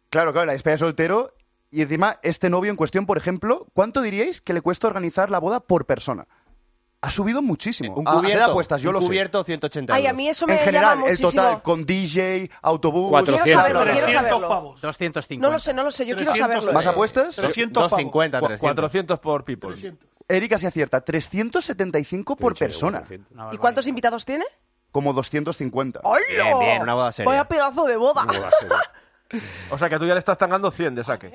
Claro, 0.09 0.31
claro, 0.31 0.45
la 0.45 0.53
despedida 0.53 0.75
de 0.75 0.79
soltero. 0.79 1.33
Y 1.71 1.81
encima, 1.81 2.19
este 2.21 2.51
novio 2.51 2.69
en 2.69 2.77
cuestión, 2.77 3.07
por 3.07 3.17
ejemplo, 3.17 3.65
¿cuánto 3.73 4.01
diríais 4.03 4.41
que 4.41 4.53
le 4.53 4.61
cuesta 4.61 4.85
organizar 4.85 5.31
la 5.31 5.39
boda 5.39 5.59
por 5.59 5.85
persona? 5.87 6.27
Ha 7.05 7.09
subido 7.09 7.41
muchísimo. 7.41 7.95
Un 7.95 8.07
Ah, 8.07 8.13
cubierto, 8.13 8.45
apuestas, 8.51 8.81
yo 8.81 8.89
un 8.89 8.93
lo 8.95 9.01
sé. 9.01 9.07
cubierto 9.07 9.43
180 9.43 9.93
Ay, 9.93 10.05
a 10.05 10.09
euros. 10.11 10.17
mí 10.17 10.29
eso 10.29 10.47
me 10.47 10.53
En 10.53 10.59
llama 10.59 10.65
general, 10.65 10.93
el 10.93 10.99
muchísimo. 11.03 11.29
total, 11.31 11.61
con 11.61 11.85
DJ, 11.85 12.49
autobús... 12.61 13.09
400. 13.09 13.43
Quiero 13.43 13.59
saberlo, 13.59 13.79
quiero 13.81 13.97
300 14.05 14.23
saberlo. 14.29 14.47
pavos. 14.49 14.81
250. 14.81 15.45
No 15.47 15.51
lo 15.53 15.59
sé, 15.59 15.73
no 15.73 15.83
lo 15.83 15.91
sé, 15.91 16.05
yo 16.05 16.15
quiero 16.15 16.31
300 16.31 16.53
saberlo. 16.63 16.73
¿Más 16.73 16.87
apuestas? 16.87 17.35
300 17.35 17.73
pavos. 17.83 17.91
250, 17.91 18.39
Cu- 18.39 18.47
300. 18.47 18.61
400 18.61 19.19
por 19.19 19.43
people. 19.43 19.69
300. 19.71 20.09
Erika 20.29 20.57
se 20.57 20.67
acierta, 20.67 21.01
375 21.01 22.35
por 22.37 22.57
persona. 22.57 23.01
¿Y 23.51 23.57
cuántos 23.57 23.85
invitados 23.87 24.23
tiene? 24.23 24.45
Como 24.93 25.11
250. 25.11 25.99
Bien, 26.29 26.59
bien, 26.59 26.81
una 26.83 26.93
boda 26.93 27.11
seria. 27.11 27.29
Vaya 27.29 27.43
pedazo 27.47 27.83
de 27.85 27.97
boda. 27.97 28.25
O 29.71 29.77
sea 29.79 29.89
que 29.89 29.97
tú 29.97 30.05
ya 30.05 30.13
le 30.13 30.19
estás 30.19 30.37
tangando 30.37 30.69
100 30.69 30.93
de 30.93 31.03
saque. 31.03 31.33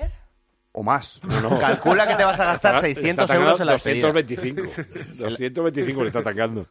O 0.71 0.83
más. 0.83 1.19
Calcula 1.59 2.07
que 2.07 2.15
te 2.15 2.23
vas 2.23 2.39
a 2.39 2.45
gastar 2.45 2.75
Está- 2.75 2.81
600 2.87 3.23
está 3.25 3.35
euros 3.35 3.59
en 3.59 3.65
la 3.65 3.73
atacando 3.73 4.13
despedida. 4.13 4.63
225. 4.63 5.17
225 5.17 6.01
le 6.01 6.07
está 6.07 6.19
atacando. 6.19 6.67